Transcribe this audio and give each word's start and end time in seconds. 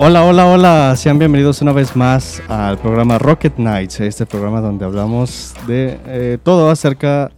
Hola, 0.00 0.22
hola, 0.24 0.46
hola. 0.46 0.94
Sean 0.94 1.18
bienvenidos 1.18 1.60
una 1.60 1.72
vez 1.72 1.96
más 1.96 2.40
al 2.46 2.78
programa 2.78 3.18
Rocket 3.18 3.58
Nights, 3.58 3.98
este 3.98 4.26
programa 4.26 4.60
donde 4.60 4.84
hablamos 4.84 5.54
de 5.66 5.98
eh, 6.06 6.38
todo 6.40 6.70
acerca 6.70 7.32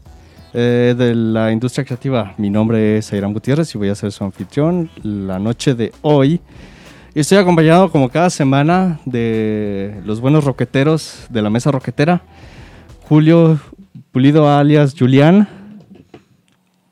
eh, 0.53 0.95
de 0.96 1.15
la 1.15 1.52
industria 1.52 1.87
creativa. 1.87 2.34
Mi 2.37 2.51
nombre 2.51 2.98
es 2.98 3.11
Airam 3.15 3.33
Gutiérrez 3.33 3.75
y 3.75 3.79
voy 3.79 3.88
a 3.88 3.95
ser 3.95 4.12
su 4.12 4.25
anfitrión 4.25 4.91
la 5.02 5.38
noche 5.38 5.75
de 5.75 5.91
hoy. 6.02 6.43
Y 7.15 7.20
estoy 7.20 7.38
acompañado 7.38 7.91
como 7.91 8.11
cada 8.11 8.29
semana 8.29 9.01
de 9.06 9.98
los 10.05 10.20
buenos 10.20 10.45
roqueteros 10.45 11.29
de 11.30 11.41
la 11.41 11.48
mesa 11.48 11.70
roquetera. 11.70 12.20
Julio 13.09 13.59
Pulido 14.12 14.51
alias 14.51 14.95
Julián. 14.97 15.48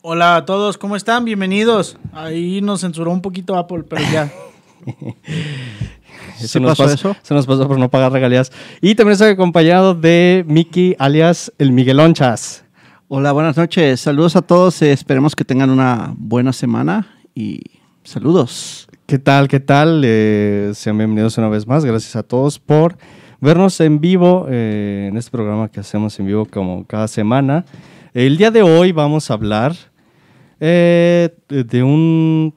Hola 0.00 0.37
a 0.37 0.46
todos, 0.46 0.78
¿cómo 0.78 0.96
están? 0.96 1.27
Bienvenidos. 1.27 1.98
Ahí 2.14 2.62
nos 2.62 2.80
censuró 2.80 3.10
un 3.10 3.20
poquito 3.20 3.55
Apple, 3.55 3.82
pero 3.87 4.00
ya. 4.10 4.32
¿Se 6.37 6.60
nos 6.60 6.78
pasó 6.78 6.92
eso? 6.92 7.16
Se 7.23 7.34
nos 7.34 7.46
pasó 7.46 7.66
por 7.66 7.78
no 7.78 7.91
pagar 7.91 8.12
regalías. 8.12 8.52
Y 8.80 8.95
también 8.95 9.12
estoy 9.12 9.30
acompañado 9.30 9.95
de 9.95 10.45
Miki, 10.46 10.95
alias 10.98 11.52
el 11.59 11.73
Miguelonchas. 11.73 12.64
Hola, 13.09 13.32
buenas 13.32 13.56
noches. 13.56 14.01
Saludos 14.01 14.37
a 14.37 14.42
todos. 14.42 14.80
Eh, 14.82 14.92
esperemos 14.92 15.34
que 15.34 15.45
tengan 15.45 15.70
una 15.70 16.14
buena 16.16 16.52
semana 16.52 17.09
y 17.34 17.60
saludos. 18.04 18.87
¿Qué 19.06 19.18
tal? 19.18 19.48
¿Qué 19.48 19.60
tal? 19.60 20.02
Eh, 20.04 20.73
sean 20.74 20.98
bienvenidos 20.98 21.38
una 21.38 21.48
vez 21.48 21.66
más. 21.66 21.84
Gracias 21.84 22.15
a 22.16 22.23
todos 22.23 22.59
por 22.59 22.98
vernos 23.40 23.80
en 23.80 24.01
vivo 24.01 24.46
eh, 24.48 25.09
en 25.10 25.16
este 25.16 25.30
programa 25.30 25.68
que 25.68 25.80
hacemos 25.80 26.18
en 26.20 26.26
vivo 26.26 26.46
como 26.46 26.87
cada 26.87 27.09
semana. 27.09 27.65
El 28.12 28.37
día 28.37 28.51
de 28.51 28.62
hoy 28.62 28.92
vamos 28.92 29.30
a 29.30 29.34
hablar 29.34 29.74
de 30.60 31.82
un 31.82 32.52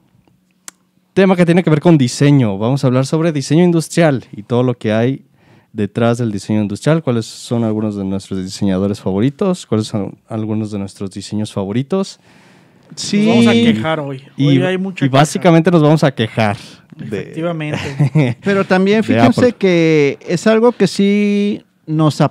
tema 1.14 1.36
que 1.36 1.44
tiene 1.46 1.62
que 1.62 1.70
ver 1.70 1.80
con 1.80 1.98
diseño. 1.98 2.58
Vamos 2.58 2.84
a 2.84 2.86
hablar 2.86 3.06
sobre 3.06 3.32
diseño 3.32 3.64
industrial 3.64 4.24
y 4.32 4.42
todo 4.42 4.62
lo 4.62 4.76
que 4.76 4.92
hay 4.92 5.24
detrás 5.72 6.18
del 6.18 6.30
diseño 6.32 6.60
industrial, 6.60 7.02
cuáles 7.02 7.24
son 7.26 7.64
algunos 7.64 7.96
de 7.96 8.04
nuestros 8.04 8.42
diseñadores 8.44 9.00
favoritos, 9.00 9.66
cuáles 9.66 9.86
son 9.86 10.18
algunos 10.28 10.70
de 10.70 10.78
nuestros 10.78 11.10
diseños 11.10 11.52
favoritos. 11.52 12.20
Sí. 12.94 13.26
Nos 13.26 13.28
vamos 13.28 13.46
a 13.46 13.52
quejar 13.52 14.00
hoy. 14.00 14.22
y, 14.36 15.08
básicamente 15.08 15.70
nos 15.70 15.82
vamos 15.82 16.04
a 16.04 16.14
quejar. 16.14 16.56
Efectivamente. 17.00 18.36
Pero 18.44 18.64
también 18.66 19.02
fíjense 19.02 19.52
que 19.52 20.18
es 20.26 20.46
algo 20.46 20.72
que 20.72 20.86
sí 20.86 21.62
nos, 21.86 22.22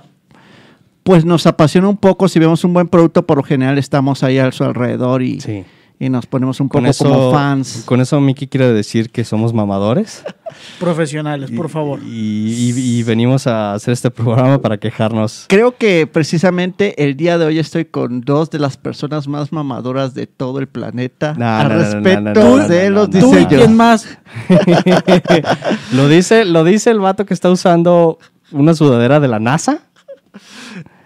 pues 1.02 1.24
nos 1.24 1.48
apasiona 1.48 1.88
un 1.88 1.96
poco. 1.96 2.28
Si 2.28 2.38
vemos 2.38 2.62
un 2.62 2.72
buen 2.72 2.86
producto, 2.86 3.26
por 3.26 3.38
lo 3.38 3.42
general 3.42 3.76
estamos 3.76 4.22
ahí 4.22 4.38
a 4.38 4.50
su 4.52 4.62
alrededor 4.62 5.22
y... 5.22 5.40
Sí 5.40 5.64
y 6.02 6.08
nos 6.08 6.26
ponemos 6.26 6.58
un 6.58 6.68
poco 6.68 6.84
como 6.98 7.30
fans. 7.30 7.84
Con 7.86 8.00
eso 8.00 8.20
Miki 8.20 8.48
quiere 8.48 8.72
decir 8.72 9.10
que 9.10 9.24
somos 9.24 9.54
mamadores. 9.54 10.24
Profesionales, 10.80 11.52
por 11.52 11.68
favor. 11.68 12.00
Y, 12.04 13.04
venimos 13.04 13.46
a 13.46 13.74
hacer 13.74 13.92
este 13.92 14.10
programa 14.10 14.60
para 14.60 14.78
quejarnos. 14.78 15.44
Creo 15.48 15.76
que 15.76 16.08
precisamente 16.08 17.04
el 17.04 17.16
día 17.16 17.38
de 17.38 17.46
hoy 17.46 17.60
estoy 17.60 17.84
con 17.84 18.20
dos 18.20 18.50
de 18.50 18.58
las 18.58 18.76
personas 18.76 19.28
más 19.28 19.52
mamadoras 19.52 20.12
de 20.12 20.26
todo 20.26 20.58
el 20.58 20.66
planeta 20.66 21.36
al 21.38 21.70
respecto 21.70 22.58
de 22.66 22.90
los 22.90 23.08
diseños. 23.08 23.48
¿Tú 23.48 23.54
quién 23.54 23.76
más? 23.76 24.18
lo, 25.92 26.08
dice, 26.08 26.44
lo 26.44 26.64
dice 26.64 26.90
el 26.90 26.98
vato 26.98 27.26
que 27.26 27.34
está 27.34 27.48
usando 27.48 28.18
una 28.50 28.74
sudadera 28.74 29.20
de 29.20 29.28
la 29.28 29.38
NASA. 29.38 29.82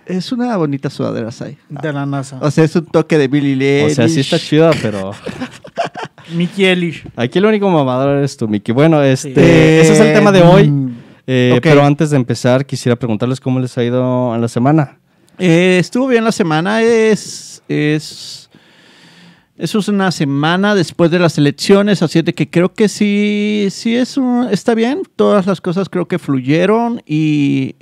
Es 0.07 0.31
una 0.31 0.57
bonita 0.57 0.89
sudadera, 0.89 1.33
Sai. 1.33 1.59
De 1.69 1.93
la 1.93 2.07
NASA. 2.07 2.39
O 2.41 2.51
sea, 2.51 2.65
es 2.65 2.77
un 2.77 2.87
toque 2.87 3.19
de 3.19 3.27
Billy 3.27 3.53
Eilish. 3.53 3.93
O 3.93 3.95
sea, 3.95 4.09
sí 4.09 4.21
está 4.21 4.39
chida, 4.39 4.71
pero... 4.81 5.13
Mickey 6.35 6.65
Eilish. 6.65 7.05
Aquí 7.17 7.39
el 7.39 7.47
único 7.47 7.69
mamador 7.69 8.17
eres 8.19 8.37
tú, 8.37 8.47
Mickey. 8.49 8.73
Bueno, 8.73 9.03
este, 9.03 9.81
ese 9.81 9.93
es 9.93 10.01
el 10.01 10.13
tema 10.13 10.31
de 10.31 10.43
hoy. 10.43 10.71
Mm, 10.71 10.97
eh, 11.27 11.61
pero 11.63 11.85
antes 11.85 12.11
de 12.11 12.17
empezar, 12.17 12.65
quisiera 12.67 12.97
preguntarles 12.97 13.41
cómo 13.41 13.59
les 13.59 13.77
ha 13.79 13.85
ido 13.85 14.35
en 14.35 14.41
la 14.41 14.49
semana. 14.49 14.99
Eh, 15.39 15.79
estuvo 15.81 16.07
bien 16.07 16.25
la 16.25 16.33
semana. 16.33 16.83
Es... 16.83 17.63
es 17.69 18.46
eso 19.59 19.79
es 19.79 19.89
una 19.89 20.11
semana 20.11 20.75
después 20.75 21.11
de 21.11 21.19
las 21.19 21.39
elecciones, 21.39 22.03
así 22.03 22.21
de 22.21 22.35
que 22.35 22.51
creo 22.51 22.75
que 22.75 22.89
sí, 22.89 23.69
sí 23.71 23.97
es 23.97 24.19
está 24.51 24.75
bien. 24.75 25.03
Todas 25.17 25.47
las 25.47 25.61
cosas 25.61 25.89
creo 25.89 26.07
que 26.07 26.19
fluyeron 26.19 27.03
y, 27.07 27.75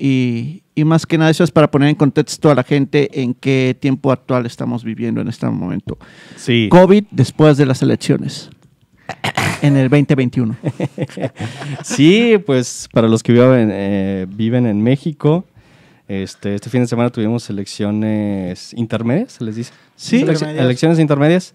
y, 0.76 0.84
más 0.84 1.06
que 1.06 1.18
nada 1.18 1.30
eso 1.30 1.42
es 1.42 1.50
para 1.50 1.70
poner 1.70 1.88
en 1.88 1.94
contexto 1.96 2.50
a 2.50 2.54
la 2.54 2.62
gente 2.62 3.22
en 3.22 3.34
qué 3.34 3.76
tiempo 3.78 4.12
actual 4.12 4.46
estamos 4.46 4.84
viviendo 4.84 5.20
en 5.20 5.28
este 5.28 5.46
momento. 5.46 5.98
Sí. 6.36 6.68
COVID 6.70 7.04
después 7.10 7.56
de 7.56 7.66
las 7.66 7.82
elecciones 7.82 8.50
en 9.62 9.76
el 9.76 9.88
2021. 9.88 10.56
sí, 11.82 12.38
pues 12.44 12.88
para 12.92 13.08
los 13.08 13.22
que 13.22 13.32
viven, 13.32 13.70
eh, 13.72 14.26
viven 14.28 14.66
en 14.66 14.80
México, 14.80 15.44
este, 16.06 16.54
este 16.54 16.70
fin 16.70 16.82
de 16.82 16.86
semana 16.86 17.10
tuvimos 17.10 17.48
elecciones 17.50 18.72
intermedias, 18.74 19.32
se 19.32 19.44
les 19.44 19.56
dice. 19.56 19.72
Sí, 19.96 20.22
elecciones 20.22 20.98
intermedias. 20.98 21.54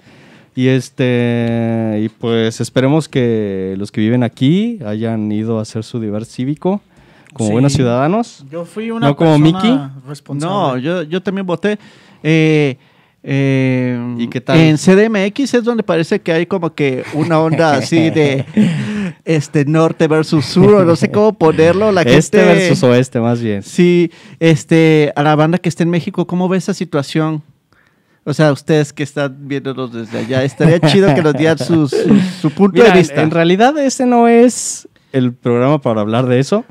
Y 0.55 0.67
este 0.67 2.01
y 2.03 2.09
pues 2.09 2.59
esperemos 2.59 3.07
que 3.07 3.75
los 3.77 3.91
que 3.91 4.01
viven 4.01 4.23
aquí 4.23 4.79
hayan 4.85 5.31
ido 5.31 5.59
a 5.59 5.61
hacer 5.61 5.83
su 5.83 5.99
deber 5.99 6.25
cívico 6.25 6.81
como 7.33 7.51
buenos 7.51 7.73
ciudadanos. 7.73 8.45
Yo 8.51 8.65
fui 8.65 8.91
una 8.91 9.07
no 9.07 9.15
como 9.15 9.37
Mickey. 9.37 9.79
No, 10.33 10.77
yo, 10.77 11.03
yo 11.03 11.21
también 11.21 11.45
voté. 11.45 11.77
Eh, 12.23 12.77
eh, 13.21 14.15
¿Y 14.17 14.27
qué 14.27 14.41
tal? 14.41 14.57
En 14.57 14.77
CDMX 14.77 15.53
es 15.53 15.63
donde 15.63 15.83
parece 15.83 16.19
que 16.21 16.31
hay 16.31 16.45
como 16.45 16.73
que 16.73 17.03
una 17.13 17.39
onda 17.39 17.75
así 17.75 18.09
de 18.09 18.45
este 19.25 19.65
norte 19.65 20.07
versus 20.07 20.45
sur, 20.45 20.73
o 20.73 20.85
no 20.85 20.95
sé 20.95 21.11
cómo 21.11 21.33
ponerlo. 21.33 21.91
La 21.91 22.01
este 22.01 22.37
versus 22.37 22.81
oeste, 22.83 23.19
más 23.19 23.41
bien. 23.41 23.61
Sí, 23.61 24.11
este, 24.39 25.11
a 25.15 25.23
la 25.23 25.35
banda 25.35 25.57
que 25.57 25.69
está 25.69 25.83
en 25.83 25.89
México, 25.89 26.25
¿cómo 26.25 26.47
ve 26.47 26.57
esa 26.57 26.73
situación? 26.73 27.43
O 28.29 28.33
sea, 28.35 28.51
ustedes 28.51 28.93
que 28.93 29.01
están 29.01 29.47
viéndonos 29.47 29.91
desde 29.91 30.19
allá, 30.19 30.43
estaría 30.43 30.79
chido 30.79 31.15
que 31.15 31.23
nos 31.23 31.33
dieran 31.33 31.57
su, 31.57 31.87
su, 31.87 32.51
punto 32.51 32.83
de 32.83 32.91
vista. 32.91 33.23
En, 33.23 33.31
realidad, 33.31 33.75
ese 33.79 34.05
no 34.05 34.27
es 34.27 34.87
el 35.11 35.33
programa 35.33 35.81
para 35.81 36.01
hablar 36.01 36.27
de 36.27 36.39
eso, 36.39 36.63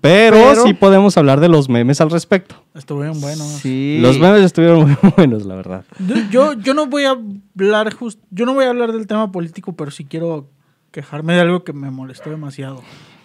pero, 0.00 0.66
sí 0.66 0.74
podemos 0.74 1.16
hablar 1.16 1.38
de 1.38 1.48
los 1.48 1.68
memes 1.68 2.00
al 2.00 2.10
respecto. 2.10 2.64
Estuvieron 2.74 3.20
buenos. 3.20 3.46
Sí. 3.46 3.98
Los 4.00 4.18
memes 4.18 4.42
estuvieron 4.42 4.80
muy 4.80 4.96
buenos, 5.16 5.46
la 5.46 5.54
verdad. 5.54 5.84
Yo, 6.32 6.54
yo 6.54 6.74
no 6.74 6.86
voy 6.86 7.04
a 7.04 7.16
hablar 7.56 7.94
just, 7.94 8.18
yo 8.32 8.44
no 8.44 8.54
voy 8.54 8.64
a 8.64 8.70
hablar 8.70 8.90
del 8.90 9.06
tema 9.06 9.30
político, 9.30 9.74
pero 9.74 9.92
sí 9.92 10.04
quiero 10.04 10.50
quejarme 10.90 11.34
de 11.34 11.42
algo 11.42 11.62
que 11.62 11.72
me 11.72 11.92
molestó 11.92 12.30
demasiado. 12.30 12.82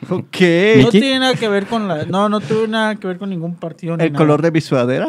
Ok. 0.09 0.37
No 0.81 0.89
tiene 0.89 1.19
nada 1.19 1.35
que 1.35 1.47
ver 1.47 1.67
con 1.67 1.87
la. 1.87 2.05
No, 2.05 2.29
no 2.29 2.39
tuve 2.39 2.67
nada 2.67 2.95
que 2.95 3.07
ver 3.07 3.17
con 3.17 3.29
ningún 3.29 3.55
partido. 3.55 3.95
¿El 3.97 4.13
color 4.13 4.41
de 4.41 4.51
mi 4.51 4.61
sudadera? 4.61 5.07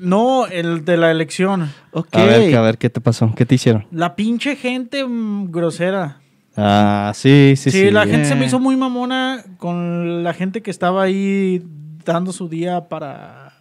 No, 0.00 0.46
el 0.46 0.84
de 0.84 0.96
la 0.96 1.10
elección. 1.10 1.70
Ok. 1.92 2.08
A 2.12 2.24
ver, 2.24 2.56
a 2.56 2.60
ver, 2.62 2.78
¿qué 2.78 2.90
te 2.90 3.00
pasó? 3.00 3.32
¿Qué 3.36 3.46
te 3.46 3.54
hicieron? 3.54 3.86
La 3.90 4.16
pinche 4.16 4.56
gente 4.56 5.04
mm, 5.04 5.50
grosera. 5.50 6.20
Ah, 6.56 7.12
sí, 7.14 7.54
sí, 7.56 7.70
sí. 7.70 7.80
Sí, 7.80 7.90
la 7.90 8.06
gente 8.06 8.26
se 8.26 8.34
me 8.34 8.46
hizo 8.46 8.60
muy 8.60 8.76
mamona 8.76 9.44
con 9.58 10.22
la 10.22 10.34
gente 10.34 10.62
que 10.62 10.70
estaba 10.70 11.02
ahí 11.02 11.62
dando 12.04 12.32
su 12.32 12.48
día 12.48 12.88
para, 12.88 13.54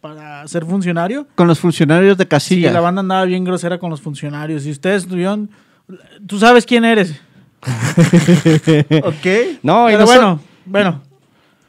para 0.00 0.46
ser 0.46 0.66
funcionario. 0.66 1.26
Con 1.34 1.46
los 1.46 1.58
funcionarios 1.58 2.18
de 2.18 2.28
casilla. 2.28 2.68
Sí, 2.68 2.74
la 2.74 2.80
banda 2.80 3.00
andaba 3.00 3.24
bien 3.24 3.44
grosera 3.44 3.78
con 3.78 3.90
los 3.90 4.02
funcionarios. 4.02 4.66
Y 4.66 4.70
ustedes 4.70 5.04
estuvieron. 5.04 5.50
Tú 6.26 6.38
sabes 6.38 6.66
quién 6.66 6.84
eres. 6.84 7.18
ok. 9.04 9.26
No, 9.62 9.86
Pero 9.86 10.06
bueno, 10.06 10.40
bueno. 10.64 11.02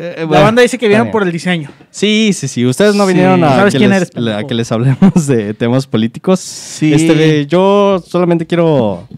Eh, 0.01 0.25
la 0.29 0.41
banda 0.41 0.61
dice 0.61 0.77
que 0.77 0.87
vinieron 0.87 1.11
por 1.11 1.23
el 1.23 1.31
diseño. 1.31 1.69
Sí, 1.89 2.31
sí, 2.33 2.47
sí. 2.47 2.65
Ustedes 2.65 2.95
no 2.95 3.05
vinieron 3.05 3.43
a, 3.43 3.69
que 3.69 3.79
les, 3.79 4.11
a, 4.15 4.43
que 4.45 4.53
les, 4.53 4.71
hablemos 4.71 5.27
de 5.27 5.53
temas 5.53 5.87
políticos. 5.87 6.39
Sí. 6.39 6.93
Este, 6.93 7.45
yo 7.47 8.01
solamente 8.05 8.47
quiero, 8.47 9.09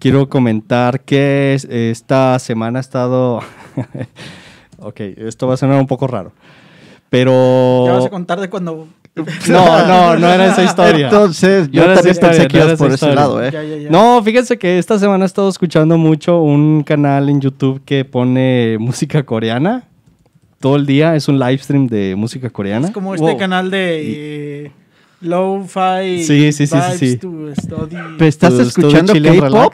quiero 0.00 0.28
comentar 0.28 1.00
que 1.02 1.56
esta 1.70 2.38
semana 2.40 2.78
ha 2.78 2.80
estado... 2.80 3.40
ok, 4.78 5.00
esto 5.00 5.46
va 5.46 5.54
a 5.54 5.56
sonar 5.56 5.78
un 5.78 5.86
poco 5.86 6.08
raro. 6.08 6.32
Pero... 7.08 7.86
Ya 7.86 7.92
vas 7.92 8.06
a 8.06 8.10
contar 8.10 8.40
de 8.40 8.50
cuando 8.50 8.88
no, 9.48 9.86
no, 9.86 10.16
no 10.18 10.28
era 10.28 10.52
esa 10.52 10.62
historia. 10.62 11.06
Entonces, 11.06 11.70
yo 11.70 11.84
también 11.94 12.16
pensé 12.16 12.48
que 12.48 12.58
ibas 12.58 12.78
por 12.78 12.92
ese 12.92 13.14
lado, 13.14 13.42
¿eh? 13.42 13.88
No, 13.90 14.22
fíjense 14.22 14.58
que 14.58 14.78
esta 14.78 14.98
semana 14.98 15.24
he 15.24 15.26
estado 15.26 15.48
escuchando 15.48 15.96
mucho 15.96 16.42
un 16.42 16.82
canal 16.82 17.30
en 17.30 17.40
YouTube 17.40 17.80
que 17.86 18.04
pone 18.04 18.76
música 18.78 19.22
coreana. 19.22 19.84
Todo 20.60 20.76
el 20.76 20.84
día 20.84 21.16
es 21.16 21.28
un 21.28 21.38
live 21.38 21.58
stream 21.58 21.86
de 21.86 22.14
música 22.14 22.50
coreana. 22.50 22.88
Es 22.88 22.92
como 22.92 23.14
este 23.14 23.38
canal 23.38 23.70
de 23.70 24.70
Lo-Fi. 25.22 26.22
Sí, 26.22 26.52
sí, 26.52 26.66
sí, 26.66 26.76
sí. 26.98 27.18
estás 28.20 28.52
escuchando 28.54 29.14
K-pop? 29.14 29.72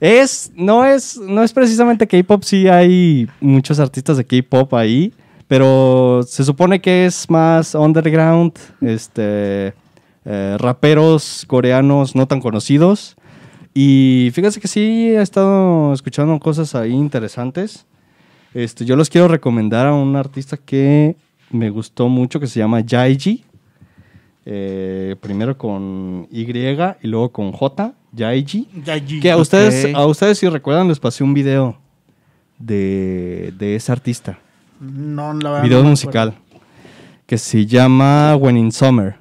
Es, 0.00 0.50
no 0.56 0.84
es, 0.84 1.18
no 1.18 1.44
es 1.44 1.52
precisamente 1.52 2.06
K-pop, 2.08 2.42
sí 2.42 2.66
hay 2.66 3.28
muchos 3.40 3.78
artistas 3.78 4.16
de 4.16 4.24
K-pop 4.24 4.74
ahí 4.74 5.12
pero 5.50 6.22
se 6.28 6.44
supone 6.44 6.80
que 6.80 7.06
es 7.06 7.28
más 7.28 7.74
underground, 7.74 8.52
este, 8.82 9.74
eh, 10.24 10.56
raperos 10.60 11.44
coreanos 11.48 12.14
no 12.14 12.28
tan 12.28 12.40
conocidos 12.40 13.16
Y 13.74 14.30
fíjense 14.32 14.60
que 14.60 14.68
sí 14.68 15.10
he 15.10 15.20
estado 15.20 15.92
escuchando 15.92 16.38
cosas 16.38 16.76
ahí 16.76 16.92
interesantes. 16.92 17.84
Este, 18.54 18.84
yo 18.84 18.94
los 18.94 19.10
quiero 19.10 19.26
recomendar 19.26 19.88
a 19.88 19.92
un 19.92 20.14
artista 20.14 20.56
que 20.56 21.16
me 21.50 21.68
gustó 21.68 22.08
mucho 22.08 22.38
que 22.38 22.46
se 22.46 22.60
llama 22.60 22.82
Yaiji. 22.82 23.42
Eh, 24.46 25.16
primero 25.20 25.58
con 25.58 26.28
Y 26.30 26.42
y 26.42 27.08
luego 27.08 27.32
con 27.32 27.50
J, 27.50 27.92
Yaiji. 28.12 28.68
Yayi. 28.84 29.18
Que 29.18 29.32
a 29.32 29.36
ustedes, 29.36 29.92
a 29.96 30.06
ustedes 30.06 30.38
si 30.38 30.48
recuerdan, 30.48 30.86
les 30.86 31.00
pasé 31.00 31.24
un 31.24 31.34
video 31.34 31.76
de, 32.56 33.52
de 33.58 33.74
ese 33.74 33.90
artista. 33.90 34.38
No, 34.80 35.32
la 35.34 35.50
verdad. 35.50 35.62
video 35.64 35.82
no 35.82 35.90
musical. 35.90 36.34
Que 37.26 37.38
se 37.38 37.64
llama 37.66 38.34
When 38.36 38.56
in 38.56 38.72
Summer. 38.72 39.16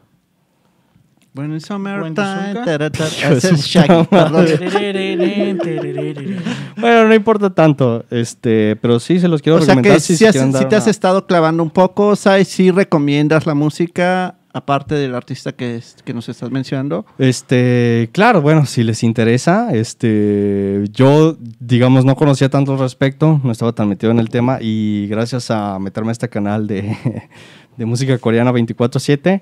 Summer 1.59 2.01
When 2.01 2.15
Time, 2.15 2.53
the 2.53 2.65
tarata- 2.65 3.07
Hijo 3.07 3.29
de 3.29 3.37
ese 3.37 3.47
su 3.49 3.55
es 3.55 3.65
Shaggy, 3.67 3.87
puta 4.05 4.09
perdón. 4.09 4.45
acuerdo. 4.45 6.41
Bueno, 6.77 7.07
no 7.07 7.13
importa 7.13 7.49
tanto, 7.49 8.03
este, 8.09 8.75
pero 8.77 8.99
sí 8.99 9.19
se 9.19 9.27
los 9.27 9.41
quiero 9.41 9.59
O 9.59 9.61
sea 9.61 9.75
que 9.81 9.99
si 9.99 10.17
si, 10.17 10.25
has- 10.25 10.35
si 10.35 10.65
te 10.65 10.75
has 10.75 10.87
estado 10.87 11.25
clavando 11.27 11.61
un 11.63 11.69
poco, 11.69 12.15
¿sabes? 12.15 12.47
Si 12.47 12.71
recomiendas 12.71 13.45
la 13.45 13.53
música, 13.53 14.35
aparte 14.53 14.95
del 14.95 15.13
artista 15.15 15.51
que, 15.51 15.75
es- 15.75 15.97
que 16.03 16.13
nos 16.13 16.27
estás 16.29 16.49
mencionando. 16.51 17.05
Este, 17.17 18.09
claro, 18.11 18.41
bueno, 18.41 18.65
si 18.65 18.83
les 18.83 19.03
interesa, 19.03 19.69
este, 19.73 20.83
yo, 20.91 21.37
digamos, 21.59 22.03
no 22.05 22.15
conocía 22.15 22.49
tanto 22.49 22.73
al 22.73 22.79
respecto, 22.79 23.39
no 23.43 23.51
estaba 23.51 23.73
tan 23.73 23.87
metido 23.89 24.11
en 24.11 24.19
el 24.19 24.29
tema 24.29 24.57
y 24.61 25.07
gracias 25.07 25.51
a 25.51 25.77
meterme 25.79 26.09
a 26.09 26.13
este 26.13 26.29
canal 26.29 26.65
de, 26.67 26.95
de 27.77 27.85
música 27.85 28.17
coreana 28.17 28.51
24/7, 28.51 29.41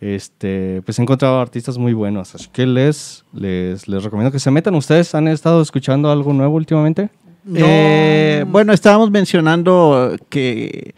este, 0.00 0.82
pues 0.84 0.98
he 0.98 1.02
encontrado 1.02 1.40
artistas 1.40 1.78
muy 1.78 1.92
buenos, 1.94 2.34
así 2.34 2.48
que 2.52 2.66
les, 2.66 3.24
les, 3.32 3.88
les 3.88 4.04
recomiendo 4.04 4.30
que 4.30 4.38
se 4.38 4.50
metan. 4.50 4.74
¿Ustedes 4.74 5.14
han 5.14 5.26
estado 5.28 5.62
escuchando 5.62 6.10
algo 6.10 6.32
nuevo 6.32 6.54
últimamente? 6.56 7.10
No. 7.44 7.58
Eh, 7.60 8.44
bueno, 8.48 8.72
estábamos 8.72 9.10
mencionando 9.10 10.16
que 10.28 10.94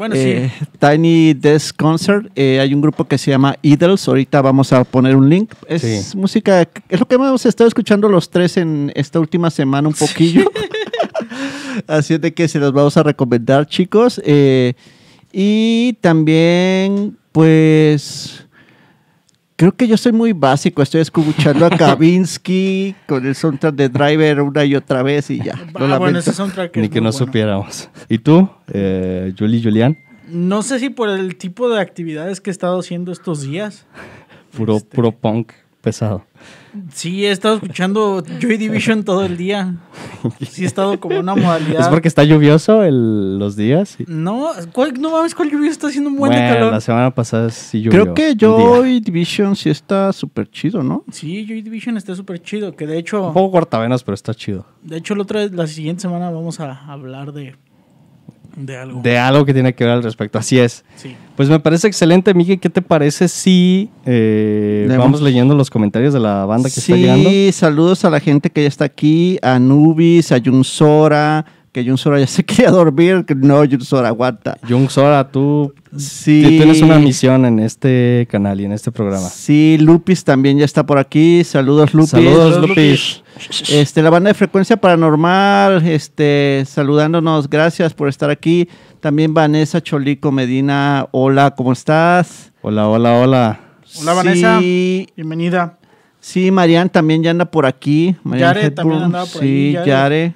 Bueno, 0.00 0.14
eh, 0.16 0.50
sí. 0.58 0.66
Tiny 0.78 1.34
Desk 1.34 1.76
Concert, 1.76 2.32
eh, 2.34 2.58
hay 2.58 2.72
un 2.72 2.80
grupo 2.80 3.04
que 3.06 3.18
se 3.18 3.30
llama 3.30 3.54
Idols, 3.60 4.08
ahorita 4.08 4.40
vamos 4.40 4.72
a 4.72 4.82
poner 4.82 5.14
un 5.14 5.28
link. 5.28 5.52
Es 5.68 5.82
Sí. 5.82 6.16
música, 6.16 6.66
es 6.88 6.98
lo 6.98 7.06
que 7.06 7.16
hemos 7.16 7.44
estado 7.44 7.68
escuchando 7.68 8.08
los 8.08 8.30
tres 8.30 8.56
en 8.56 8.90
esta 8.94 9.20
última 9.20 9.50
semana 9.50 9.88
un 9.88 9.92
poquillo. 9.92 10.50
Así 11.86 12.14
es 12.14 12.20
de 12.22 12.32
que 12.32 12.48
se 12.48 12.58
los 12.58 12.72
vamos 12.72 12.96
a 12.96 13.02
recomendar, 13.02 13.66
chicos. 13.66 14.22
Eh, 14.24 14.72
y 15.34 15.92
también, 16.00 17.18
pues, 17.32 18.46
creo 19.60 19.72
que 19.76 19.86
yo 19.86 19.98
soy 19.98 20.12
muy 20.12 20.32
básico. 20.32 20.80
Estoy 20.80 21.02
escuchando 21.02 21.66
a 21.66 21.70
Kavinsky 21.76 22.94
con 23.06 23.26
el 23.26 23.34
soundtrack 23.34 23.74
de 23.74 23.90
Driver 23.90 24.40
una 24.40 24.64
y 24.64 24.74
otra 24.74 25.02
vez 25.02 25.28
y 25.30 25.36
ya. 25.42 25.52
Lo 25.78 25.84
Ah, 25.84 25.98
bueno, 25.98 26.18
ese 26.18 26.32
soundtrack 26.32 26.74
Ni 26.78 26.84
es 26.84 26.88
que 26.88 27.00
no 27.02 27.10
bueno. 27.10 27.26
supiéramos. 27.26 27.90
¿Y 28.08 28.18
tú, 28.20 28.48
eh, 28.72 29.34
Julie 29.38 29.62
Julián? 29.62 29.98
No 30.30 30.62
sé 30.62 30.78
si 30.78 30.88
por 30.88 31.10
el 31.10 31.36
tipo 31.36 31.68
de 31.68 31.78
actividades 31.78 32.40
que 32.40 32.48
he 32.48 32.52
estado 32.52 32.78
haciendo 32.80 33.12
estos 33.12 33.42
días. 33.42 33.84
Puro, 34.56 34.78
Este. 34.78 34.96
puro 34.96 35.12
punk 35.12 35.52
pesado. 35.80 36.24
Sí, 36.92 37.26
he 37.26 37.30
estado 37.32 37.56
escuchando 37.56 38.22
Joy 38.40 38.56
Division 38.56 39.02
todo 39.02 39.24
el 39.24 39.36
día. 39.36 39.74
Sí, 40.48 40.62
he 40.62 40.66
estado 40.66 41.00
como 41.00 41.18
una 41.18 41.34
modalidad. 41.34 41.80
¿Es 41.80 41.88
porque 41.88 42.06
está 42.08 42.22
lluvioso 42.24 42.84
el- 42.84 43.38
los 43.38 43.56
días? 43.56 43.96
No, 44.06 44.50
¿cuál- 44.72 44.94
no 45.00 45.10
mames, 45.10 45.34
¿cuál 45.34 45.50
lluvia 45.50 45.70
está 45.70 45.88
haciendo 45.88 46.10
un 46.10 46.16
buen 46.16 46.30
de 46.32 46.38
Bueno, 46.38 46.54
calor? 46.54 46.72
la 46.72 46.80
semana 46.80 47.10
pasada 47.12 47.50
sí 47.50 47.82
llovió. 47.82 48.02
Creo 48.02 48.14
que. 48.14 48.34
Joy 48.36 49.00
Division 49.00 49.56
sí 49.56 49.68
está 49.70 50.12
súper 50.12 50.48
chido, 50.50 50.82
¿no? 50.82 51.04
Sí, 51.10 51.44
Joy 51.48 51.62
Division 51.62 51.96
está 51.96 52.14
súper 52.14 52.40
chido. 52.40 52.76
Que 52.76 52.86
de 52.86 52.98
hecho, 52.98 53.28
Un 53.28 53.34
poco 53.34 53.50
cortavenas, 53.52 54.04
pero 54.04 54.14
está 54.14 54.32
chido. 54.34 54.64
de 54.82 54.98
hecho 54.98 55.14
la, 55.14 55.22
otra, 55.22 55.46
la 55.46 55.66
siguiente 55.66 56.02
semana 56.02 56.30
vamos 56.30 56.60
a 56.60 56.72
hablar 56.86 57.32
de, 57.32 57.56
de 58.56 58.76
algo. 58.76 59.00
De 59.02 59.18
algo 59.18 59.44
que 59.44 59.52
tiene 59.52 59.74
que 59.74 59.84
ver 59.84 59.94
al 59.94 60.02
respecto. 60.02 60.38
Así 60.38 60.58
es. 60.58 60.84
Sí. 60.96 61.14
Pues 61.36 61.48
me 61.48 61.60
parece 61.60 61.88
excelente, 61.88 62.34
Miguel. 62.34 62.60
¿Qué 62.60 62.68
te 62.68 62.82
parece 62.82 63.28
si 63.28 63.90
eh, 64.04 64.86
vamos 64.98 65.22
leyendo 65.22 65.54
los 65.54 65.70
comentarios 65.70 66.12
de 66.12 66.20
la 66.20 66.44
banda 66.44 66.68
que 66.68 66.80
sí, 66.80 66.92
está 66.92 66.96
llegando? 66.96 67.30
saludos 67.52 68.04
a 68.04 68.10
la 68.10 68.20
gente 68.20 68.50
que 68.50 68.62
ya 68.62 68.68
está 68.68 68.84
aquí, 68.84 69.38
a 69.42 69.58
Nubis, 69.58 70.32
a 70.32 70.40
Jun 70.44 70.64
Sora, 70.64 71.46
que 71.72 71.84
Jun 71.84 71.98
Sora 71.98 72.18
ya 72.18 72.26
se 72.28 72.44
quería 72.44 72.70
dormir, 72.70 73.24
que 73.26 73.34
no, 73.34 73.58
Jun 73.58 73.80
Sora, 73.82 74.08
aguanta. 74.08 74.58
Jung 74.68 74.88
Sora, 74.88 75.30
tú 75.30 75.72
Sí. 75.96 76.42
tú 76.44 76.48
tienes 76.50 76.82
una 76.82 76.98
misión 76.98 77.44
en 77.44 77.58
este 77.58 78.26
canal 78.30 78.60
y 78.60 78.64
en 78.64 78.72
este 78.72 78.92
programa. 78.92 79.28
Sí, 79.28 79.76
Lupis 79.80 80.22
también 80.24 80.58
ya 80.58 80.64
está 80.64 80.84
por 80.86 80.98
aquí. 80.98 81.42
Saludos, 81.44 81.92
Lupis. 81.94 82.10
Saludos, 82.10 82.54
Saludos, 82.54 82.68
Lupis. 82.68 83.22
Este, 83.72 84.02
la 84.02 84.10
banda 84.10 84.28
de 84.28 84.34
frecuencia 84.34 84.76
paranormal, 84.76 85.86
este, 85.86 86.64
saludándonos, 86.66 87.48
gracias 87.50 87.94
por 87.94 88.08
estar 88.08 88.30
aquí. 88.30 88.68
También 89.00 89.32
Vanessa 89.34 89.80
Cholico 89.80 90.30
Medina, 90.30 91.08
hola, 91.10 91.52
¿cómo 91.56 91.72
estás? 91.72 92.52
Hola, 92.62 92.86
hola, 92.88 93.14
hola. 93.14 93.60
Hola, 94.00 94.12
Vanessa. 94.12 94.58
Sí, 94.60 95.08
Bienvenida. 95.16 95.78
sí, 96.20 96.50
Marian 96.50 96.90
también 96.90 97.22
ya 97.22 97.30
anda 97.32 97.46
por 97.46 97.66
aquí. 97.66 98.14
Marian 98.22 98.54
Yare 98.54 98.70
también 98.70 99.02
andaba 99.02 99.24
por 99.24 99.40
sí, 99.40 99.46
ahí, 99.46 99.72
Yare. 99.72 99.86
Yare. 99.88 100.34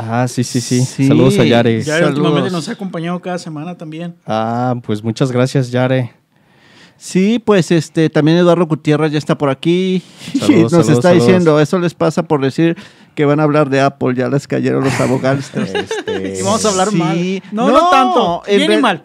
Ah, 0.00 0.26
sí, 0.28 0.44
sí, 0.44 0.60
sí. 0.60 0.82
Sí. 0.84 1.08
Saludos 1.08 1.38
a 1.38 1.44
Yare. 1.44 1.82
Ya 1.82 1.94
Saludos. 1.98 2.18
últimamente 2.18 2.50
nos 2.50 2.68
ha 2.68 2.72
acompañado 2.72 3.20
cada 3.20 3.38
semana 3.38 3.76
también. 3.76 4.14
Ah, 4.26 4.74
pues 4.84 5.02
muchas 5.02 5.32
gracias, 5.32 5.70
Yare. 5.70 6.12
Sí, 6.96 7.38
pues 7.38 7.70
este, 7.70 8.10
también 8.10 8.38
Eduardo 8.38 8.66
Gutiérrez 8.66 9.12
ya 9.12 9.18
está 9.18 9.38
por 9.38 9.50
aquí. 9.50 10.02
Saludos, 10.38 10.62
Nos 10.62 10.70
saludos, 10.72 10.88
está 10.90 11.08
saludos. 11.10 11.26
diciendo, 11.26 11.60
eso 11.60 11.78
les 11.78 11.94
pasa 11.94 12.24
por 12.24 12.40
decir 12.42 12.76
que 13.14 13.24
van 13.24 13.38
a 13.40 13.44
hablar 13.44 13.70
de 13.70 13.80
Apple, 13.80 14.14
ya 14.16 14.28
les 14.28 14.46
cayeron 14.48 14.82
los 14.84 15.00
abogados. 15.00 15.50
Este, 15.54 16.38
Y 16.40 16.42
vamos 16.42 16.64
a 16.64 16.68
hablar 16.70 16.88
Sí. 16.90 16.96
mal. 16.96 17.42
No, 17.52 17.68
no, 17.68 17.72
No, 17.82 17.90
tanto. 17.90 18.42
en 18.46 18.58
Bien 18.58 18.72
y 18.72 18.76
mal. 18.82 19.04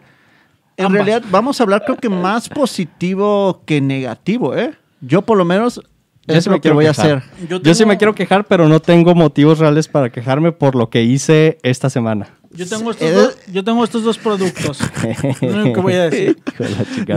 En 0.75 0.85
Ambas. 0.87 1.05
realidad, 1.05 1.23
vamos 1.29 1.59
a 1.59 1.63
hablar 1.63 1.83
creo 1.85 1.97
que 1.97 2.09
más 2.09 2.49
positivo 2.49 3.61
que 3.65 3.79
negativo, 3.79 4.55
¿eh? 4.55 4.73
Yo 5.01 5.21
por 5.21 5.37
lo 5.37 5.45
menos 5.45 5.79
Yo 6.25 6.35
es 6.35 6.43
sí 6.43 6.49
me 6.49 6.55
lo 6.55 6.57
que 6.57 6.61
quiero 6.61 6.75
voy 6.75 6.85
a 6.85 6.91
quejar. 6.93 7.17
hacer. 7.17 7.47
Yo, 7.49 7.61
Yo 7.61 7.73
sí 7.73 7.85
me 7.85 7.97
quiero 7.97 8.15
quejar, 8.15 8.45
pero 8.45 8.69
no 8.69 8.79
tengo 8.79 9.13
motivos 9.15 9.59
reales 9.59 9.87
para 9.87 10.09
quejarme 10.11 10.51
por 10.53 10.75
lo 10.75 10.89
que 10.89 11.03
hice 11.03 11.57
esta 11.63 11.89
semana. 11.89 12.27
Yo 12.55 12.67
tengo 12.67 12.91
estos, 12.91 13.07
Eh, 13.07 13.11
dos, 13.11 13.37
yo 13.51 13.63
tengo 13.63 13.83
estos 13.83 14.03
dos 14.03 14.17
productos. 14.19 14.77
que 15.01 15.73
voy 15.81 15.93
a 15.93 16.09
decir. 16.09 16.37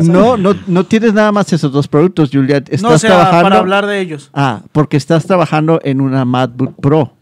No, 0.02 0.36
no, 0.36 0.54
no 0.66 0.84
tienes 0.84 1.12
nada 1.12 1.30
más 1.30 1.52
esos 1.52 1.70
dos 1.72 1.88
productos, 1.88 2.30
Julián. 2.32 2.64
Estás 2.64 2.82
No, 2.82 2.90
o 2.90 2.98
sea, 2.98 3.10
trabajando. 3.10 3.42
para 3.42 3.58
hablar 3.58 3.86
de 3.86 4.00
ellos. 4.00 4.30
Ah, 4.32 4.62
porque 4.72 4.96
estás 4.96 5.26
trabajando 5.26 5.78
en 5.84 6.00
una 6.00 6.24
MacBook 6.24 6.74
Pro. 6.80 7.15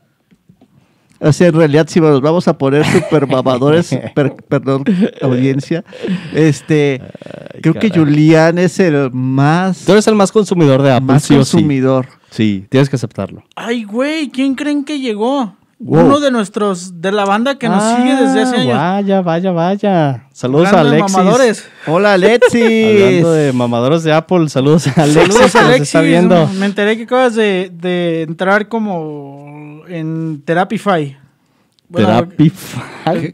O 1.21 1.33
sea, 1.33 1.49
en 1.49 1.55
realidad, 1.55 1.87
si 1.89 2.01
nos 2.01 2.21
vamos 2.21 2.47
a 2.49 2.59
poner 2.59 2.85
super 2.85 3.27
mamadores, 3.27 3.97
per- 4.15 4.35
perdón, 4.49 4.85
audiencia, 5.23 5.85
este, 6.35 7.01
creo 7.63 7.75
que. 7.75 7.91
Julián 7.91 8.59
es 8.59 8.79
el 8.81 9.11
más, 9.13 9.85
Tú 9.85 9.93
eres 9.93 10.07
el 10.09 10.15
más 10.17 10.33
consumidor 10.33 10.83
de 10.83 10.93
Apple, 10.93 11.07
más 11.15 11.23
sí 11.23 11.35
o 11.35 11.45
sí. 11.45 11.53
consumidor. 11.53 12.07
Sí, 12.31 12.67
tienes 12.69 12.89
que 12.91 12.97
aceptarlo. 12.97 13.45
Ay, 13.55 13.85
güey, 13.85 14.29
¿quién 14.29 14.55
creen 14.57 14.85
que 14.85 14.99
llegó? 14.99 15.55
Wow. 15.87 16.07
Uno 16.07 16.19
de 16.21 16.31
nuestros, 16.31 17.03
de 17.03 17.13
la 17.13 17.27
banda 17.27 17.57
que 17.59 17.69
nos 17.69 17.83
Ah, 17.83 17.97
sigue 17.99 18.17
desde 18.17 18.41
hace 18.43 18.57
años. 18.57 18.79
Vaya, 18.79 19.21
vaya, 19.21 19.53
vaya. 19.53 20.27
Saludos 20.33 20.69
a 20.69 20.81
Hablando 20.81 20.95
Alexis. 20.95 21.17
mamadores. 21.19 21.69
Hola, 21.87 22.15
Alexis. 22.15 22.55
Hablando 23.05 23.33
de 23.33 23.53
mamadores 23.53 24.03
de 24.03 24.13
Apple, 24.15 24.49
saludos 24.49 24.87
a 24.87 25.03
Alexis 25.03 25.15
Saludos, 25.23 25.37
que 25.53 25.59
nos 25.59 25.67
Alexis. 25.67 25.89
está 25.89 26.01
viendo. 26.01 26.49
Me 26.59 26.65
enteré 26.67 26.97
que 26.97 27.03
acabas 27.03 27.35
de, 27.35 27.71
de 27.75 28.23
entrar 28.23 28.69
como 28.69 29.83
en 29.87 30.41
Therapify. 30.47 31.19
Bueno. 31.95 32.29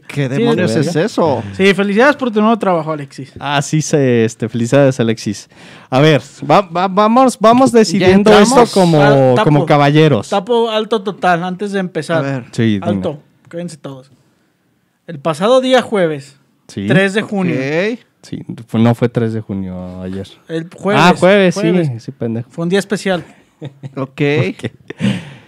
¿Qué, 0.07 0.29
demonios 0.29 0.73
de 0.75 0.81
es 0.81 0.95
eso? 0.95 1.43
Sí, 1.57 1.73
felicidades 1.73 2.15
por 2.15 2.31
tu 2.31 2.39
nuevo 2.41 2.57
trabajo, 2.59 2.91
Alexis. 2.91 3.33
Ah, 3.39 3.61
sí, 3.61 3.81
se, 3.81 4.23
este, 4.25 4.47
felicidades, 4.49 4.99
Alexis. 4.99 5.49
A 5.89 5.99
ver, 5.99 6.21
va- 6.49 6.61
va- 6.61 6.87
vamos, 6.87 7.37
vamos 7.39 7.71
decidiendo 7.71 8.31
esto 8.37 8.65
como, 8.73 9.01
Ah, 9.01 9.33
tapo. 9.35 9.43
como 9.45 9.65
caballeros. 9.65 10.29
Tapo 10.29 10.69
alto 10.69 11.01
total 11.01 11.43
antes 11.43 11.71
de 11.71 11.79
empezar. 11.79 12.17
A 12.19 12.21
ver. 12.21 12.45
Sí, 12.51 12.63
dime. 12.75 12.85
Alto. 12.87 13.19
Quédense 13.49 13.77
todos. 13.77 14.11
El 15.07 15.19
pasado 15.19 15.59
día 15.59 15.81
jueves, 15.81 16.37
Sí, 16.67 16.85
3 16.87 17.13
de 17.15 17.21
junio. 17.21 17.55
Sí, 18.21 18.45
no 18.73 18.93
fue 18.95 19.09
3 19.09 19.33
de 19.33 19.41
junio 19.41 20.01
ayer. 20.03 20.27
El 20.47 20.69
jueves. 20.73 21.01
ah, 21.03 21.13
jueves, 21.17 21.55
sí, 21.55 21.99
sí, 21.99 22.11
pendejo. 22.11 22.49
Fue 22.51 22.63
un 22.63 22.69
día 22.69 22.79
especial. 22.79 23.23
Ok. 23.97 24.21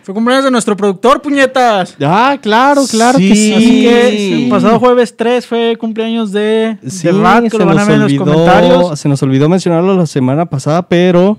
Fue 0.04 0.14
cumpleaños 0.14 0.46
de 0.46 0.52
nuestro 0.52 0.76
productor, 0.76 1.22
puñetas. 1.22 1.96
Ah, 2.02 2.38
claro, 2.42 2.84
claro 2.90 3.18
que 3.18 3.34
Sí. 3.36 3.36
sí. 3.36 3.54
Así 3.54 3.82
que 3.84 4.44
el 4.44 4.50
pasado 4.50 4.80
jueves 4.80 5.16
3 5.16 5.48
fue 5.48 5.78
cumpleaños 5.78 6.32
de, 6.32 6.78
Sí, 6.88 7.08
de 7.08 7.14
Rat, 7.14 7.44
que 7.46 7.50
se 7.50 7.58
lo 7.58 7.66
van 7.66 7.80
a 7.80 7.86
ver 7.86 7.96
en 7.96 8.02
los 8.02 8.14
comentarios. 8.16 9.00
Se 9.00 9.08
nos 9.08 9.24
olvidó 9.24 9.48
mencionarlo 9.48 9.96
la 9.96 10.06
semana 10.06 10.46
pasada, 10.46 10.88
pero 10.90 11.38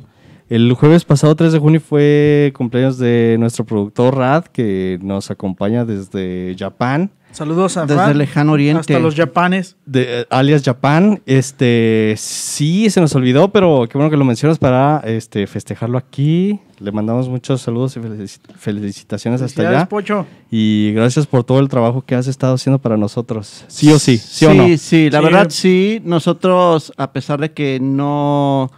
el 0.49 0.73
jueves 0.73 1.05
pasado, 1.05 1.35
3 1.37 1.53
de 1.53 1.59
junio, 1.59 1.81
fue 1.81 2.53
cumpleaños 2.57 2.99
de 2.99 3.37
nuestro 3.39 3.65
productor 3.67 4.17
Rad, 4.17 4.45
que 4.47 4.99
nos 5.03 5.31
acompaña 5.31 5.85
desde 5.85 6.57
Japón. 6.59 7.11
Saludos 7.35 7.77
a 7.77 7.83
Desde 7.83 7.97
Fran, 7.97 8.11
el 8.13 8.19
lejano 8.19 8.53
oriente. 8.53 8.79
Hasta 8.81 8.99
los 9.01 9.17
japanes. 9.17 9.77
de, 9.87 10.21
eh, 10.21 10.27
alias 10.31 10.63
Japan. 10.65 11.21
Este, 11.27 12.15
sí, 12.17 12.89
se 12.91 13.01
nos 13.01 13.13
olvidó, 13.17 13.49
pero 13.51 13.89
qué 13.91 13.99
bueno 13.99 14.09
que 14.09 14.17
lo 14.17 14.25
mencionas 14.25 14.59
para 14.59 15.03
este, 15.05 15.49
festejarlo 15.49 15.99
aquí. 15.99 16.61
Le 16.79 16.93
mandamos 16.93 17.29
muchos 17.29 17.61
saludos 17.61 17.97
y 17.97 18.01
felici- 18.01 18.39
felicitaciones 18.57 19.43
hasta 19.43 19.69
allá. 19.69 19.89
Pocho. 19.89 20.27
Y 20.49 20.93
gracias 20.95 21.27
por 21.27 21.43
todo 21.43 21.59
el 21.59 21.69
trabajo 21.69 22.03
que 22.03 22.15
has 22.15 22.29
estado 22.29 22.55
haciendo 22.55 22.79
para 22.79 22.97
nosotros. 22.97 23.65
Sí 23.67 23.91
o 23.91 23.99
sí, 23.99 24.17
sí, 24.17 24.47
o 24.47 24.55
no. 24.55 24.67
Sí, 24.67 24.79
sí, 24.79 25.11
la 25.11 25.19
Sí. 25.19 25.25
verdad 25.25 25.47
sí. 25.51 26.03
Nosotros, 26.05 26.93
a 26.97 27.13
pesar 27.13 27.41
de 27.41 27.51
que 27.53 27.81
no, 27.81 28.71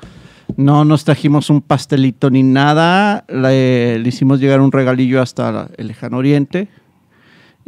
no 0.56 0.86
nos 0.86 1.04
trajimos 1.04 1.50
un 1.50 1.60
pastelito 1.60 2.30
ni 2.30 2.42
nada, 2.42 3.26
le, 3.28 3.98
le 3.98 4.08
hicimos 4.08 4.40
llegar 4.40 4.62
un 4.62 4.72
regalillo 4.72 5.20
hasta 5.20 5.68
el 5.76 5.88
lejano 5.88 6.16
oriente 6.16 6.68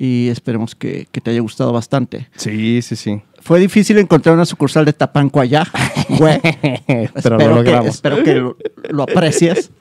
y 0.01 0.29
esperemos 0.29 0.77
que, 0.77 1.09
que 1.11 1.21
te 1.21 1.33
haya 1.33 1.41
gustado 1.41 1.73
bastante. 1.73 2.29
Sí, 2.37 2.81
sí, 2.83 2.95
sí. 2.95 3.21
Fue 3.41 3.59
difícil 3.59 3.99
encontrar 3.99 4.37
una 4.37 4.45
sucursal 4.47 4.85
de 4.85 4.93
Tapanco 4.93 5.41
allá, 5.41 5.67
güey. 6.09 6.41
Pero 6.87 7.11
espero, 7.17 7.37
lo 7.37 7.39
que, 7.39 7.49
logramos. 7.49 7.89
espero 7.89 8.23
que 8.23 8.35
lo, 8.37 8.57
lo 8.91 9.03
aprecies. 9.03 9.73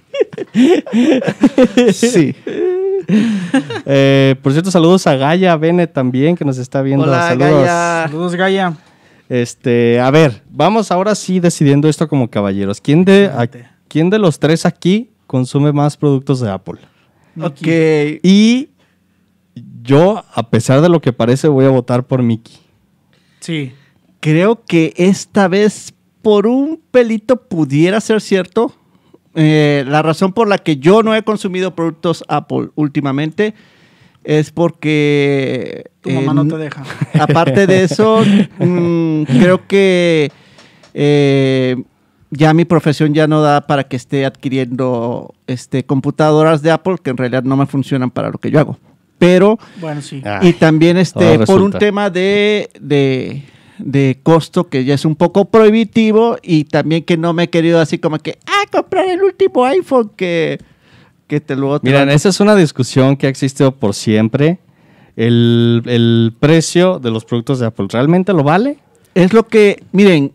sí. 1.93 2.35
Eh, 3.85 4.35
por 4.41 4.51
cierto, 4.53 4.71
saludos 4.71 5.05
a 5.05 5.15
Gaia 5.15 5.55
Bene 5.55 5.85
también, 5.85 6.35
que 6.35 6.43
nos 6.43 6.57
está 6.57 6.81
viendo. 6.81 7.05
Hola, 7.05 7.29
saludos. 7.29 7.63
Gaia. 7.63 8.07
Saludos, 8.07 8.35
Gaya. 8.35 8.73
Este, 9.29 9.99
a 9.99 10.09
ver, 10.09 10.41
vamos 10.49 10.91
ahora 10.91 11.13
sí 11.13 11.39
decidiendo 11.39 11.87
esto 11.87 12.07
como 12.07 12.27
caballeros. 12.27 12.81
¿Quién 12.81 13.05
de, 13.05 13.27
a-. 13.27 13.47
¿quién 13.87 14.09
de 14.09 14.17
los 14.17 14.39
tres 14.39 14.65
aquí 14.65 15.11
consume 15.27 15.71
más 15.73 15.95
productos 15.95 16.39
de 16.39 16.49
Apple? 16.49 16.79
Ok. 17.39 17.67
Y 18.23 18.69
yo, 19.87 20.23
a 20.33 20.49
pesar 20.49 20.81
de 20.81 20.89
lo 20.89 21.01
que 21.01 21.13
parece, 21.13 21.47
voy 21.47 21.65
a 21.65 21.69
votar 21.69 22.05
por 22.05 22.21
Mickey. 22.21 22.57
Sí. 23.39 23.71
Creo 24.19 24.63
que 24.65 24.93
esta 24.97 25.47
vez 25.47 25.93
por 26.21 26.45
un 26.45 26.81
pelito 26.91 27.47
pudiera 27.47 28.01
ser 28.01 28.21
cierto. 28.21 28.75
Eh, 29.33 29.85
la 29.87 30.01
razón 30.01 30.33
por 30.33 30.47
la 30.47 30.57
que 30.57 30.77
yo 30.77 31.03
no 31.03 31.15
he 31.15 31.23
consumido 31.23 31.73
productos 31.73 32.23
Apple 32.27 32.69
últimamente 32.75 33.53
es 34.23 34.51
porque... 34.51 35.85
Tu 36.01 36.09
mamá 36.09 36.33
eh, 36.33 36.35
no 36.35 36.47
te 36.47 36.57
deja. 36.57 36.83
Aparte 37.19 37.65
de 37.65 37.83
eso, 37.83 38.23
mm, 38.59 39.23
creo 39.23 39.67
que 39.67 40.31
eh, 40.93 41.81
ya 42.29 42.53
mi 42.53 42.65
profesión 42.65 43.13
ya 43.13 43.27
no 43.27 43.41
da 43.41 43.61
para 43.61 43.85
que 43.85 43.95
esté 43.95 44.25
adquiriendo 44.25 45.33
este, 45.45 45.85
computadoras 45.85 46.61
de 46.61 46.71
Apple 46.71 46.97
que 47.01 47.11
en 47.11 47.17
realidad 47.17 47.43
no 47.43 47.55
me 47.55 47.67
funcionan 47.67 48.11
para 48.11 48.29
lo 48.29 48.37
que 48.37 48.51
yo 48.51 48.59
hago. 48.59 48.77
Pero 49.17 49.57
Bueno, 49.79 50.01
sí. 50.01 50.21
Ah. 50.25 50.39
y 50.43 50.53
también 50.53 50.97
este 50.97 51.27
ahora 51.27 51.45
por 51.45 51.61
un 51.61 51.71
tema 51.71 52.09
de, 52.09 52.69
de, 52.79 53.43
de 53.79 54.19
costo 54.23 54.69
que 54.69 54.85
ya 54.85 54.93
es 54.93 55.05
un 55.05 55.15
poco 55.15 55.45
prohibitivo 55.45 56.37
y 56.43 56.65
también 56.65 57.03
que 57.03 57.17
no 57.17 57.33
me 57.33 57.43
he 57.43 57.49
querido 57.49 57.79
así 57.79 57.97
como 57.97 58.19
que, 58.19 58.37
ah, 58.45 58.65
comprar 58.71 59.09
el 59.09 59.21
último 59.23 59.65
iPhone 59.65 60.11
que, 60.15 60.59
que 61.27 61.39
te 61.39 61.55
te 61.55 61.61
Miren, 61.81 62.09
esa 62.09 62.29
es 62.29 62.39
una 62.39 62.55
discusión 62.55 63.17
que 63.17 63.27
ha 63.27 63.29
existido 63.29 63.71
por 63.71 63.93
siempre. 63.93 64.59
El, 65.15 65.81
el 65.87 66.31
precio 66.39 66.99
de 66.99 67.09
los 67.09 67.25
productos 67.25 67.59
de 67.59 67.65
Apple, 67.65 67.87
¿realmente 67.89 68.33
lo 68.33 68.43
vale? 68.43 68.77
Es 69.15 69.33
lo 69.33 69.47
que, 69.47 69.83
miren, 69.91 70.31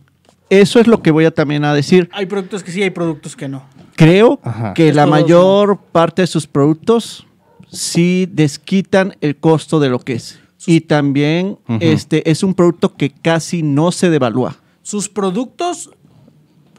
eso 0.50 0.80
es 0.80 0.88
lo 0.88 1.02
que 1.02 1.12
voy 1.12 1.24
a 1.24 1.30
también 1.30 1.64
a 1.64 1.72
decir. 1.72 2.10
Hay 2.12 2.26
productos 2.26 2.64
que 2.64 2.72
sí, 2.72 2.82
hay 2.82 2.90
productos 2.90 3.36
que 3.36 3.46
no. 3.46 3.62
Creo 3.94 4.40
Ajá. 4.42 4.74
que 4.74 4.92
la 4.92 5.06
mayor 5.06 5.78
parte 5.92 6.22
de 6.22 6.26
sus 6.26 6.48
productos 6.48 7.26
sí 7.72 8.28
desquitan 8.30 9.16
el 9.20 9.36
costo 9.36 9.80
de 9.80 9.88
lo 9.88 9.98
que 9.98 10.14
es. 10.14 10.38
Y 10.66 10.82
también 10.82 11.58
este 11.80 12.30
es 12.30 12.44
un 12.44 12.54
producto 12.54 12.94
que 12.94 13.10
casi 13.10 13.62
no 13.64 13.90
se 13.90 14.10
devalúa. 14.10 14.56
Sus 14.82 15.08
productos. 15.08 15.90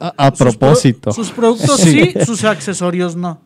A, 0.00 0.08
a 0.16 0.30
sus 0.30 0.38
pro- 0.38 0.50
propósito. 0.52 1.12
Sus, 1.12 1.30
productos 1.30 1.80
Sí. 1.80 2.12
sí. 2.12 2.24
sus 2.24 2.44
accesorios 2.44 3.14
no. 3.14 3.40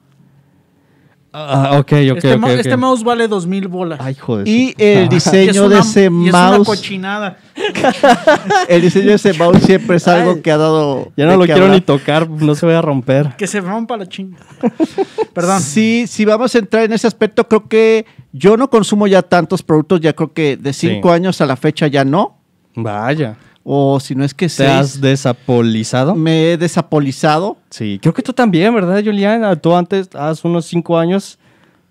Ah, 1.30 1.72
ok, 1.78 1.78
ok, 1.80 1.92
este, 1.92 2.32
ok, 2.34 2.40
mo- 2.40 2.46
ok. 2.46 2.52
este 2.54 2.76
mouse 2.76 3.04
vale 3.04 3.28
dos 3.28 3.46
mil 3.46 3.68
bolas. 3.68 4.00
Ay, 4.02 4.14
joder. 4.14 4.48
Y 4.48 4.74
el 4.78 5.00
Y 5.00 5.02
es 5.04 5.10
diseño 5.10 5.66
una- 5.66 5.74
de 5.76 5.80
ese 5.82 6.02
y 6.04 6.04
es 6.06 6.10
una 6.10 6.50
mouse, 6.50 6.66
cochinada. 6.66 7.36
el 8.68 8.80
diseño 8.82 9.08
de 9.08 9.14
ese 9.14 9.32
mouse 9.34 9.62
siempre 9.62 9.96
es 9.98 10.08
algo 10.08 10.32
Ay, 10.36 10.40
que 10.42 10.50
ha 10.50 10.56
dado. 10.56 11.12
Ya 11.16 11.26
no 11.26 11.36
lo 11.36 11.44
quiero 11.44 11.68
ni 11.68 11.80
tocar, 11.80 12.28
no 12.30 12.54
se 12.54 12.64
vaya 12.66 12.78
a 12.78 12.82
romper. 12.82 13.36
Que 13.36 13.46
se 13.46 13.60
rompa 13.60 13.96
la 13.96 14.06
chinga. 14.06 14.38
Perdón. 15.34 15.60
Sí, 15.60 16.06
si 16.08 16.24
vamos 16.24 16.54
a 16.54 16.58
entrar 16.58 16.84
en 16.84 16.92
ese 16.92 17.06
aspecto, 17.06 17.46
creo 17.46 17.68
que 17.68 18.06
yo 18.32 18.56
no 18.56 18.70
consumo 18.70 19.06
ya 19.06 19.22
tantos 19.22 19.62
productos, 19.62 20.00
ya 20.00 20.12
creo 20.14 20.32
que 20.32 20.56
de 20.56 20.72
cinco 20.72 21.08
Sí. 21.10 21.14
años 21.14 21.40
a 21.40 21.46
la 21.46 21.56
fecha 21.56 21.86
ya 21.88 22.04
no. 22.04 22.38
Vaya. 22.74 23.36
O 23.70 24.00
si 24.00 24.14
no 24.14 24.24
es 24.24 24.32
que 24.32 24.48
¿Te 24.48 24.66
has 24.66 24.98
desapolizado? 24.98 26.14
me 26.14 26.52
he 26.52 26.56
desapolizado. 26.56 27.58
Sí, 27.68 27.98
creo 28.00 28.14
que 28.14 28.22
tú 28.22 28.32
también, 28.32 28.74
¿verdad, 28.74 29.04
Julián? 29.04 29.60
Tú 29.60 29.74
antes, 29.74 30.08
hace 30.14 30.48
unos 30.48 30.64
cinco 30.64 30.98
años, 30.98 31.38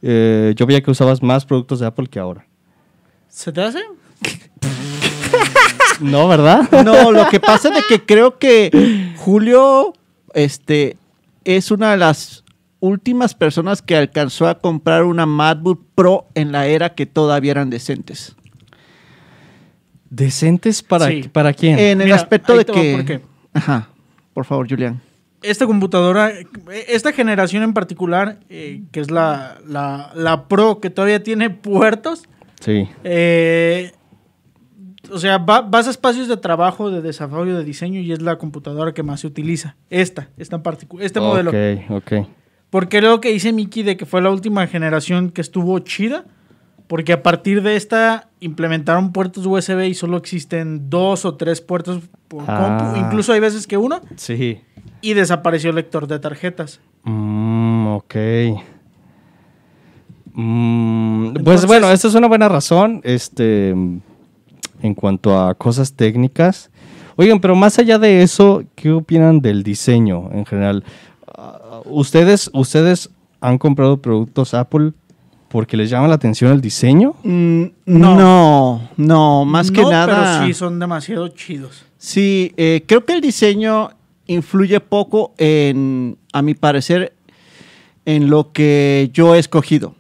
eh, 0.02 0.56
yo 0.56 0.66
veía 0.66 0.82
que 0.82 0.90
usabas 0.90 1.22
más 1.22 1.46
productos 1.46 1.80
de 1.80 1.86
Apple 1.86 2.08
que 2.08 2.18
ahora. 2.18 2.48
¿Se 3.30 3.52
te 3.52 3.62
hace? 3.62 3.80
No, 6.00 6.28
¿verdad? 6.28 6.84
No, 6.84 7.12
lo 7.12 7.28
que 7.28 7.40
pasa 7.40 7.70
es 7.70 7.86
que 7.86 8.04
creo 8.04 8.38
que 8.38 9.14
Julio 9.18 9.94
este, 10.34 10.96
es 11.44 11.72
una 11.72 11.92
de 11.92 11.98
las 11.98 12.44
últimas 12.80 13.34
personas 13.34 13.82
que 13.82 13.96
alcanzó 13.96 14.48
a 14.48 14.60
comprar 14.60 15.04
una 15.04 15.26
MacBook 15.26 15.84
Pro 15.96 16.28
en 16.36 16.52
la 16.52 16.68
era 16.68 16.94
que 16.94 17.06
todavía 17.06 17.52
eran 17.52 17.70
decentes. 17.70 18.36
¿Decentes 20.10 20.82
para, 20.84 21.08
Sí. 21.08 21.30
para 21.32 21.54
quién? 21.54 21.78
En 21.80 22.00
el 22.02 22.06
Mira, 22.08 22.16
aspecto 22.16 22.58
de 22.58 22.66
que... 22.66 22.94
por 22.96 23.06
qué. 23.06 23.22
Ajá, 23.54 23.90
por 24.34 24.46
favor, 24.46 24.68
Julián. 24.70 25.02
Esta 25.44 25.66
computadora, 25.68 26.32
esta 26.88 27.12
generación 27.14 27.62
en 27.64 27.74
particular, 27.74 28.40
eh, 28.50 28.82
que 28.92 29.00
es 29.00 29.12
la, 29.12 29.58
la, 29.68 30.12
la 30.16 30.48
Pro, 30.48 30.80
que 30.80 30.90
todavía 30.90 31.22
tiene 31.22 31.50
puertos, 31.50 32.24
Sí. 32.60 32.88
eh, 33.04 33.92
o 35.12 35.20
sea, 35.20 35.38
va- 35.38 35.62
vas 35.62 35.88
a 35.88 35.92
espacios 35.92 36.28
de 36.28 36.38
trabajo, 36.38 36.90
de 36.90 37.02
desarrollo, 37.02 37.56
de 37.56 37.64
diseño 37.64 38.00
y 38.00 38.12
es 38.12 38.22
la 38.22 38.38
computadora 38.38 38.94
que 38.94 39.04
más 39.04 39.20
se 39.22 39.28
utiliza. 39.28 39.76
Esta, 39.90 40.30
esta 40.38 40.56
en 40.58 40.64
particular, 40.64 41.06
este 41.06 41.20
modelo. 41.20 41.52
Ok, 41.52 41.92
ok. 41.92 42.28
Porque 42.70 43.00
lo 43.02 43.22
que 43.22 43.30
dice 43.32 43.54
Miki 43.54 43.84
de 43.84 43.96
que 43.96 44.06
fue 44.06 44.22
la 44.22 44.32
última 44.32 44.66
generación 44.68 45.30
que 45.30 45.42
estuvo 45.42 45.78
chida, 45.80 46.26
porque 46.88 47.14
a 47.14 47.22
partir 47.24 47.62
de 47.64 47.76
esta 47.76 48.30
implementaron 48.40 49.12
puertos 49.12 49.46
USB 49.46 49.88
y 49.88 49.94
solo 49.94 50.18
existen 50.18 50.90
dos 50.90 51.26
o 51.26 51.36
tres 51.36 51.62
puertos 51.62 52.02
por 52.28 52.44
Ah. 52.48 52.78
compu, 52.94 53.00
incluso 53.06 53.34
hay 53.34 53.40
veces 53.40 53.68
que 53.68 53.78
uno, 53.78 54.02
Sí. 54.16 54.60
y 55.02 55.14
desapareció 55.14 55.70
el 55.72 55.76
lector 55.78 56.08
de 56.08 56.20
tarjetas. 56.20 56.80
Mm, 57.04 57.88
ok. 57.88 58.16
Mm, 60.34 61.34
pues 61.44 61.66
bueno, 61.66 61.90
esta 61.92 62.08
es 62.08 62.16
una 62.16 62.28
buena 62.28 62.48
razón. 62.50 63.02
Este, 63.04 63.70
en 63.70 64.94
cuanto 64.96 65.40
a 65.40 65.56
cosas 65.56 65.94
técnicas. 65.94 66.70
Oigan, 67.16 67.40
pero 67.40 67.56
más 67.56 67.80
allá 67.80 67.98
de 67.98 68.22
eso, 68.22 68.64
¿qué 68.76 68.92
opinan 68.92 69.42
del 69.42 69.64
diseño 69.64 70.30
en 70.34 70.46
general? 70.46 70.84
Ah, 71.36 71.82
¿Ustedes, 71.86 72.50
ustedes 72.54 73.10
han 73.42 73.58
comprado 73.58 74.02
productos 74.02 74.54
Apple 74.54 74.94
porque 75.50 75.78
les 75.78 75.90
llama 75.90 76.08
la 76.08 76.16
atención 76.16 76.52
el 76.52 76.62
diseño? 76.62 77.16
Mm, 77.24 77.64
No. 77.86 78.16
no, 78.16 78.90
no, 78.98 79.46
más 79.46 79.72
que 79.72 79.82
No, 79.82 79.92
nada. 79.92 80.40
Pero 80.40 80.48
sí, 80.48 80.54
son 80.54 80.80
demasiado 80.80 81.28
chidos. 81.30 81.86
Sí, 81.98 82.54
eh, 82.58 82.84
creo 82.88 83.06
que 83.06 83.14
el 83.14 83.22
diseño 83.22 83.90
influye 84.28 84.80
poco 84.80 85.34
en, 85.38 86.18
a 86.34 86.42
mi 86.42 86.54
parecer, 86.54 87.14
en 88.06 88.30
lo 88.30 88.52
que 88.52 89.10
yo 89.14 89.36
he 89.36 89.40
escogido. 89.40 89.96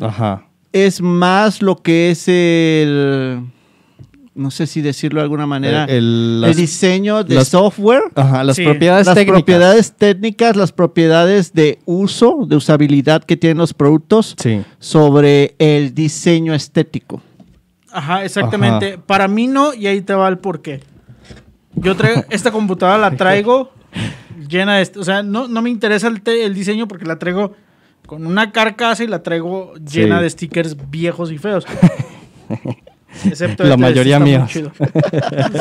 Ajá. 0.00 0.44
Es 0.72 1.00
más 1.00 1.62
lo 1.62 1.76
que 1.76 2.10
es 2.10 2.28
el, 2.28 3.40
no 4.38 4.50
sé 4.50 4.66
si 4.66 4.80
decirlo 4.80 5.20
de 5.20 5.24
alguna 5.24 5.46
manera, 5.46 5.84
El- 5.84 6.42
el- 6.46 6.54
diseño 6.56 7.24
de 7.24 7.34
las- 7.34 7.48
software, 7.48 8.02
Ajá, 8.14 8.44
las 8.44 8.56
Sí, 8.56 8.64
propiedades 8.64 9.06
las 9.06 9.14
técnicas. 9.14 9.38
propiedades 9.40 9.92
técnicas, 9.92 10.56
las 10.56 10.72
propiedades 10.72 11.52
de 11.52 11.78
uso, 11.84 12.46
de 12.46 12.56
usabilidad 12.56 13.24
que 13.24 13.36
tienen 13.36 13.58
los 13.58 13.74
productos 13.74 14.34
Sí. 14.38 14.62
sobre 14.78 15.54
el 15.58 15.94
diseño 15.94 16.54
estético. 16.54 17.20
Ajá, 17.90 18.24
exactamente. 18.24 18.98
Para 18.98 19.28
mí 19.28 19.46
no, 19.46 19.74
y 19.74 19.86
ahí 19.86 20.00
te 20.02 20.14
va 20.14 20.28
el 20.28 20.38
porqué. 20.38 20.80
Yo 21.74 21.96
traigo, 21.96 22.22
esta 22.30 22.50
computadora 22.50 22.98
la 22.98 23.16
traigo 23.16 23.70
llena 24.48 24.76
de... 24.78 24.90
O 24.98 25.04
sea, 25.04 25.22
no, 25.22 25.48
no 25.48 25.62
me 25.62 25.70
interesa 25.70 26.08
el, 26.08 26.22
te- 26.22 26.44
el 26.44 26.54
diseño 26.54 26.86
porque 26.88 27.04
la 27.06 27.18
traigo 27.18 27.54
con 28.06 28.26
una 28.26 28.52
carcasa 28.52 29.04
y 29.04 29.06
la 29.06 29.22
traigo 29.22 29.74
llena 29.74 30.18
Sí. 30.18 30.22
de 30.22 30.30
stickers 30.30 30.76
viejos 30.90 31.30
y 31.32 31.38
feos. 31.38 31.66
Excepto 33.24 33.64
La 33.64 33.70
este, 33.70 33.80
mayoría 33.80 34.18
este 34.18 34.60
chido. 34.60 34.72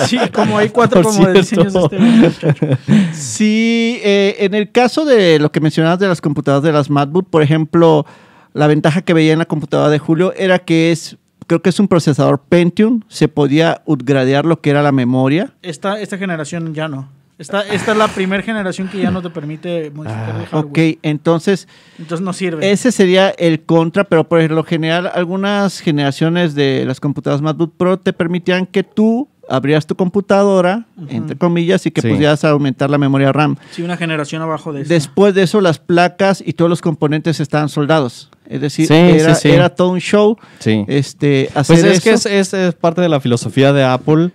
Sí, 0.06 0.20
como 0.34 0.58
hay 0.58 0.70
cuatro 0.74 1.02
Por 1.02 1.14
como 1.14 1.28
de 1.28 1.34
diseños 1.34 1.74
de 1.74 2.28
este. 2.28 2.78
Sí, 3.14 4.00
eh, 4.04 4.36
en 4.40 4.54
el 4.54 4.72
caso 4.72 5.06
de 5.06 5.40
lo 5.40 5.52
que 5.52 5.60
mencionabas 5.60 6.00
de 6.00 6.08
las 6.08 6.22
computadoras 6.22 6.64
de 6.64 6.72
las 6.72 6.90
MacBook, 6.90 7.30
por 7.30 7.42
ejemplo, 7.42 8.06
la 8.54 8.68
ventaja 8.68 9.02
que 9.02 9.14
veía 9.14 9.34
en 9.34 9.40
la 9.40 9.46
computadora 9.46 9.90
de 9.90 10.00
Julio 10.00 10.34
era 10.36 10.60
que 10.60 10.92
es 10.92 11.18
creo 11.48 11.62
que 11.62 11.70
es 11.70 11.80
un 11.80 11.88
procesador 11.88 12.42
Pentium, 12.50 13.02
se 13.08 13.28
podía 13.30 13.82
upgradear 13.86 14.46
lo 14.46 14.62
que 14.62 14.70
era 14.70 14.84
la 14.84 14.92
memoria. 14.92 15.54
Esta, 15.62 16.00
esta 16.00 16.18
generación 16.18 16.74
ya 16.74 16.88
no. 16.88 17.10
Esta, 17.40 17.62
esta 17.62 17.92
es 17.92 17.98
la 17.98 18.08
primera 18.08 18.42
generación 18.42 18.88
que 18.88 18.98
ya 19.00 19.12
no 19.12 19.22
te 19.22 19.30
permite 19.30 19.92
modificar 19.92 20.36
el 20.40 20.46
hardware. 20.48 20.66
Ok, 20.94 21.00
entonces 21.04 21.68
Entonces 22.00 22.26
no 22.26 22.34
sirve. 22.34 22.72
ese 22.72 22.92
sería 22.92 23.30
el 23.30 23.62
contra, 23.62 24.06
pero 24.06 24.28
por 24.28 24.50
lo 24.50 24.64
general 24.64 25.10
algunas 25.14 25.80
generaciones 25.80 26.56
de 26.56 26.84
las 26.86 27.00
computadoras 27.00 27.42
MacBook 27.44 27.74
Pro 27.78 28.00
te 28.00 28.12
permitían 28.14 28.66
que 28.66 28.82
tú 28.84 29.28
abrías 29.50 29.86
tu 29.88 29.96
computadora, 29.96 30.88
entre 31.10 31.38
comillas, 31.38 31.86
y 31.86 31.92
que 31.92 32.02
Sí. 32.02 32.10
pudieras 32.10 32.44
aumentar 32.44 32.90
la 32.90 32.98
memoria 32.98 33.32
RAM. 33.32 33.56
Sí, 33.72 33.82
una 33.82 33.96
generación 33.96 34.42
abajo 34.42 34.74
de 34.74 34.82
esta. 34.82 34.94
Después 34.94 35.34
de 35.36 35.44
eso, 35.44 35.62
las 35.62 35.80
placas 35.80 36.44
y 36.46 36.52
todos 36.54 36.68
los 36.70 36.82
componentes 36.82 37.40
estaban 37.40 37.70
soldados. 37.70 38.30
Es 38.50 38.60
decir, 38.60 38.88
Sí, 38.88 38.94
era, 38.94 39.36
sí, 39.36 39.42
sí. 39.44 39.56
era 39.56 39.70
todo 39.70 39.90
un 39.90 40.00
show. 40.00 40.38
Sí. 40.60 40.84
Este, 40.90 41.50
hacer 41.56 41.80
Pues 41.82 41.98
es 41.98 42.04
que 42.04 42.10
es, 42.10 42.26
eso. 42.26 42.30
es- 42.30 42.54
es 42.54 42.74
parte 42.76 43.00
de 43.00 43.08
la 43.10 43.22
filosofía 43.22 43.72
de 43.72 43.84
Apple 43.86 44.32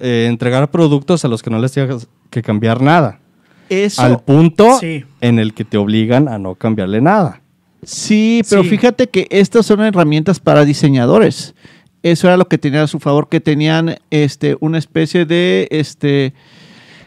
eh, 0.00 0.26
entregar 0.28 0.70
productos 0.70 1.24
a 1.24 1.28
los 1.28 1.42
que 1.42 1.50
no 1.50 1.58
les 1.58 1.72
tengas 1.72 2.08
que 2.30 2.42
cambiar 2.42 2.80
nada. 2.82 3.20
Eso- 3.68 4.02
Al 4.02 4.20
punto 4.20 4.78
Sí. 4.80 5.04
en 5.20 5.38
el 5.38 5.54
que 5.54 5.64
te 5.64 5.76
obligan 5.78 6.28
a 6.28 6.38
no 6.38 6.54
cambiarle 6.54 7.00
nada. 7.00 7.40
Sí, 7.82 8.42
pero 8.48 8.62
Sí. 8.62 8.68
fíjate 8.70 9.08
que 9.08 9.26
estas 9.30 9.66
son 9.66 9.80
herramientas 9.80 10.40
para 10.40 10.64
diseñadores. 10.64 11.54
Eso 12.02 12.26
era 12.26 12.36
lo 12.36 12.46
que 12.48 12.58
tenían 12.58 12.82
a 12.82 12.86
su 12.86 13.00
favor, 13.00 13.28
que 13.30 13.40
tenían 13.40 13.96
este, 14.10 14.56
una 14.60 14.76
especie 14.78 15.24
de 15.24 15.68
este, 15.70 16.34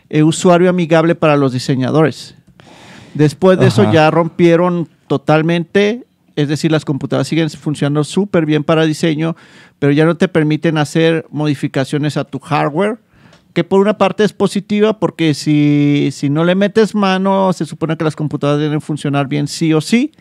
eh, 0.10 0.24
usuario 0.24 0.70
amigable 0.70 1.14
para 1.14 1.36
los 1.38 1.54
diseñadores. 1.54 2.34
Después 3.14 3.60
de 3.60 3.68
eso 3.68 3.92
ya 3.92 4.10
rompieron 4.10 4.88
totalmente, 5.08 6.07
es 6.38 6.48
decir, 6.48 6.72
las 6.72 6.86
computadoras 6.86 7.28
siguen 7.28 7.50
funcionando 7.50 8.04
súper 8.04 8.46
bien 8.46 8.64
para 8.64 8.86
diseño, 8.86 9.36
pero 9.80 9.92
ya 9.92 10.06
no 10.06 10.18
te 10.18 10.28
permiten 10.28 10.78
hacer 10.78 11.26
modificaciones 11.32 12.16
a 12.16 12.26
tu 12.26 12.38
hardware, 12.38 13.00
que 13.54 13.64
por 13.64 13.82
una 13.82 13.98
parte 13.98 14.24
es 14.24 14.34
positiva 14.34 15.00
porque 15.00 15.34
si, 15.34 16.10
si 16.12 16.30
no 16.30 16.46
le 16.46 16.54
metes 16.54 16.94
mano, 16.94 17.52
se 17.54 17.66
supone 17.66 17.98
que 17.98 18.04
las 18.04 18.16
computadoras 18.16 18.62
deben 18.62 18.82
funcionar 18.82 19.28
bien 19.28 19.48
sí 19.48 19.74
o 19.74 19.82
sí. 19.82 20.12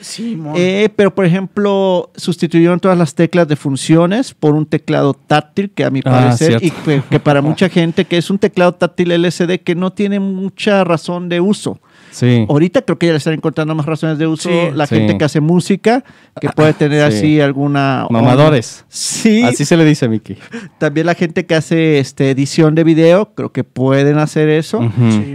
Sí. 0.00 0.40
Eh, 0.54 0.90
pero, 0.94 1.12
por 1.12 1.24
ejemplo, 1.24 2.12
sustituyeron 2.14 2.78
todas 2.78 2.96
las 2.96 3.16
teclas 3.16 3.48
de 3.48 3.56
funciones 3.56 4.32
por 4.32 4.54
un 4.54 4.66
teclado 4.66 5.14
táctil, 5.14 5.70
que 5.70 5.82
a 5.82 5.90
mi 5.90 6.00
Ah, 6.04 6.10
parecer, 6.10 6.58
y 6.62 6.70
que, 6.70 7.02
que 7.10 7.18
para 7.18 7.42
mucha 7.42 7.68
gente, 7.68 8.04
que 8.04 8.18
es 8.18 8.30
un 8.30 8.38
teclado 8.38 8.74
táctil 8.74 9.10
LCD 9.10 9.58
que 9.64 9.74
no 9.74 9.92
tiene 9.92 10.20
mucha 10.20 10.84
razón 10.84 11.28
de 11.28 11.40
uso. 11.40 11.80
Sí. 12.14 12.46
Ahorita 12.48 12.82
creo 12.82 12.96
que 12.96 13.06
ya 13.06 13.12
le 13.12 13.18
están 13.18 13.32
encontrando 13.34 13.74
más 13.74 13.86
razones 13.86 14.18
de 14.18 14.26
uso 14.28 14.48
Sí. 14.48 14.56
la 14.72 14.86
Sí. 14.86 14.94
gente 14.94 15.18
que 15.18 15.24
hace 15.24 15.40
música, 15.40 16.04
que 16.40 16.48
puede 16.50 16.72
tener 16.72 17.10
Sí. 17.10 17.18
así 17.18 17.40
alguna... 17.40 18.06
Mamadores. 18.08 18.84
Sí, 18.88 19.42
Así 19.42 19.64
se 19.64 19.76
le 19.76 19.84
dice 19.84 20.04
a 20.06 20.08
Mickey. 20.08 20.36
también 20.78 21.06
la 21.06 21.14
gente 21.16 21.44
que 21.44 21.56
hace 21.56 21.98
este, 21.98 22.30
edición 22.30 22.76
de 22.76 22.84
video, 22.84 23.34
creo 23.34 23.50
que 23.52 23.64
pueden 23.64 24.18
hacer 24.18 24.48
eso. 24.48 24.80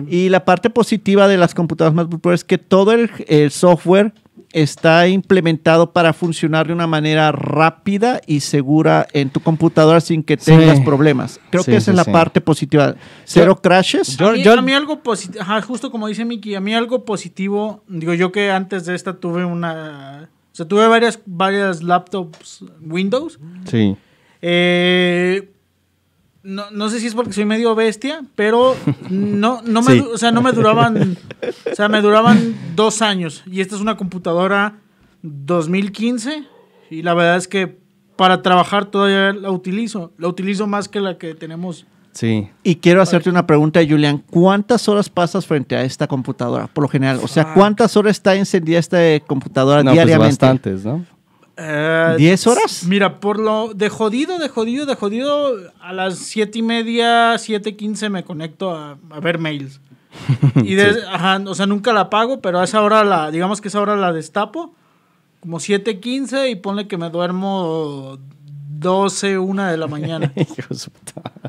Y 0.10 0.30
la 0.30 0.46
parte 0.46 0.70
positiva 0.70 1.28
de 1.28 1.38
las 1.38 1.54
computadoras 1.54 1.94
MacBook 1.96 2.22
Pro 2.22 2.34
es 2.34 2.44
que 2.46 2.58
todo 2.58 2.94
el, 2.94 3.10
el 3.28 3.52
software 3.52 4.14
está 4.52 5.08
implementado 5.08 5.94
para 5.94 6.12
funcionar 6.14 6.68
de 6.68 6.74
una 6.74 6.88
manera 6.88 7.32
rápida 7.32 8.20
y 8.26 8.40
segura 8.40 9.06
en 9.14 9.30
tu 9.30 9.40
computadora 9.42 10.02
sin 10.02 10.24
que 10.24 10.38
Sí. 10.38 10.46
tengas 10.52 10.80
problemas. 10.82 11.40
Creo 11.52 11.64
Sí, 11.64 11.72
que 11.72 11.78
esa 11.78 11.86
sí, 11.86 11.92
es 11.92 11.98
la 11.98 12.04
sí. 12.04 12.12
parte 12.12 12.42
positiva. 12.42 12.96
Cero 13.26 13.60
crashes. 13.62 14.18
Yo- 14.18 14.30
a, 14.30 14.32
mí, 14.34 14.42
yo- 14.44 14.54
a 14.58 14.62
mí 14.62 14.74
algo 14.74 15.04
positivo, 15.04 15.44
justo 15.68 15.92
como 15.92 16.08
dice 16.08 16.26
Miki, 16.26 16.56
a 16.56 16.60
mí 16.62 16.74
algo 16.74 17.06
positivo, 17.06 17.84
digo 17.88 18.14
yo 18.16 18.32
que 18.32 18.50
antes 18.52 18.86
de 18.86 18.96
esta 18.96 19.18
tuve 19.20 19.46
una, 19.46 20.30
o 20.52 20.56
sea, 20.56 20.68
tuve 20.68 20.88
varias, 20.88 21.20
varias 21.26 21.84
laptops 21.84 22.64
Windows. 22.82 23.40
Sí. 23.70 23.96
Eh, 24.42 25.52
no, 26.44 26.72
no 26.72 26.90
sé 26.90 27.00
si 27.00 27.08
es 27.08 27.16
porque 27.16 27.34
soy 27.34 27.46
medio 27.46 27.76
bestia, 27.76 28.22
pero 28.36 28.76
no, 29.10 29.62
no 29.64 29.82
me, 29.82 29.94
Sí. 29.94 30.00
o 30.14 30.18
sea, 30.18 30.32
no 30.32 30.42
me 30.42 30.52
duraban, 30.52 31.18
o 31.72 31.76
sea, 31.76 31.90
me 31.90 32.02
duraban 32.02 32.56
dos 32.76 33.02
años. 33.02 33.44
Y 33.46 33.62
esta 33.62 33.76
es 33.76 33.82
una 33.82 33.98
computadora 33.98 34.76
2015 35.22 36.44
y 36.90 37.02
la 37.02 37.14
verdad 37.14 37.38
es 37.38 37.48
que 37.48 37.78
para 38.16 38.42
trabajar 38.42 38.86
todavía 38.86 39.34
la 39.34 39.52
utilizo. 39.52 40.12
La 40.18 40.28
utilizo 40.28 40.68
más 40.68 40.90
que 40.90 41.00
la 41.00 41.18
que 41.18 41.36
tenemos. 41.36 41.86
Sí. 42.12 42.50
Y 42.64 42.76
quiero 42.78 43.02
hacerte 43.02 43.30
una 43.30 43.46
pregunta, 43.48 43.80
Julián. 43.88 44.24
¿Cuántas 44.30 44.90
horas 44.90 45.10
pasas 45.10 45.46
frente 45.46 45.76
a 45.76 45.84
esta 45.84 46.08
computadora, 46.08 46.68
por 46.68 46.84
lo 46.84 46.88
general? 46.90 47.20
O 47.24 47.28
sea. 47.28 47.54
¿cuántas 47.54 47.96
horas 47.96 48.18
está 48.18 48.36
encendida 48.36 48.80
esta 48.80 48.98
computadora 49.26 49.84
No, 49.84 49.92
pues 49.92 49.96
diariamente? 49.96 50.32
bastantes, 50.46 50.84
¿no? 50.86 51.06
Eh, 51.62 52.16
¿Diez 52.18 52.48
horas? 52.48 52.86
Mira, 52.86 53.20
por 53.20 53.38
lo 53.38 53.74
de 53.74 53.90
jodido, 53.90 54.40
de 54.40 54.48
jodido, 54.48 54.86
de 54.86 54.96
jodido, 54.96 55.58
a 55.82 55.92
las 55.92 56.18
siete 56.18 56.60
y 56.60 56.62
media, 56.62 57.38
siete 57.38 57.76
quince 57.76 58.10
me 58.10 58.24
conecto 58.24 58.72
a, 58.72 58.98
a 59.10 59.20
ver 59.20 59.40
mails. 59.40 59.82
Y 60.64 60.76
de, 60.76 61.04
ajá, 61.12 61.42
o 61.46 61.54
sea, 61.54 61.66
nunca 61.66 61.94
la 61.94 62.02
apago, 62.02 62.42
pero 62.42 62.60
a 62.60 62.64
esa 62.64 62.82
hora 62.82 63.04
la, 63.04 63.30
digamos 63.32 63.62
que 63.62 63.68
esa 63.68 63.82
hora 63.82 63.96
la 63.96 64.14
destapo, 64.14 64.74
como 65.42 65.60
siete 65.60 66.00
quince 66.00 66.50
y 66.50 66.56
ponle 66.56 66.88
que 66.88 66.98
me 66.98 67.10
duermo 67.10 68.18
12, 68.80 69.38
una 69.38 69.72
de 69.72 69.78
la 69.78 69.88
mañana. 69.88 70.32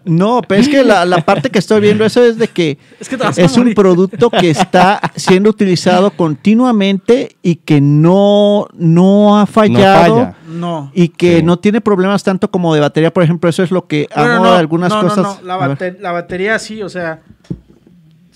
No, 0.04 0.40
pero 0.46 0.60
es 0.60 0.68
que 0.68 0.82
la, 0.82 1.04
la 1.04 1.18
parte 1.24 1.50
que 1.50 1.58
estoy 1.58 1.80
viendo 1.80 2.04
eso 2.04 2.24
es 2.24 2.38
de 2.38 2.48
que 2.48 2.78
Es 2.98 3.08
que 3.08 3.16
un 3.60 3.74
producto 3.74 4.30
que 4.30 4.50
está 4.50 5.00
siendo 5.14 5.50
utilizado 5.50 6.10
continuamente 6.10 7.36
y 7.42 7.56
que 7.56 7.80
no, 7.80 8.66
no 8.72 9.38
ha 9.38 9.46
fallado. 9.46 10.14
falla. 10.16 10.34
No. 10.48 10.90
Y 10.94 11.08
que 11.08 11.38
Sí. 11.38 11.42
no 11.42 11.58
tiene 11.58 11.80
problemas 11.80 12.24
tanto 12.24 12.50
como 12.50 12.74
de 12.74 12.80
batería, 12.80 13.12
por 13.12 13.22
ejemplo, 13.22 13.48
eso 13.50 13.62
es 13.62 13.70
lo 13.70 13.86
que 13.86 14.08
Bueno, 14.14 14.32
amo 14.34 14.44
no, 14.46 14.52
de 14.52 14.58
algunas 14.58 14.90
no, 14.90 15.02
no, 15.02 15.08
cosas. 15.08 15.40
no, 15.42 15.46
La, 15.46 15.54
A 15.54 15.68
ver. 15.68 15.76
bate- 15.78 15.98
la 16.00 16.12
batería 16.12 16.58
sí, 16.58 16.82
o 16.82 16.88
sea, 16.88 17.20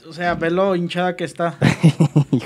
o 0.08 0.12
sea, 0.12 0.34
ve 0.34 0.50
lo 0.50 0.74
hinchada 0.76 1.16
que 1.16 1.24
está. 1.24 1.54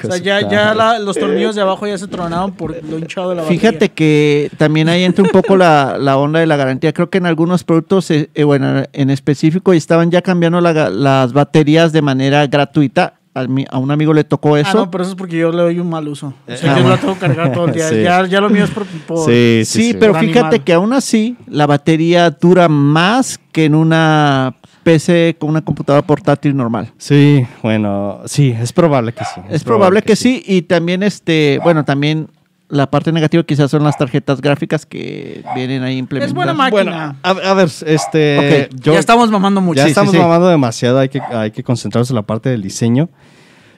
O 0.05 0.07
sea, 0.13 0.19
ya, 0.19 0.49
ya 0.49 0.75
la- 0.75 0.99
los 0.99 1.17
tornillos 1.19 1.55
de 1.55 1.63
abajo 1.63 1.87
ya 1.87 1.97
se 1.97 2.07
tronaron 2.07 2.53
por 2.53 2.77
lo 2.85 2.99
hinchado 2.99 3.31
de 3.31 3.37
la 3.37 3.43
batería. 3.43 3.61
Fíjate 3.61 3.89
que 3.91 4.51
también 4.59 4.89
ahí 4.89 5.03
entra 5.03 5.25
un 5.25 5.31
poco 5.31 5.57
la, 5.57 5.97
la 5.99 6.19
onda 6.19 6.41
de 6.41 6.47
la 6.47 6.57
garantía. 6.57 6.93
Creo 6.93 7.09
que 7.09 7.19
en 7.19 7.25
algunos 7.27 7.65
productos, 7.65 8.11
eh, 8.11 8.29
eh, 8.35 8.45
bueno, 8.45 8.83
en 8.93 9.11
específico, 9.11 9.73
estaban 9.73 10.11
ya 10.11 10.21
cambiando 10.21 10.61
la 10.61 10.91
las 10.91 11.33
baterías 11.33 11.93
de 11.93 12.03
manera 12.03 12.47
gratuita. 12.47 13.15
A 13.35 13.79
un 13.79 13.91
amigo 13.93 14.13
le 14.13 14.25
tocó 14.25 14.57
eso. 14.57 14.71
Ah, 14.73 14.75
no, 14.75 14.91
pero 14.91 15.03
eso 15.05 15.13
es 15.13 15.17
porque 15.17 15.39
yo 15.39 15.51
le 15.53 15.63
doy 15.63 15.79
un 15.79 15.89
mal 15.89 16.07
uso. 16.09 16.35
O 16.49 16.57
sea, 16.57 16.73
Ah, 16.73 16.77
yo 16.79 16.83
bueno. 16.83 16.89
la 16.91 16.97
tengo 17.01 17.15
que 17.15 17.21
cargar 17.21 17.53
todo 17.53 17.67
el 17.67 17.73
día. 17.73 17.89
Sí. 17.89 18.03
Ya, 18.03 18.27
ya 18.27 18.41
lo 18.41 18.51
mío 18.51 18.65
es 18.65 18.71
por... 18.71 18.85
por- 18.85 19.25
Sí, 19.27 19.63
sí, 19.65 19.65
Sí, 19.65 19.93
sí. 19.93 19.97
pero 19.99 20.13
Por 20.13 20.21
fíjate 20.23 20.41
animal. 20.41 20.65
que 20.65 20.73
aún 20.75 20.93
así 20.93 21.37
la 21.47 21.67
batería 21.67 22.31
dura 22.31 22.69
más 22.69 23.39
que 23.53 23.65
en 23.67 23.75
una 23.77 24.55
PC 24.89 25.37
con 25.39 25.51
una 25.51 25.61
computadora 25.63 26.07
portátil 26.07 26.57
normal. 26.57 26.91
Sí, 26.97 27.47
bueno, 27.63 28.21
sí, 28.25 28.57
es 28.59 28.73
probable 28.73 29.13
que 29.13 29.25
sí. 29.25 29.41
Es, 29.51 29.63
probable 29.63 30.01
que, 30.01 30.17
sí. 30.17 30.43
y 30.47 30.63
también 30.63 31.03
este, 31.03 31.61
bueno, 31.63 31.85
también 31.85 32.29
la 32.71 32.91
parte 32.91 33.13
negativa 33.13 33.43
quizás 33.43 33.71
son 33.71 33.85
las 33.85 33.99
tarjetas 33.99 34.41
gráficas 34.41 34.87
que 34.87 35.45
vienen 35.55 35.83
ahí 35.83 35.99
implementadas. 35.99 36.31
Es 36.31 36.35
buena 36.35 36.71
Bueno, 36.71 36.91
máquina. 36.91 37.17
a, 37.23 37.51
a 37.51 37.55
ver, 37.55 37.69
este. 37.85 38.71
Yo- 38.81 38.95
ya 38.95 38.99
estamos 38.99 39.31
mamando 39.31 39.61
mucho. 39.61 39.77
ya 39.77 39.85
sí, 39.85 39.91
estamos 39.91 40.13
sí. 40.13 40.19
mamando 40.19 40.49
demasiado, 40.49 40.99
hay 40.99 41.11
que, 41.11 41.21
hay 41.21 41.51
que 41.51 41.63
concentrarnos 41.63 42.09
en 42.09 42.17
la 42.17 42.23
parte 42.23 42.49
del 42.49 42.63
diseño. 42.63 43.11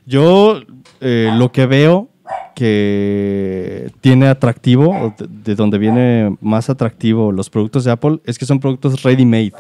Yo 0.07 0.61
eh, 1.01 1.31
lo 1.35 1.51
que 1.51 1.67
veo 1.67 2.09
que 2.55 3.91
tiene 4.01 4.29
atractivo, 4.29 5.15
de 5.19 5.55
donde 5.57 5.79
viene 5.79 6.37
más 6.41 6.71
atractivo 6.71 7.33
los 7.33 7.51
productos 7.51 7.85
de 7.85 7.91
Apple, 7.91 8.21
es 8.25 8.39
que 8.39 8.47
son 8.47 8.61
productos 8.61 9.03
ready-made. 9.03 9.53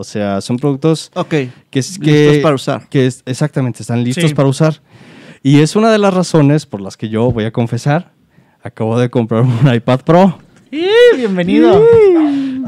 O 0.00 0.04
sea, 0.04 0.40
son 0.40 0.58
productos 0.58 1.10
Ok, 1.14 1.28
que, 1.28 1.78
es- 1.80 1.98
listos 1.98 2.06
que, 2.36 2.40
para 2.40 2.54
usar. 2.54 2.88
que 2.88 3.06
es- 3.06 3.22
exactamente 3.26 3.82
están 3.82 4.04
listos 4.04 4.28
Sí. 4.30 4.34
para 4.34 4.48
usar. 4.48 4.80
Y 5.42 5.58
es 5.58 5.74
una 5.74 5.90
de 5.90 5.98
las 5.98 6.14
razones 6.14 6.66
por 6.66 6.80
las 6.80 6.96
que 6.96 7.08
yo 7.08 7.32
voy 7.32 7.44
a 7.46 7.50
confesar, 7.50 8.12
acabo 8.62 8.96
de 8.98 9.10
comprar 9.10 9.42
un 9.42 9.50
iPad 9.74 10.00
Pro. 10.02 10.38
¡Y, 10.70 10.86
bienvenido. 11.16 11.82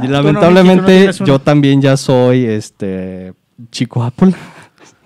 Y 0.02 0.08
lamentablemente 0.08 1.10
no 1.20 1.26
yo 1.26 1.38
también 1.38 1.80
ya 1.80 1.96
soy 1.96 2.46
este 2.46 3.32
chico 3.70 4.02
Apple. 4.02 4.32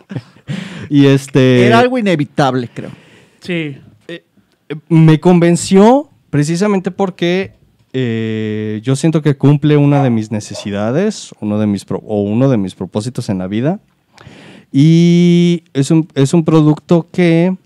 y 0.88 1.04
este 1.06 1.66
Era 1.66 1.80
algo 1.80 1.98
inevitable, 1.98 2.70
creo. 2.72 2.90
Sí. 3.40 3.76
me 4.88 5.20
convenció 5.20 6.08
precisamente 6.30 6.90
porque 6.90 7.52
eh, 7.94 8.80
yo 8.82 8.94
siento 8.96 9.22
que 9.22 9.36
cumple 9.36 9.76
una 9.78 10.02
de 10.02 10.10
mis 10.10 10.30
necesidades, 10.30 11.30
uno 11.40 11.58
de 11.58 11.66
mis 11.66 11.84
pro- 11.86 12.02
o 12.06 12.20
uno 12.22 12.48
de 12.50 12.56
mis 12.58 12.74
propósitos 12.74 13.28
en 13.30 13.38
la 13.38 13.46
vida. 13.46 13.80
Y 14.72 15.62
es 15.72 15.90
un, 15.90 16.08
es 16.14 16.34
un 16.34 16.44
producto 16.44 17.06
que 17.12 17.56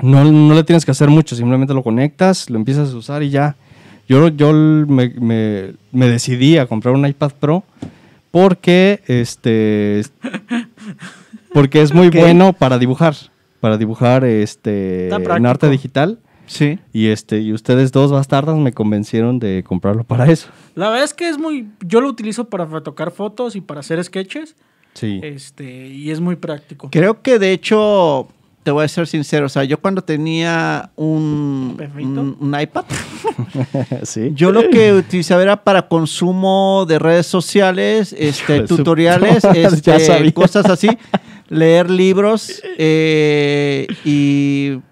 no, 0.00 0.24
no 0.24 0.54
le 0.54 0.62
tienes 0.64 0.84
que 0.84 0.92
hacer 0.92 1.08
mucho, 1.08 1.34
simplemente 1.36 1.74
lo 1.74 1.82
conectas, 1.82 2.48
lo 2.48 2.56
empiezas 2.56 2.92
a 2.92 2.96
usar 2.96 3.22
y 3.22 3.30
ya. 3.30 3.56
Yo, 4.08 4.28
yo 4.28 4.52
me, 4.52 5.08
me- 5.10 5.72
me 5.92 6.06
decidí 6.08 6.58
a 6.58 6.66
comprar 6.66 6.94
un 6.94 7.06
iPad 7.06 7.32
Pro 7.40 7.64
porque, 8.30 9.00
este, 9.08 10.02
porque 11.52 11.82
es 11.82 11.92
muy 11.92 12.08
bueno 12.20 12.52
para 12.52 12.78
dibujar, 12.78 13.14
para 13.60 13.76
dibujar 13.76 14.24
este, 14.24 15.08
en 15.36 15.46
arte 15.46 15.68
digital. 15.68 16.18
Sí. 16.52 16.78
Y 16.92 17.06
este, 17.06 17.40
y 17.40 17.54
ustedes 17.54 17.92
dos 17.92 18.12
bastardas 18.12 18.58
me 18.58 18.72
convencieron 18.72 19.38
de 19.38 19.64
comprarlo 19.66 20.04
para 20.04 20.30
eso. 20.30 20.48
La 20.74 20.90
verdad 20.90 21.04
es 21.04 21.14
que 21.14 21.30
es 21.30 21.38
muy. 21.38 21.70
Yo 21.80 22.02
lo 22.02 22.08
utilizo 22.08 22.50
para 22.50 22.66
retocar 22.66 23.10
fotos 23.10 23.56
y 23.56 23.62
para 23.62 23.80
hacer 23.80 24.04
sketches. 24.04 24.54
Sí. 24.92 25.20
Este, 25.22 25.88
y 25.88 26.10
es 26.10 26.20
muy 26.20 26.36
práctico. 26.36 26.90
Creo 26.90 27.22
que 27.22 27.38
de 27.38 27.52
hecho, 27.52 28.28
te 28.62 28.70
voy 28.70 28.84
a 28.84 28.88
ser 28.88 29.06
sincero, 29.06 29.46
o 29.46 29.48
sea, 29.48 29.64
yo 29.64 29.80
cuando 29.80 30.02
tenía 30.02 30.90
un, 30.94 31.78
un, 31.98 32.36
un 32.38 32.60
iPad, 32.60 32.84
sí. 34.02 34.32
yo 34.34 34.52
lo 34.52 34.68
que 34.68 34.92
utilizaba 34.92 35.42
era 35.42 35.64
para 35.64 35.88
consumo 35.88 36.84
de 36.86 36.98
redes 36.98 37.26
sociales, 37.26 38.14
este, 38.18 38.58
Hijo 38.58 38.66
tutoriales, 38.66 39.42
este, 39.54 40.32
cosas 40.34 40.66
así, 40.66 40.90
leer 41.48 41.88
libros 41.88 42.62
eh, 42.76 43.86
y 44.04 44.82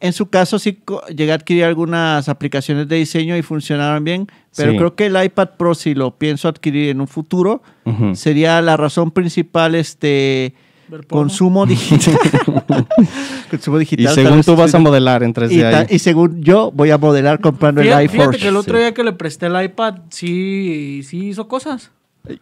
en 0.00 0.12
su 0.12 0.28
caso 0.30 0.58
sí 0.58 0.78
llegué 1.14 1.32
a 1.32 1.34
adquirir 1.36 1.64
algunas 1.64 2.28
aplicaciones 2.28 2.86
de 2.88 2.96
diseño 2.96 3.36
y 3.36 3.42
funcionaron 3.42 4.04
bien, 4.04 4.26
pero 4.56 4.72
Sí. 4.72 4.76
creo 4.78 4.94
que 4.94 5.06
el 5.06 5.22
iPad 5.24 5.50
Pro 5.58 5.74
si 5.74 5.94
lo 5.94 6.16
pienso 6.18 6.48
adquirir 6.48 6.90
en 6.90 7.00
un 7.00 7.08
futuro, 7.08 7.62
sería 8.14 8.60
la 8.62 8.76
razón 8.76 9.10
principal 9.10 9.74
este 9.74 10.54
consumo 11.08 11.66
digital. 11.66 12.18
consumo 13.50 13.76
Y 13.76 13.80
digital. 13.80 14.14
tal 14.14 14.24
según 14.24 14.42
tú 14.42 14.56
vas 14.56 14.74
a 14.74 14.78
modelar 14.78 15.22
en 15.22 15.34
3D 15.34 15.52
y, 15.52 15.62
ahí. 15.62 15.86
y 15.90 15.98
según 15.98 16.42
yo 16.42 16.70
voy 16.72 16.90
a 16.90 16.98
modelar 16.98 17.40
comprando 17.40 17.82
Fíjate, 17.82 18.02
el 18.04 18.08
fíjate 18.10 18.28
iPhone. 18.30 18.40
que 18.40 18.48
el 18.48 18.56
otro 18.56 18.78
día 18.78 18.94
que 18.94 19.04
le 19.04 19.12
presté 19.12 19.46
el 19.46 19.62
iPad, 19.62 19.96
sí, 20.10 21.02
sí 21.04 21.28
hizo 21.28 21.48
cosas. 21.48 21.90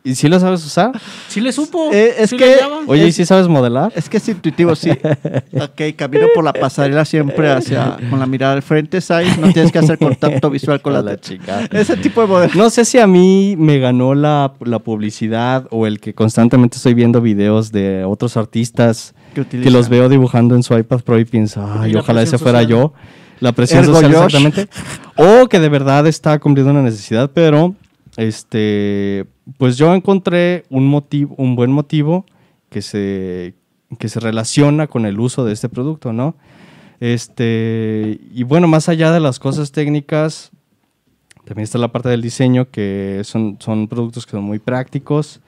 ¿Y 0.04 0.14
si 0.14 0.28
lo 0.28 0.38
sabes 0.40 0.64
usar? 0.64 0.92
Sí 1.28 1.40
le 1.40 1.52
supo. 1.52 1.90
Eh, 1.92 2.14
es 2.18 2.30
sí 2.30 2.36
que-. 2.36 2.56
Oye, 2.86 3.06
¿y 3.06 3.12
si 3.12 3.24
sabes 3.24 3.48
modelar? 3.48 3.92
Es 3.94 4.08
que 4.08 4.16
es 4.16 4.28
intuitivo, 4.28 4.74
sí. 4.74 4.90
ok, 5.52 5.80
camino 5.96 6.26
por 6.34 6.44
la 6.44 6.52
pasarela 6.52 7.04
siempre 7.04 7.50
hacia 7.50 7.96
con 8.10 8.18
la 8.18 8.26
mirada 8.26 8.54
al 8.54 8.62
frente, 8.62 9.00
¿sabes? 9.00 9.38
No 9.38 9.52
tienes 9.52 9.72
que 9.72 9.78
hacer 9.78 9.98
contacto 9.98 10.50
visual 10.50 10.80
con 10.82 10.92
la, 10.92 11.02
La 11.02 11.20
chica. 11.20 11.68
Ese 11.70 11.96
tipo 11.96 12.20
de 12.22 12.26
modelo. 12.26 12.52
No 12.54 12.70
sé 12.70 12.84
si 12.84 12.98
a 12.98 13.06
mí 13.06 13.54
me 13.58 13.78
ganó 13.78 14.14
la, 14.14 14.52
la 14.60 14.78
publicidad 14.78 15.66
o 15.70 15.86
el 15.86 16.00
que 16.00 16.14
constantemente 16.14 16.76
estoy 16.76 16.94
viendo 16.94 17.20
videos 17.20 17.72
de 17.72 18.04
otros 18.04 18.36
artistas 18.36 19.14
Que 19.34 19.70
los 19.70 19.88
veo 19.88 20.08
dibujando 20.08 20.54
en 20.54 20.62
su 20.62 20.76
iPad 20.76 21.00
Pro 21.00 21.18
y 21.18 21.24
pienso, 21.24 21.66
ay, 21.78 21.92
Y 21.92 21.96
ojalá 21.96 22.22
ese 22.22 22.38
fuera 22.38 22.60
social. 22.62 22.78
yo. 22.78 22.92
La 23.40 23.52
presión 23.52 23.84
Ergo 23.84 23.94
social, 23.94 24.14
Josh. 24.14 24.34
exactamente. 24.34 24.68
O 25.16 25.46
que 25.48 25.60
de 25.60 25.68
verdad 25.68 26.06
está 26.06 26.38
cumpliendo 26.38 26.70
una 26.72 26.82
necesidad, 26.82 27.30
pero 27.34 27.74
este, 28.16 29.26
pues 29.58 29.76
yo 29.76 29.94
encontré 29.94 30.64
un 30.70 30.86
motivo, 30.86 31.34
un 31.38 31.56
buen 31.56 31.70
motivo 31.70 32.26
que 32.70 32.82
se, 32.82 33.54
que 33.98 34.08
se 34.08 34.20
relaciona 34.20 34.86
con 34.86 35.06
el 35.06 35.20
uso 35.20 35.44
de 35.44 35.52
este 35.52 35.68
producto, 35.68 36.12
¿no? 36.12 36.36
Este, 37.00 38.20
y 38.32 38.42
bueno, 38.44 38.68
más 38.68 38.88
allá 38.88 39.12
de 39.12 39.20
las 39.20 39.38
cosas 39.38 39.70
técnicas, 39.72 40.50
también 41.44 41.64
está 41.64 41.78
la 41.78 41.92
parte 41.92 42.08
del 42.08 42.22
diseño, 42.22 42.70
que 42.70 43.20
son, 43.24 43.58
son 43.60 43.86
productos 43.86 44.24
que 44.24 44.32
son 44.32 44.44
muy 44.44 44.58
prácticos, 44.58 45.40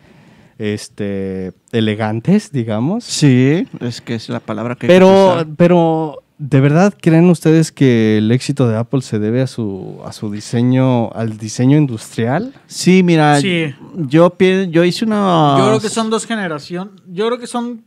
este, 0.59 1.53
elegantes, 1.73 2.53
digamos. 2.53 3.05
Sí, 3.05 3.67
es 3.81 4.01
que 4.01 4.15
es 4.15 4.29
la 4.29 4.41
palabra 4.41 4.75
que 4.75 4.87
Pero, 4.87 5.47
pero, 5.57 6.23
¿de 6.39 6.61
verdad 6.61 6.95
creen 7.01 7.29
ustedes 7.31 7.73
que 7.73 8.19
el 8.19 8.31
éxito 8.31 8.69
de 8.69 8.77
Apple 8.77 9.03
se 9.03 9.19
debe 9.19 9.43
a 9.43 9.47
su, 9.47 9.99
a 10.05 10.13
su 10.13 10.31
diseño, 10.31 11.11
al 11.13 11.37
diseño 11.39 11.77
industrial? 11.77 12.55
Sí, 12.67 13.03
mira, 13.03 13.41
Sí. 13.41 13.75
yo 13.95 14.31
pien- 14.37 14.71
yo 14.71 14.85
hice 14.85 15.05
una 15.05 15.57
Yo 15.59 15.67
creo 15.67 15.81
que 15.81 15.89
son 15.89 16.11
dos 16.11 16.27
generaciones. 16.27 16.93
Yo 17.13 17.27
creo 17.27 17.39
que 17.39 17.47
son, 17.47 17.83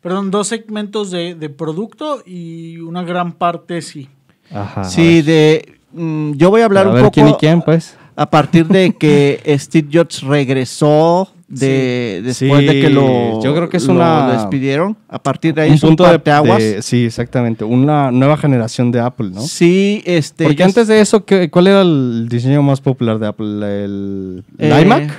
perdón, 0.00 0.30
dos 0.30 0.48
segmentos 0.48 1.10
de, 1.10 1.34
de 1.34 1.48
producto 1.50 2.22
y 2.26 2.78
una 2.78 3.02
gran 3.02 3.32
parte 3.32 3.80
sí. 3.82 4.08
Ajá. 4.52 4.84
Sí, 4.84 5.22
de 5.22 5.78
mm, 5.92 6.32
yo 6.32 6.50
voy 6.50 6.60
a 6.62 6.66
hablar 6.66 6.86
a 6.86 6.88
un 6.90 6.94
ver 6.94 7.04
poco 7.04 7.14
quién 7.14 7.28
y 7.28 7.34
quién, 7.34 7.62
pues. 7.62 7.96
a 8.16 8.28
partir 8.30 8.66
de 8.66 8.92
que 8.94 9.40
Steve 9.58 9.88
Jobs 9.92 10.22
regresó 10.22 11.28
de 11.48 12.20
después 12.24 12.66
de 12.66 12.80
que 12.80 12.90
lo 12.90 13.42
yo 13.42 13.54
creo 13.54 13.68
que 13.70 13.78
es 13.78 13.86
lo 13.86 13.94
una- 13.94 14.32
despidieron. 14.32 14.96
A 15.08 15.18
partir 15.22 15.54
de 15.54 15.62
ahí 15.62 15.70
Un 15.70 15.74
es 15.76 15.82
un 15.82 15.88
punto 15.96 16.04
de, 16.04 16.18
de- 16.18 16.82
Sí, 16.82 17.06
exactamente. 17.06 17.64
Una 17.64 18.10
nueva 18.10 18.36
generación 18.36 18.90
de 18.92 19.00
Apple, 19.00 19.30
¿no? 19.32 19.40
Sí, 19.40 20.02
este 20.04 20.44
Porque 20.44 20.62
antes 20.62 20.86
de 20.88 21.00
eso, 21.00 21.24
¿qué- 21.24 21.48
¿cuál 21.50 21.68
era 21.68 21.80
el 21.82 22.28
diseño 22.28 22.62
más 22.62 22.80
popular 22.82 23.18
de 23.18 23.26
Apple? 23.28 23.46
¿El, 23.84 24.44
el 24.58 24.72
Eh, 24.72 24.80
iMac? 24.82 25.10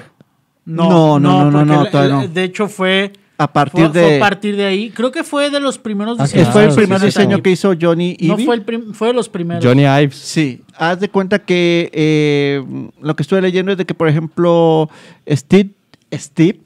No, 0.65 1.19
no, 1.19 1.19
no, 1.19 1.49
no, 1.51 1.65
no, 1.65 1.85
el- 1.85 1.91
todavía 1.91 2.15
el- 2.21 2.27
no. 2.27 2.33
De 2.33 2.43
hecho, 2.43 2.67
fue, 2.67 3.11
a 3.39 3.51
partir 3.51 3.85
fue, 3.85 3.89
fue 3.93 4.01
de 4.01 4.17
a 4.17 4.19
partir 4.19 4.55
de 4.55 4.65
ahí. 4.65 4.91
Creo 4.91 5.11
que 5.11 5.23
fue 5.23 5.49
de 5.49 5.59
los 5.59 5.79
primeros 5.79 6.19
Ah, 6.19 6.25
que 6.25 6.37
diseños. 6.37 6.49
fue 6.49 6.61
el 6.61 6.67
Claro, 6.67 6.81
primer 6.81 6.99
sí, 6.99 7.01
sí, 7.01 7.07
diseño 7.07 7.35
sí. 7.37 7.41
que 7.41 7.49
hizo 7.51 7.73
Johnny 7.81 8.15
No 8.21 8.35
Ive. 8.35 8.45
fue, 8.45 8.55
el 8.55 8.61
prim- 8.61 8.93
fue 8.93 9.07
de 9.07 9.13
los 9.15 9.29
primeros. 9.29 9.65
Johnny 9.65 9.83
Ives. 9.85 10.15
Sí, 10.15 10.61
haz 10.77 10.99
de 10.99 11.09
cuenta 11.09 11.39
que 11.39 11.89
eh, 11.91 12.63
lo 13.01 13.15
que 13.15 13.23
estuve 13.23 13.41
leyendo 13.41 13.71
es 13.71 13.79
de 13.79 13.85
que, 13.85 13.95
por 13.95 14.07
ejemplo, 14.07 14.89
Steve, 15.27 15.71
Steve, 16.13 16.59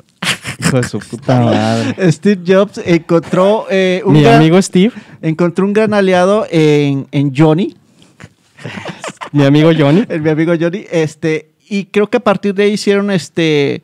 Hijo 0.59 0.77
de 0.77 0.87
su 0.87 0.99
puta 0.99 1.39
madre. 1.41 2.11
Steve 2.11 2.41
Jobs 2.45 2.79
encontró, 2.85 3.65
eh, 3.69 4.01
un 4.05 4.13
Mi 4.13 4.21
gran, 4.21 4.35
amigo 4.35 4.61
Steve, 4.61 4.93
encontró 5.21 5.65
un 5.65 5.73
gran 5.73 5.93
aliado 5.93 6.45
en, 6.49 7.07
en 7.11 7.33
Johnny, 7.35 7.75
mi 9.31 9.43
amigo 9.43 9.71
Johnny. 9.77 10.05
el, 10.09 10.21
mi 10.21 10.29
amigo 10.29 10.53
Johnny, 10.59 10.85
este, 10.91 11.51
y 11.67 11.85
creo 11.85 12.09
que 12.09 12.17
a 12.17 12.21
partir 12.21 12.53
de 12.53 12.63
ahí 12.63 12.73
hicieron 12.73 13.11
este 13.11 13.83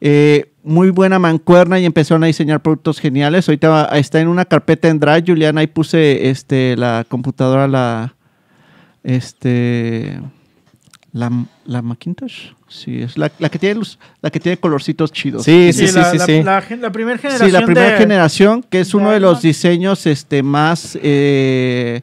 eh, 0.00 0.52
muy 0.62 0.90
buena 0.90 1.18
mancuerna 1.18 1.78
y 1.78 1.84
empezaron 1.84 2.24
a 2.24 2.26
diseñar 2.26 2.62
productos 2.62 3.00
geniales. 3.00 3.48
Ahorita 3.48 3.90
está 3.98 4.20
en 4.20 4.28
una 4.28 4.44
carpeta 4.44 4.88
en 4.88 5.00
Drive, 5.00 5.24
Juliana, 5.26 5.60
ahí 5.60 5.66
puse 5.66 6.30
este, 6.30 6.76
la 6.76 7.04
computadora, 7.08 7.68
la 7.68 8.14
este 9.02 10.20
la, 11.12 11.30
la 11.64 11.82
Macintosh. 11.82 12.52
Sí, 12.68 13.00
es 13.02 13.16
la, 13.16 13.30
la 13.38 13.48
que 13.48 13.58
tiene 13.58 13.76
luz- 13.80 13.98
la 14.20 14.30
que 14.30 14.40
tiene 14.40 14.58
colorcitos 14.58 15.10
chidos. 15.12 15.44
Sí, 15.44 15.72
sí, 15.72 15.86
Sí, 15.86 15.88
sí, 15.88 15.94
la, 15.98 16.10
sí, 16.10 16.18
la- 16.18 16.26
sí. 16.26 16.42
la 16.42 16.62
gen- 16.62 16.82
la 16.82 16.92
primera 16.92 17.16
generación. 17.18 17.48
Sí, 17.48 17.52
la 17.52 17.64
primera 17.64 17.90
de- 17.92 17.96
generación, 17.98 18.62
que 18.68 18.80
es 18.80 18.90
de 18.92 18.96
uno 18.98 19.10
de 19.10 19.20
los 19.20 19.40
diseños 19.42 20.06
este, 20.06 20.42
más, 20.42 20.98
eh, 21.02 22.02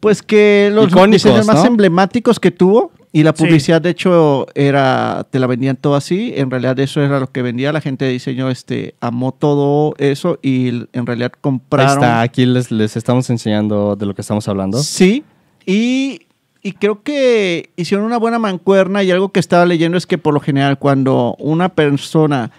pues 0.00 0.22
que 0.22 0.70
los 0.72 0.88
Icónicos, 0.88 1.22
diseños 1.24 1.46
más 1.46 1.56
¿no? 1.60 1.66
emblemáticos 1.66 2.38
que 2.40 2.50
tuvo. 2.50 2.92
Y 3.12 3.22
la 3.22 3.30
Sí. 3.36 3.44
publicidad, 3.44 3.80
de 3.80 3.90
hecho, 3.90 4.48
era, 4.56 5.24
te 5.30 5.38
la 5.38 5.46
vendían 5.46 5.76
todo 5.76 5.94
así. 5.94 6.32
En 6.36 6.50
realidad 6.50 6.76
eso 6.80 7.00
era 7.00 7.20
lo 7.20 7.30
que 7.30 7.42
vendía. 7.42 7.72
La 7.72 7.80
gente 7.80 8.04
de 8.06 8.10
diseño 8.10 8.50
este, 8.50 8.96
amó 9.00 9.30
todo 9.32 9.94
eso 9.98 10.40
y 10.42 10.88
en 10.92 11.06
realidad 11.06 11.30
Ahí 11.32 11.38
compraron. 11.40 11.92
está, 11.92 12.22
aquí 12.22 12.44
les, 12.44 12.72
les 12.72 12.96
estamos 12.96 13.30
enseñando 13.30 13.94
de 13.94 14.06
lo 14.06 14.16
que 14.16 14.22
estamos 14.22 14.48
hablando. 14.48 14.78
Sí, 14.82 15.22
y, 15.64 16.22
y 16.66 16.72
creo 16.72 17.02
que 17.02 17.70
hicieron 17.76 18.06
una 18.06 18.16
buena 18.16 18.38
mancuerna 18.38 19.02
y 19.02 19.10
algo 19.10 19.28
que 19.28 19.38
estaba 19.38 19.66
leyendo 19.66 19.98
es 19.98 20.06
que 20.06 20.16
por 20.16 20.32
lo 20.32 20.40
general 20.40 20.78
cuando 20.78 21.36
una 21.38 21.68
persona 21.68 22.50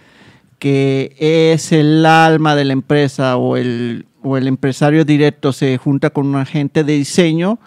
que 0.60 1.16
es 1.20 1.72
el 1.72 2.06
alma 2.06 2.56
de 2.56 2.66
la 2.66 2.74
empresa 2.74 3.36
o 3.36 3.58
el, 3.58 4.06
o 4.22 4.38
el 4.38 4.48
empresario 4.48 5.06
directo 5.06 5.52
se 5.52 5.78
junta 5.78 6.12
con 6.12 6.28
un 6.28 6.36
agente 6.36 6.84
de 6.84 6.94
diseño, 6.94 7.58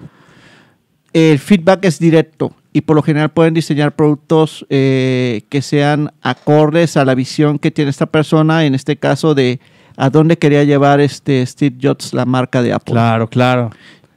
el 1.12 1.40
feedback 1.40 1.84
es 1.84 1.98
directo 1.98 2.52
y 2.72 2.82
por 2.82 2.94
lo 2.94 3.02
general 3.02 3.30
pueden 3.30 3.52
diseñar 3.52 3.96
productos 3.96 4.64
eh, 4.70 5.42
que 5.48 5.60
sean 5.60 6.12
acordes 6.22 6.96
a 6.96 7.04
la 7.04 7.16
visión 7.16 7.58
que 7.58 7.72
tiene 7.72 7.90
esta 7.90 8.06
persona, 8.06 8.64
en 8.64 8.76
este 8.76 8.96
caso 8.96 9.34
de 9.34 9.58
a 9.96 10.10
dónde 10.10 10.38
quería 10.38 10.62
llevar 10.62 11.00
este 11.00 11.44
Steve 11.44 11.76
Jobs 11.82 12.14
la 12.14 12.24
marca 12.24 12.62
de 12.62 12.72
Apple. 12.72 12.92
Claro, 12.92 13.26
claro. 13.26 13.70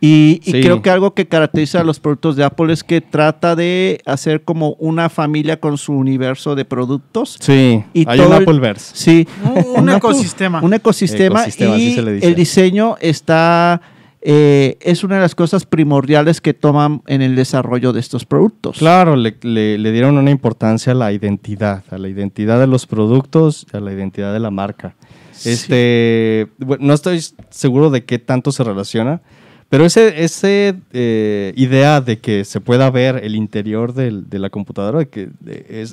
Y, 0.03 0.41
y 0.43 0.51
Sí. 0.51 0.61
creo 0.61 0.81
que 0.81 0.89
algo 0.89 1.13
que 1.13 1.27
caracteriza 1.27 1.81
a 1.81 1.83
los 1.83 1.99
productos 1.99 2.35
de 2.35 2.43
Apple 2.43 2.73
es 2.73 2.83
que 2.83 3.01
trata 3.01 3.55
de 3.55 4.01
hacer 4.07 4.43
como 4.43 4.71
una 4.79 5.09
familia 5.09 5.59
con 5.59 5.77
su 5.77 5.93
universo 5.93 6.55
de 6.55 6.65
productos. 6.65 7.37
Sí, 7.39 7.83
Y 7.93 8.09
hay 8.09 8.17
todo 8.17 8.29
un 8.29 8.33
el- 8.37 8.41
Appleverse. 8.41 8.91
Sí, 8.95 9.27
Un, 9.75 9.89
ecosistema. 9.89 10.59
un 10.63 10.73
ecosistema, 10.73 11.41
Ecosistema, 11.41 11.73
así 11.75 11.83
y 11.89 11.93
se 11.93 12.01
le 12.01 12.13
dice. 12.13 12.27
el 12.27 12.33
diseño 12.35 12.95
está 12.99 13.81
eh, 14.23 14.77
es 14.81 15.03
una 15.03 15.15
de 15.15 15.21
las 15.21 15.33
cosas 15.33 15.65
primordiales 15.65 16.41
que 16.41 16.53
toman 16.53 17.01
en 17.07 17.23
el 17.23 17.35
desarrollo 17.35 17.91
de 17.91 17.99
estos 17.99 18.23
productos. 18.25 18.77
Claro, 18.77 19.15
le, 19.15 19.35
le- 19.41 19.79
le 19.79 19.91
dieron 19.91 20.15
una 20.17 20.29
importancia 20.29 20.93
a 20.93 20.95
la 20.95 21.11
identidad, 21.11 21.83
a 21.89 21.97
la 21.97 22.07
identidad 22.07 22.59
de 22.59 22.67
los 22.67 22.85
productos, 22.85 23.65
a 23.73 23.79
la 23.79 23.91
identidad 23.91 24.31
de 24.33 24.39
la 24.39 24.51
marca. 24.51 24.93
Este, 25.43 26.47
bueno, 26.59 26.85
no 26.87 26.93
estoy 26.93 27.19
seguro 27.49 27.89
de 27.89 28.03
qué 28.05 28.19
tanto 28.19 28.51
se 28.51 28.63
relaciona, 28.63 29.21
pero 29.71 29.85
ese, 29.85 30.21
ese 30.21 30.75
eh, 30.91 31.53
idea 31.55 32.01
de 32.01 32.19
que 32.19 32.43
se 32.43 32.59
pueda 32.59 32.89
ver 32.91 33.21
el 33.23 33.35
interior 33.35 33.93
del- 33.93 34.29
de 34.29 34.37
la 34.37 34.49
computadora, 34.49 34.99
de 34.99 35.07
que 35.07 35.29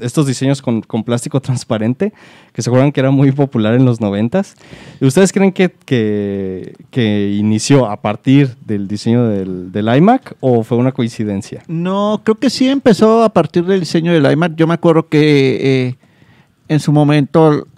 estos 0.02 0.26
diseños 0.26 0.60
con, 0.60 0.82
con 0.82 1.04
plástico 1.04 1.40
transparente, 1.40 2.12
que 2.52 2.60
se 2.60 2.70
acuerdan 2.70 2.90
que 2.90 2.98
era 2.98 3.12
muy 3.12 3.30
popular 3.30 3.74
en 3.74 3.84
los 3.84 4.00
noventas, 4.00 4.56
¿ustedes 5.00 5.32
creen 5.32 5.52
que, 5.52 5.70
que, 5.84 6.74
que 6.90 7.30
inició 7.38 7.86
a 7.88 8.00
partir 8.02 8.56
del 8.66 8.88
diseño 8.88 9.28
del, 9.28 9.70
del 9.70 9.96
iMac 9.96 10.34
o 10.40 10.64
fue 10.64 10.76
una 10.76 10.90
coincidencia? 10.90 11.62
No, 11.68 12.20
creo 12.24 12.34
que 12.34 12.50
sí 12.50 12.68
empezó 12.68 13.22
a 13.22 13.28
partir 13.32 13.64
del 13.64 13.78
diseño 13.78 14.12
del 14.12 14.28
iMac. 14.32 14.56
Yo 14.56 14.66
me 14.66 14.74
acuerdo 14.74 15.08
que 15.08 15.86
eh, 15.86 15.94
en 16.66 16.80
su 16.80 16.90
momento 16.90 17.68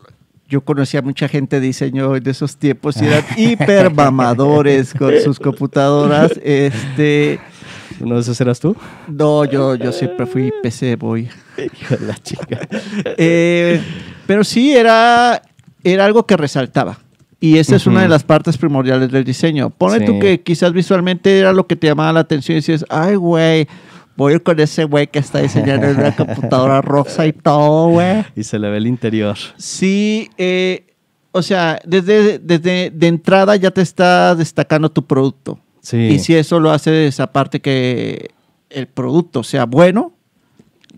yo 0.51 0.61
conocía 0.63 1.01
a 1.01 1.03
mucha 1.03 1.29
gente 1.29 1.61
de 1.61 1.67
diseño 1.69 2.11
de 2.19 2.31
esos 2.31 2.57
tiempos 2.57 3.01
y 3.01 3.07
eran 3.07 3.25
hiper 3.37 3.95
mamadores 3.95 4.93
con 4.93 5.13
sus 5.21 5.39
computadoras. 5.39 6.33
Este, 6.43 7.39
¿Uno 8.01 8.17
de 8.17 8.21
esos 8.21 8.39
eras 8.41 8.59
tú? 8.59 8.77
no, 9.07 9.45
yo, 9.45 9.77
yo 9.77 9.93
siempre 9.93 10.27
fui 10.27 10.53
PC 10.63 10.97
boy. 10.97 11.29
Hijo 11.57 11.97
de 11.97 12.07
la 12.07 12.17
chica. 12.17 12.59
Eh, 13.17 13.81
pero 14.27 14.45
sí, 14.45 14.75
era, 14.75 15.41
era 15.85 16.05
algo 16.05 16.27
que 16.27 16.37
resaltaba. 16.37 16.99
Y 17.39 17.59
esa 17.59 17.77
es 17.77 17.87
una 17.87 18.03
de 18.03 18.09
las 18.09 18.23
partes 18.23 18.59
primordiales 18.59 19.11
del 19.11 19.25
diseño. 19.25 19.71
Pone 19.71 20.01
tú 20.01 20.19
que 20.19 20.43
quizás 20.43 20.73
visualmente 20.73 21.39
era 21.39 21.53
lo 21.53 21.67
que 21.67 21.77
te 21.77 21.87
llamaba 21.87 22.13
la 22.13 22.21
atención 22.21 22.57
y 22.57 22.61
dices, 22.61 22.85
ay, 22.91 23.15
güey, 23.15 23.67
voy 24.21 24.33
a 24.33 24.37
ir 24.37 24.43
con 24.43 24.61
ese 24.61 24.85
güey 24.85 25.07
que 25.07 25.19
está 25.19 25.39
diseñando 25.41 25.87
en 25.89 25.99
una 25.99 26.15
computadora 26.15 26.81
rosa 26.83 27.27
y 27.27 27.33
todo, 27.33 27.89
güey. 27.89 28.25
Y 28.37 28.45
se 28.45 28.59
le 28.59 28.69
ve 28.69 28.77
el 28.77 28.87
interior. 28.87 29.37
Sí, 29.57 30.31
eh, 30.37 30.87
o 31.33 31.41
sea, 31.43 31.81
desde, 31.87 32.39
desde 32.39 32.91
de 32.91 33.07
entrada 33.07 33.57
ya 33.57 33.71
te 33.71 33.81
está 33.81 34.35
destacando 34.35 34.91
tu 34.91 35.07
producto. 35.07 35.59
Sí. 35.81 35.97
Y 35.97 36.19
si 36.19 36.35
eso 36.35 36.61
lo 36.61 36.71
hace 36.71 37.07
esa 37.07 37.29
parte 37.33 37.61
que 37.61 38.31
el 38.69 38.87
producto 38.89 39.43
sea 39.43 39.65
bueno, 39.65 40.13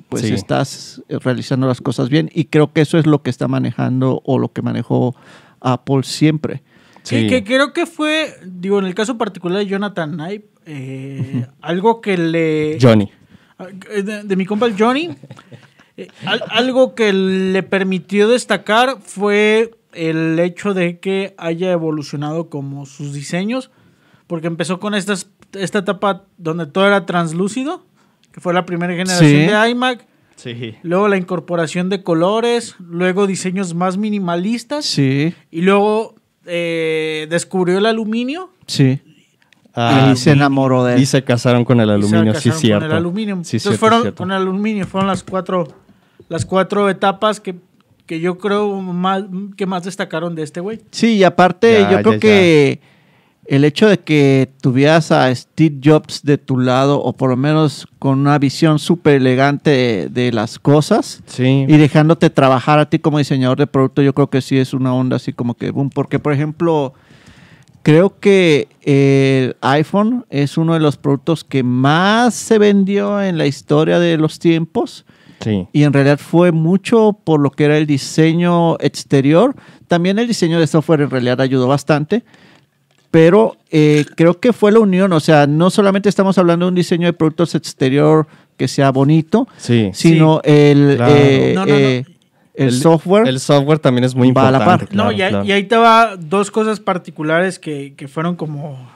pues 0.09 0.23
Sí. 0.23 0.35
estás 0.35 1.03
realizando 1.09 1.67
las 1.69 1.81
cosas 1.81 2.09
bien. 2.09 2.29
Y 2.35 2.47
creo 2.47 2.73
que 2.73 2.81
eso 2.81 2.99
es 2.99 3.07
lo 3.07 3.23
que 3.23 3.31
está 3.31 3.47
manejando 3.47 4.21
o 4.25 4.39
lo 4.39 4.53
que 4.53 4.63
manejó 4.63 5.15
Apple 5.61 6.03
siempre. 6.03 6.63
Que, 7.09 7.21
Sí. 7.23 7.27
que 7.29 7.43
creo 7.45 7.73
que 7.73 7.87
fue, 7.87 8.35
digo, 8.45 8.79
en 8.79 8.85
el 8.87 8.95
caso 8.95 9.19
particular 9.19 9.59
de 9.59 9.67
Jonathan 9.67 10.13
Knight, 10.13 10.45
eh, 10.67 11.47
algo 11.61 12.01
que 12.01 12.17
le... 12.17 12.79
Johnny. 12.81 13.11
de, 14.05 14.23
de 14.25 14.37
mi 14.37 14.47
compa 14.47 14.67
el 14.67 14.77
Johnny, 14.79 15.11
eh, 15.97 16.09
al- 16.25 16.43
algo 16.51 16.95
que 16.95 17.13
le 17.13 17.63
permitió 17.63 18.29
destacar 18.29 18.99
fue 19.01 19.73
el 19.93 20.39
hecho 20.39 20.75
de 20.75 20.99
que 21.01 21.35
haya 21.39 21.71
evolucionado 21.73 22.49
como 22.49 22.87
sus 22.87 23.13
diseños, 23.13 23.71
porque 24.27 24.47
empezó 24.47 24.81
con 24.81 24.95
estas, 24.95 25.29
esta 25.53 25.81
etapa 25.81 26.25
donde 26.39 26.67
todo 26.67 26.87
era 26.87 27.05
translúcido, 27.07 27.85
que 28.33 28.41
fue 28.41 28.55
la 28.55 28.65
primera 28.65 28.95
generación 28.95 29.29
Sí. 29.29 29.37
de 29.37 29.71
iMac, 29.71 30.07
Sí. 30.37 30.75
luego 30.83 31.09
la 31.09 31.19
incorporación 31.19 31.89
de 31.91 32.03
colores, 32.03 32.75
luego 32.79 33.27
diseños 33.27 33.75
más 33.75 33.97
minimalistas, 33.99 34.87
Sí, 34.87 35.35
y 35.51 35.61
luego 35.61 36.15
eh, 36.47 37.27
descubrió 37.31 37.79
el 37.79 37.87
aluminio. 37.87 38.51
sí. 38.67 39.01
Ah, 39.75 40.11
y 40.13 40.17
se 40.17 40.33
enamoró 40.33 40.85
de 40.85 40.97
él. 40.97 41.01
y 41.01 41.07
se 41.07 41.25
casaron 41.25 41.65
con 41.65 41.81
el 41.81 41.87
y 41.87 41.89
se 41.89 41.95
aluminio, 41.95 42.35
sí, 42.35 42.51
cierto. 42.51 42.85
Con 42.85 42.91
el 42.91 42.97
aluminio. 42.99 43.37
Sí, 43.37 43.57
Entonces 43.57 43.63
cierto, 43.63 43.79
fueron 43.79 44.03
cierto. 44.03 44.19
con 44.19 44.31
el 44.31 44.37
aluminio, 44.37 44.87
fueron 44.87 45.09
las 45.09 45.23
cuatro, 45.23 45.67
las 46.29 46.45
cuatro 46.45 46.91
etapas 46.91 47.41
que, 47.41 47.55
que 48.05 48.21
yo 48.21 48.37
creo 48.37 48.83
más, 48.83 49.25
que 49.57 49.65
más 49.65 49.85
destacaron 49.85 50.35
de 50.35 50.43
este 50.43 50.61
güey. 50.61 50.81
Sí, 50.91 51.15
y 51.17 51.25
aparte 51.25 51.73
Ya, 51.73 51.91
yo 51.91 52.03
creo 52.03 52.13
ya, 52.13 52.19
que 52.21 52.81
el 53.47 53.65
hecho 53.65 53.89
de 53.89 53.99
que 53.99 54.51
tuvieras 54.61 55.11
a 55.11 55.35
Steve 55.35 55.77
Jobs 55.83 56.23
de 56.23 56.39
tu 56.39 56.59
lado, 56.59 57.03
o 57.03 57.13
por 57.13 57.31
lo 57.31 57.37
menos 57.37 57.87
con 57.99 58.21
una 58.21 58.39
visión 58.39 58.79
súper 58.79 59.17
elegante 59.17 59.71
de, 59.71 60.09
de 60.09 60.33
las 60.33 60.59
cosas, 60.59 61.23
Sí. 61.27 61.65
y 61.69 61.77
dejándote 61.77 62.31
trabajar 62.31 62.79
a 62.79 62.89
ti 62.89 62.99
como 63.01 63.19
diseñador 63.19 63.59
de 63.59 63.67
producto, 63.67 64.01
yo 64.03 64.15
creo 64.15 64.31
que 64.31 64.41
sí 64.43 64.59
es 64.59 64.73
una 64.75 64.95
onda 64.95 65.17
así 65.17 65.33
como 65.33 65.55
que 65.55 65.71
boom. 65.71 65.91
Porque, 65.91 66.19
por 66.21 66.33
ejemplo, 66.33 66.95
creo 67.83 68.19
que 68.21 68.69
el 68.83 69.57
iPhone 69.61 70.25
es 70.31 70.57
uno 70.57 70.75
de 70.75 70.81
los 70.81 70.97
productos 70.97 71.43
que 71.43 71.63
más 71.65 72.35
se 72.35 72.59
vendió 72.59 73.21
en 73.21 73.39
la 73.39 73.47
historia 73.47 73.99
de 73.99 74.17
los 74.19 74.39
tiempos. 74.39 75.05
sí. 75.41 75.67
Y 75.73 75.83
en 75.83 75.93
realidad 75.93 76.21
fue 76.21 76.53
mucho 76.53 77.19
por 77.25 77.41
lo 77.41 77.51
que 77.51 77.65
era 77.65 77.77
el 77.77 77.87
diseño 77.89 78.77
exterior. 78.79 79.57
También 79.89 80.21
el 80.21 80.29
diseño 80.29 80.61
de 80.61 80.69
software 80.69 81.01
en 81.01 81.11
realidad 81.11 81.41
ayudó 81.41 81.67
bastante. 81.67 82.23
Pero 83.13 83.57
eh, 83.71 84.05
creo 84.17 84.41
que 84.41 84.53
fue 84.53 84.73
la 84.73 84.81
unión. 84.81 85.13
O 85.13 85.21
sea, 85.21 85.47
no 85.47 85.71
solamente 85.71 86.09
estamos 86.09 86.37
hablando 86.39 86.65
de 86.67 86.71
un 86.71 86.75
diseño 86.75 87.07
de 87.07 87.13
productos 87.13 87.55
exterior 87.55 88.27
que 88.57 88.67
sea 88.67 88.91
bonito, 88.91 89.47
Sí. 89.59 89.91
sino 89.95 90.41
el, 90.43 90.95
Claro. 90.97 91.15
eh, 91.17 91.53
No, 91.55 91.61
no, 91.67 91.73
no. 91.73 91.79
eh, 91.79 92.05
el, 92.55 92.73
software. 92.73 93.29
El 93.29 93.39
software 93.39 93.79
también 93.79 94.05
es 94.05 94.15
muy 94.15 94.33
Va 94.33 94.49
a 94.49 94.51
la 94.51 94.59
importante. 94.59 94.87
par. 94.87 94.95
no, 94.97 95.13
y, 95.13 95.23
ahí- 95.23 95.31
claro. 95.31 95.45
y 95.45 95.53
ahí 95.53 95.65
te 95.65 95.77
va 95.77 96.17
dos 96.19 96.51
cosas 96.51 96.81
particulares 96.81 97.59
que, 97.59 97.95
que 97.97 98.09
fueron 98.09 98.35
como... 98.35 98.91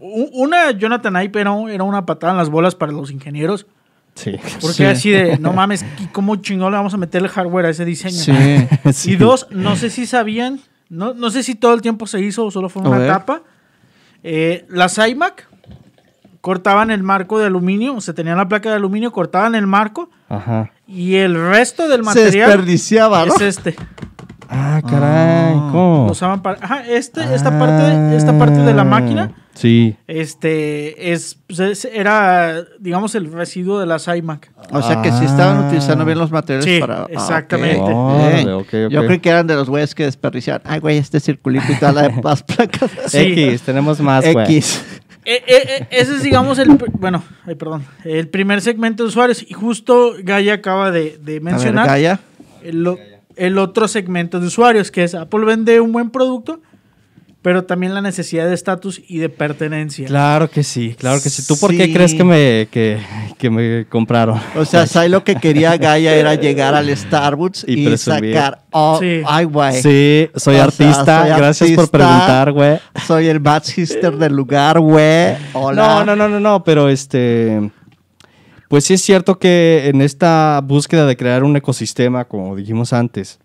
Una, 0.00 0.70
Jonathan 0.70 1.14
Ive 1.24 1.40
era, 1.40 1.52
era 1.70 1.82
una 1.82 2.06
patada 2.06 2.32
en 2.32 2.38
las 2.38 2.50
bolas 2.50 2.74
para 2.76 2.92
los 2.92 3.10
ingenieros. 3.10 3.66
Sí. 4.14 4.32
Porque 4.60 4.74
Sí. 4.76 4.84
así 4.84 5.10
de, 5.10 5.38
no 5.38 5.52
mames, 5.52 5.84
¿y 6.00 6.06
¿cómo 6.06 6.36
chingón 6.36 6.70
le 6.70 6.76
vamos 6.76 6.94
a 6.94 6.96
meter 6.96 7.22
el 7.22 7.28
hardware 7.28 7.66
a 7.66 7.70
ese 7.70 7.84
diseño? 7.84 8.14
Sí. 8.16 8.32
Sí. 8.92 9.12
Y 9.12 9.16
dos, 9.16 9.48
no 9.50 9.74
sé 9.76 9.90
si 9.90 10.06
sabían, 10.06 10.60
no, 10.88 11.14
no 11.14 11.30
sé 11.30 11.42
si 11.42 11.54
todo 11.54 11.74
el 11.74 11.82
tiempo 11.82 12.06
se 12.06 12.20
hizo 12.20 12.46
o 12.46 12.50
solo 12.50 12.68
fue 12.68 12.82
una 12.82 13.04
etapa. 13.04 13.42
Eh, 14.22 14.64
las 14.68 14.98
iMac 14.98 15.46
cortaban 16.40 16.90
el 16.90 17.02
marco 17.02 17.38
de 17.38 17.46
aluminio, 17.46 17.94
o 17.96 18.00
sea, 18.00 18.14
tenían 18.14 18.36
la 18.36 18.48
placa 18.48 18.70
de 18.70 18.76
aluminio, 18.76 19.12
cortaban 19.12 19.54
el 19.54 19.66
marco 19.66 20.10
Ajá. 20.28 20.70
y 20.86 21.16
el 21.16 21.34
resto 21.34 21.88
del 21.88 22.00
Se 22.00 22.04
material 22.04 22.48
desperdiciaba, 22.48 23.26
¿no? 23.26 23.34
es 23.34 23.40
este. 23.40 23.76
Ah, 24.48 24.80
caray. 24.86 25.54
Ah. 25.56 25.68
¿Cómo? 25.72 26.04
Lo 26.06 26.12
usaban 26.12 26.42
para, 26.42 26.58
ajá, 26.62 26.84
este, 26.88 27.20
esta 27.34 27.58
parte, 27.58 28.16
esta 28.16 28.38
parte 28.38 28.58
de 28.60 28.72
la 28.74 28.82
Ah, 28.82 28.84
máquina, 28.86 29.32
Sí. 29.54 29.96
este, 30.06 31.12
es, 31.12 31.36
pues, 31.46 31.58
es- 31.60 31.84
era, 31.84 32.64
digamos, 32.80 33.14
el 33.14 33.30
residuo 33.32 33.78
de 33.80 33.86
las 33.86 34.08
iMac. 34.08 34.50
O 34.70 34.80
sea 34.82 35.02
que 35.02 35.10
sí 35.12 35.24
estaban 35.24 35.58
Ah. 35.64 35.66
utilizando 35.66 36.04
bien 36.04 36.18
los 36.18 36.30
materiales 36.30 36.64
Sí, 36.64 36.80
para. 36.80 37.02
ah, 37.02 37.06
exactamente. 37.10 37.90
Yo 38.90 39.06
creí 39.06 39.18
que 39.18 39.28
eran 39.28 39.46
de 39.46 39.54
los 39.54 39.68
güeyes 39.68 39.94
que 39.94 40.04
desperdiciaban. 40.04 40.62
Ay, 40.64 40.80
güey, 40.80 40.98
este 40.98 41.20
circulito 41.20 41.66
y 41.70 41.74
todas 41.76 41.94
las 41.94 42.08
las 42.24 42.42
placas. 42.42 42.90
Sí. 43.08 43.18
X, 43.18 43.62
tenemos 43.62 44.00
más, 44.00 44.24
güey. 44.32 44.44
X. 44.46 44.84
Eh, 45.24 45.42
eh, 45.46 45.62
eh, 45.80 45.86
ese 45.90 46.14
es, 46.16 46.22
digamos, 46.22 46.58
el, 46.58 46.70
bueno, 46.94 47.22
ay, 47.46 47.54
perdón, 47.54 47.84
el 48.04 48.28
primer 48.28 48.62
segmento 48.62 49.02
de 49.02 49.08
usuarios. 49.10 49.44
Y 49.46 49.52
justo 49.52 50.12
Gaia 50.22 50.54
acaba 50.54 50.90
de, 50.90 51.18
de 51.22 51.32
A 51.32 51.34
ver, 51.34 51.42
mencionar 51.42 51.86
Gaia. 51.86 52.20
el, 52.62 52.86
o- 52.86 52.98
el 53.38 53.58
otro 53.58 53.88
segmento 53.88 54.40
de 54.40 54.46
usuarios, 54.46 54.90
que 54.90 55.04
es 55.04 55.14
Apple 55.14 55.44
vende 55.44 55.80
un 55.80 55.92
buen 55.92 56.10
producto, 56.10 56.60
pero 57.40 57.64
también 57.64 57.94
la 57.94 58.00
necesidad 58.02 58.46
de 58.48 58.52
estatus 58.54 59.00
y 59.08 59.18
de 59.18 59.28
pertenencia. 59.28 60.08
Claro 60.08 60.50
que 60.50 60.64
sí, 60.64 60.96
claro 60.98 61.20
que 61.22 61.30
sí. 61.30 61.46
¿Tú 61.46 61.56
por 61.58 61.70
qué 61.70 61.84
Sí. 61.84 61.92
crees 61.92 62.12
que 62.14 62.24
me, 62.24 62.68
que, 62.70 62.98
que 63.38 63.48
me 63.48 63.86
compraron? 63.88 64.40
O 64.56 64.64
sea, 64.64 64.86
¿sabes 64.88 65.10
lo 65.10 65.22
que 65.22 65.36
quería 65.36 65.76
Gaia? 65.76 66.14
Era 66.16 66.34
llegar 66.34 66.74
al 66.74 66.94
Starbucks 66.94 67.64
Y 67.68 67.88
y, 67.88 67.96
sacar. 67.96 68.62
Oh, 68.72 68.98
Sí. 69.00 69.22
Ay, 69.24 69.44
güey. 69.44 69.80
Sí, 69.80 70.28
soy 70.34 70.56
O 70.56 70.58
sea, 70.58 70.64
artista. 70.64 71.20
soy 71.22 71.28
Gracias 71.38 71.70
por 71.70 71.78
artista. 71.84 71.98
preguntar, 71.98 72.52
güey. 72.52 72.78
Soy 73.06 73.28
el 73.28 73.38
bad 73.38 73.62
sister 73.62 74.16
del 74.16 74.32
lugar, 74.34 74.80
güey. 74.80 75.36
Hola. 75.52 75.80
No, 75.80 76.04
no, 76.04 76.16
no, 76.16 76.28
no, 76.28 76.40
no, 76.40 76.64
pero 76.64 76.88
este. 76.88 77.70
Pues 78.68 78.84
sí 78.84 78.94
es 78.94 79.02
cierto 79.02 79.38
que 79.38 79.88
en 79.88 80.02
esta 80.02 80.60
búsqueda 80.62 81.06
de 81.06 81.16
crear 81.16 81.42
un 81.42 81.56
ecosistema, 81.56 82.26
como 82.26 82.54
dijimos 82.54 82.92
antes, 82.92 83.38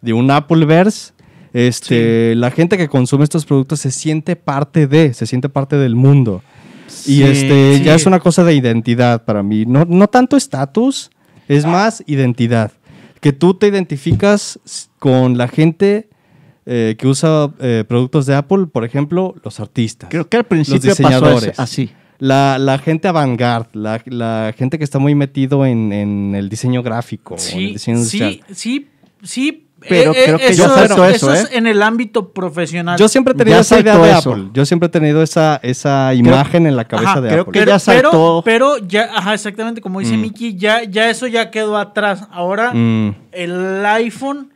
de 0.00 0.14
un 0.14 0.30
Appleverse, 0.30 1.12
este, 1.52 2.34
la 2.34 2.50
gente 2.50 2.78
que 2.78 2.88
consume 2.88 3.24
estos 3.24 3.44
productos 3.44 3.80
se 3.80 3.90
siente 3.90 4.36
parte 4.36 4.86
de, 4.86 5.12
se 5.14 5.26
siente 5.26 5.48
parte 5.48 5.76
del 5.76 5.96
mundo. 5.96 6.42
y 7.06 7.22
este, 7.22 7.78
sí. 7.78 7.84
ya 7.84 7.94
es 7.94 8.06
una 8.06 8.20
cosa 8.20 8.42
de 8.44 8.54
identidad 8.54 9.24
para 9.24 9.42
mí. 9.42 9.66
No, 9.66 9.84
no 9.84 10.08
tanto 10.08 10.36
estatus, 10.36 11.10
es 11.48 11.66
más 11.66 12.02
identidad. 12.06 12.72
Que 13.20 13.32
tú 13.32 13.54
te 13.54 13.66
identificas 13.66 14.58
con 14.98 15.36
la 15.36 15.48
gente 15.48 16.08
eh, 16.64 16.94
que 16.98 17.06
usa 17.06 17.52
eh, 17.60 17.84
productos 17.86 18.26
de 18.26 18.34
Apple, 18.34 18.66
por 18.66 18.84
ejemplo, 18.84 19.34
los 19.42 19.60
artistas. 19.60 20.08
Creo 20.08 20.28
que 20.28 20.36
al 20.36 20.44
principio 20.44 20.90
pasó 20.90 21.02
diseñadores. 21.02 21.58
así. 21.58 21.90
La, 22.20 22.58
la 22.58 22.78
gente 22.78 23.08
avant-garde, 23.08 23.70
la, 23.72 24.00
la 24.06 24.54
gente 24.56 24.78
que 24.78 24.84
está 24.84 24.98
muy 24.98 25.14
metido 25.14 25.66
en, 25.66 25.92
en 25.92 26.34
el 26.34 26.48
diseño 26.48 26.82
gráfico, 26.82 27.34
en 27.34 27.40
el 27.40 27.46
Sí, 27.46 27.72
diseño 27.72 27.98
sí, 28.04 28.40
sí, 28.52 28.88
sí. 29.22 29.66
Pero 29.88 30.10
eh, 30.12 30.22
creo 30.26 30.36
eh, 30.36 30.38
que 30.40 30.46
eso, 30.48 30.76
es- 30.84 30.90
eso, 31.16 31.32
es 31.32 31.44
¿eh? 31.44 31.48
en 31.52 31.66
el 31.66 31.80
ámbito 31.82 32.34
profesional. 32.34 32.98
Yo 32.98 33.08
siempre 33.08 33.32
he 33.32 33.36
tenido 33.38 33.56
Ya 33.56 33.60
esa 33.62 33.80
idea 33.80 33.96
de 33.96 34.10
eso. 34.10 34.32
Apple. 34.32 34.50
Yo 34.52 34.66
siempre 34.66 34.88
he 34.88 34.90
tenido 34.90 35.22
esa, 35.22 35.58
esa 35.62 36.12
imagen 36.12 36.66
en 36.66 36.76
la 36.76 36.84
cabeza 36.84 37.12
Ajá, 37.12 37.20
de 37.22 37.28
creo 37.30 37.40
Apple. 37.44 37.52
que 37.54 37.58
pero, 37.60 37.70
ya 37.72 37.78
saltó. 37.78 38.42
Pero, 38.44 38.74
pero 38.76 38.86
ya, 38.86 39.08
ajá, 39.16 39.32
exactamente 39.32 39.80
como 39.80 40.00
dice 40.00 40.18
Mm. 40.18 40.20
Miki, 40.20 40.54
ya, 40.56 40.84
ya 40.84 41.08
eso 41.08 41.26
ya 41.28 41.50
quedó 41.50 41.78
atrás. 41.78 42.26
Ahora 42.30 42.74
Mm, 42.74 43.14
el 43.32 43.86
iPhone, 43.86 44.49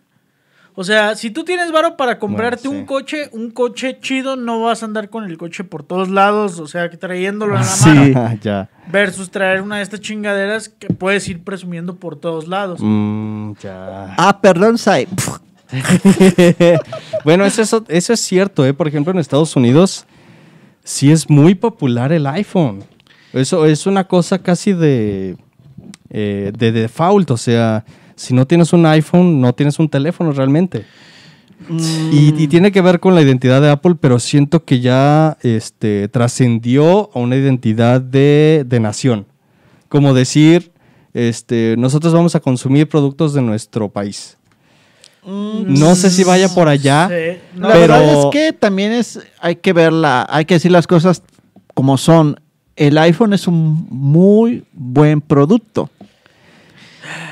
o 0.76 0.82
sea, 0.84 1.14
si 1.14 1.30
tú 1.30 1.44
tienes 1.44 1.70
varo 1.70 1.96
para 1.96 2.18
comprarte 2.18 2.66
Bueno, 2.68 2.78
sí. 2.78 2.80
un 2.80 2.86
coche, 2.86 3.28
un 3.32 3.50
coche 3.50 3.98
chido, 4.00 4.36
no 4.36 4.60
vas 4.62 4.82
a 4.82 4.86
andar 4.86 5.08
con 5.08 5.24
el 5.24 5.38
coche 5.38 5.62
por 5.64 5.82
todos 5.84 6.08
lados, 6.08 6.58
o 6.58 6.66
sea, 6.66 6.90
que 6.90 6.96
trayéndolo 6.96 7.54
en 7.54 7.60
la 7.60 7.66
Sí. 7.68 7.88
mano. 7.88 8.38
ya. 8.42 8.68
Versus 8.90 9.30
traer 9.30 9.62
una 9.62 9.76
de 9.76 9.82
estas 9.82 10.00
chingaderas 10.00 10.68
que 10.68 10.88
puedes 10.88 11.28
ir 11.28 11.42
presumiendo 11.44 11.96
por 11.96 12.16
todos 12.16 12.48
lados. 12.48 12.80
Mm, 12.82 13.52
ya. 13.62 14.14
Ah, 14.18 14.40
perdón, 14.42 14.76
Sai. 14.78 15.06
bueno, 17.24 17.44
eso, 17.44 17.62
eso, 17.62 17.84
eso 17.88 18.12
es 18.12 18.20
cierto, 18.20 18.64
¿eh? 18.66 18.74
Por 18.74 18.88
ejemplo, 18.88 19.12
en 19.12 19.18
Estados 19.18 19.56
Unidos 19.56 20.06
sí 20.82 21.10
es 21.10 21.28
muy 21.30 21.54
popular 21.54 22.12
el 22.12 22.26
iPhone. 22.26 22.84
Eso 23.32 23.66
es 23.66 23.86
una 23.86 24.04
cosa 24.04 24.38
casi 24.40 24.72
de, 24.72 25.36
eh, 26.10 26.52
de 26.56 26.72
default. 26.72 27.30
O 27.30 27.36
sea, 27.36 27.84
si 28.16 28.34
no 28.34 28.46
tienes 28.46 28.72
un 28.72 28.86
iPhone, 28.86 29.40
no 29.40 29.52
tienes 29.54 29.78
un 29.78 29.88
teléfono 29.88 30.32
realmente. 30.32 30.84
Y, 32.12 32.34
y 32.42 32.48
tiene 32.48 32.72
que 32.72 32.82
ver 32.82 33.00
con 33.00 33.14
la 33.14 33.22
identidad 33.22 33.62
de 33.62 33.70
Apple, 33.70 33.94
pero 33.98 34.18
siento 34.18 34.64
que 34.64 34.80
ya 34.80 35.38
este, 35.42 36.08
trascendió 36.08 37.10
a 37.14 37.18
una 37.20 37.36
identidad 37.36 38.00
de, 38.00 38.64
de 38.66 38.80
nación. 38.80 39.26
Como 39.88 40.12
decir, 40.12 40.72
este, 41.14 41.76
nosotros 41.78 42.12
vamos 42.12 42.34
a 42.34 42.40
consumir 42.40 42.88
productos 42.88 43.32
de 43.32 43.40
nuestro 43.42 43.88
país. 43.88 44.36
No 45.26 45.94
sé 45.94 46.10
si 46.10 46.22
vaya 46.22 46.50
por 46.50 46.68
allá, 46.68 47.08
Sí. 47.08 47.38
No, 47.56 47.68
la 47.68 47.74
pero- 47.74 47.94
verdad 47.94 48.18
es 48.20 48.26
que 48.30 48.52
también 48.52 48.92
es, 48.92 49.20
hay 49.40 49.56
que 49.56 49.72
verla, 49.72 50.26
hay 50.28 50.44
que 50.44 50.54
decir 50.54 50.70
las 50.70 50.86
cosas 50.86 51.22
como 51.72 51.96
son. 51.96 52.38
El 52.76 52.98
iPhone 52.98 53.32
es 53.32 53.46
un 53.48 53.86
muy 53.88 54.64
buen 54.74 55.20
producto. 55.22 55.88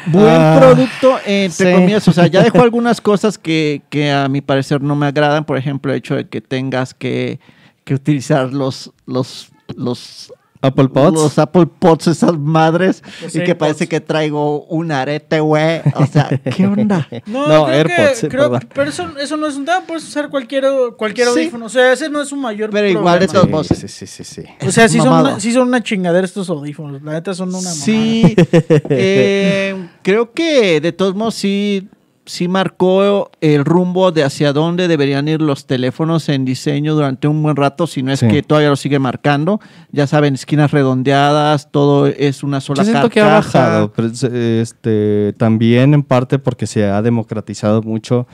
Buen 0.06 0.26
Ah, 0.28 0.58
producto, 0.60 1.18
entre 1.24 1.70
sí. 1.70 1.74
comillas. 1.74 2.06
O 2.08 2.12
sea, 2.12 2.26
ya 2.26 2.42
dejó 2.42 2.60
algunas 2.62 3.00
cosas 3.00 3.38
que, 3.38 3.82
que 3.88 4.10
a 4.10 4.28
mi 4.28 4.40
parecer 4.40 4.82
no 4.82 4.94
me 4.96 5.06
agradan. 5.06 5.44
Por 5.44 5.56
ejemplo, 5.56 5.92
el 5.92 5.98
hecho 5.98 6.14
de 6.16 6.28
que 6.28 6.40
tengas 6.40 6.94
que, 6.94 7.40
que 7.84 7.94
utilizar 7.94 8.52
los, 8.52 8.92
los, 9.06 9.50
los 9.76 10.32
Apple 10.62 10.88
Pods. 10.88 11.14
Los 11.14 11.38
Apple 11.38 11.66
Pods, 11.66 12.06
esas 12.06 12.38
madres. 12.38 13.02
Los 13.20 13.30
y 13.34 13.38
que 13.38 13.44
AirPods. 13.46 13.58
parece 13.58 13.88
que 13.88 14.00
traigo 14.00 14.64
un 14.66 14.92
arete, 14.92 15.40
güey. 15.40 15.80
O 15.96 16.06
sea, 16.06 16.28
¿qué 16.56 16.66
onda? 16.66 17.08
No, 17.26 17.48
No, 17.48 17.64
creo 17.64 17.76
AirPods, 17.76 18.20
que, 18.20 18.26
eh, 18.26 18.28
creo- 18.30 18.60
pero 18.74 18.88
eso, 18.90 19.06
eso 19.20 19.36
no 19.36 19.46
es 19.46 19.56
un 19.56 19.64
tema, 19.64 19.82
puedes 19.86 20.04
usar 20.04 20.30
cualquier, 20.30 20.64
cualquier 20.96 21.26
Sí. 21.28 21.32
audífono. 21.32 21.66
O 21.66 21.68
sea, 21.68 21.92
ese 21.92 22.08
no 22.08 22.22
es 22.22 22.32
un 22.32 22.40
mayor 22.40 22.70
Pero 22.70 22.88
igual 22.88 23.18
de 23.18 23.28
todos 23.28 23.48
modos. 23.50 23.66
Sí, 23.68 23.88
sí, 23.88 24.06
sí, 24.06 24.24
sí. 24.24 24.42
O 24.66 24.70
sea, 24.70 24.88
sí 24.88 24.98
son, 24.98 25.08
una, 25.20 25.40
sí 25.40 25.52
son 25.52 25.68
una 25.68 25.82
chingadera 25.82 26.24
estos 26.24 26.48
audífonos. 26.48 27.02
La 27.02 27.12
neta 27.12 27.34
son 27.34 27.48
una 27.48 27.58
mamada. 27.58 27.74
Sí, 27.74 28.34
eh, 28.88 29.88
creo 30.02 30.32
que 30.32 30.80
de 30.80 30.92
todos 30.92 31.14
modos 31.14 31.34
sí, 31.34 31.88
sí 32.24 32.46
marcó 32.46 33.30
el 33.40 33.64
rumbo 33.64 34.12
de 34.12 34.22
hacia 34.22 34.52
dónde 34.52 34.86
deberían 34.88 35.26
ir 35.28 35.42
los 35.42 35.66
teléfonos 35.66 36.28
en 36.28 36.44
diseño 36.44 36.94
durante 36.94 37.26
un 37.28 37.42
buen 37.42 37.56
rato, 37.56 37.86
si 37.86 38.02
no 38.02 38.12
es 38.12 38.20
Sí. 38.20 38.28
que 38.28 38.42
todavía 38.42 38.68
lo 38.70 38.76
sigue 38.76 38.98
marcando. 38.98 39.60
Ya 39.90 40.06
saben, 40.06 40.34
esquinas 40.34 40.70
redondeadas, 40.70 41.70
todo 41.70 42.06
es 42.06 42.42
una 42.42 42.60
sola 42.60 42.82
Yo 42.84 42.90
siento 42.90 43.10
que 43.10 43.20
ha 43.20 43.26
bajado, 43.26 43.92
pero 43.92 44.08
este, 44.08 45.34
también 45.36 45.94
en 45.94 46.02
parte 46.02 46.38
porque 46.38 46.66
se 46.66 46.84
ha 46.86 47.02
democratizado 47.02 47.82
mucho 47.82 48.26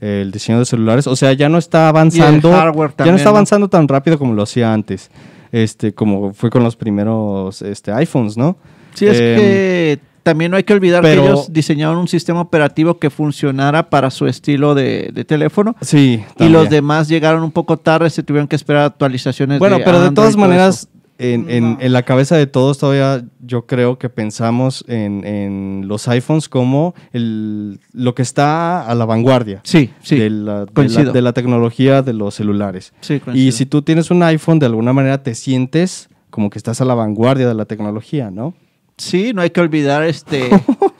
el 0.00 0.30
diseño 0.30 0.58
de 0.58 0.64
celulares. 0.64 1.06
O 1.06 1.16
sea, 1.16 1.32
ya 1.32 1.48
no 1.48 1.58
está 1.58 1.88
avanzando, 1.88 2.50
ya 2.50 2.64
no 3.10 3.16
está 3.16 3.24
¿no? 3.24 3.30
avanzando 3.30 3.68
tan 3.68 3.86
rápido 3.88 4.18
como 4.18 4.34
lo 4.34 4.42
hacía 4.42 4.72
antes. 4.72 5.10
Este, 5.52 5.92
como 5.92 6.32
fue 6.32 6.48
con 6.50 6.62
los 6.62 6.76
primeros 6.76 7.60
este, 7.62 7.92
iPhones, 7.92 8.36
¿no? 8.36 8.56
Sí, 8.94 9.06
es 9.06 9.18
Em, 9.20 9.36
que 9.36 9.98
también 10.22 10.50
no 10.50 10.56
hay 10.56 10.64
que 10.64 10.72
olvidar 10.72 11.02
pero- 11.02 11.22
que 11.22 11.28
ellos 11.28 11.52
diseñaron 11.52 11.98
un 11.98 12.08
sistema 12.08 12.40
operativo 12.40 12.98
que 12.98 13.10
funcionara 13.10 13.90
para 13.90 14.10
su 14.10 14.26
estilo 14.26 14.74
de, 14.74 15.10
de 15.12 15.24
teléfono. 15.24 15.74
Sí. 15.80 16.22
Y 16.38 16.48
los 16.48 16.68
demás 16.70 17.08
llegaron 17.08 17.42
un 17.42 17.52
poco 17.52 17.76
tarde, 17.76 18.10
se 18.10 18.22
tuvieron 18.22 18.48
que 18.48 18.56
esperar 18.56 18.84
actualizaciones. 18.84 19.58
Bueno, 19.58 19.78
de 19.78 19.84
pero 19.84 20.00
de 20.00 20.10
todas 20.12 20.36
maneras, 20.36 20.88
en, 21.18 21.50
en- 21.50 21.72
No. 21.72 21.78
en 21.80 21.92
la 21.92 22.02
cabeza 22.04 22.34
de 22.36 22.46
todos 22.46 22.78
todavía 22.78 23.22
yo 23.44 23.66
creo 23.66 23.98
que 23.98 24.08
pensamos 24.08 24.84
en, 24.88 25.22
en 25.26 25.84
los 25.86 26.08
iPhones 26.08 26.48
como 26.48 26.94
el, 27.12 27.78
lo 27.92 28.14
que 28.14 28.22
está 28.22 28.86
a 28.86 28.94
la 28.94 29.04
vanguardia 29.04 29.60
Sí, 29.64 29.90
sí. 30.02 30.16
de, 30.18 30.30
la, 30.30 30.60
de 30.60 30.66
la- 30.66 30.72
coincido. 30.72 31.12
de 31.12 31.20
la 31.22 31.32
tecnología 31.34 32.00
de 32.00 32.14
los 32.14 32.34
celulares. 32.34 32.94
sí, 33.02 33.20
Y 33.34 33.52
si 33.52 33.66
tú 33.66 33.82
tienes 33.82 34.10
un 34.10 34.22
iPhone, 34.22 34.58
de 34.60 34.66
alguna 34.66 34.92
manera 34.94 35.22
te 35.22 35.34
sientes 35.34 36.08
como 36.30 36.48
que 36.48 36.58
estás 36.58 36.80
a 36.80 36.84
la 36.86 36.94
vanguardia 36.94 37.46
de 37.48 37.54
la 37.54 37.64
tecnología, 37.66 38.30
¿no? 38.30 38.54
Sí, 39.00 39.32
no 39.32 39.40
hay 39.40 39.48
que 39.48 39.62
olvidar 39.62 40.02
este 40.04 40.50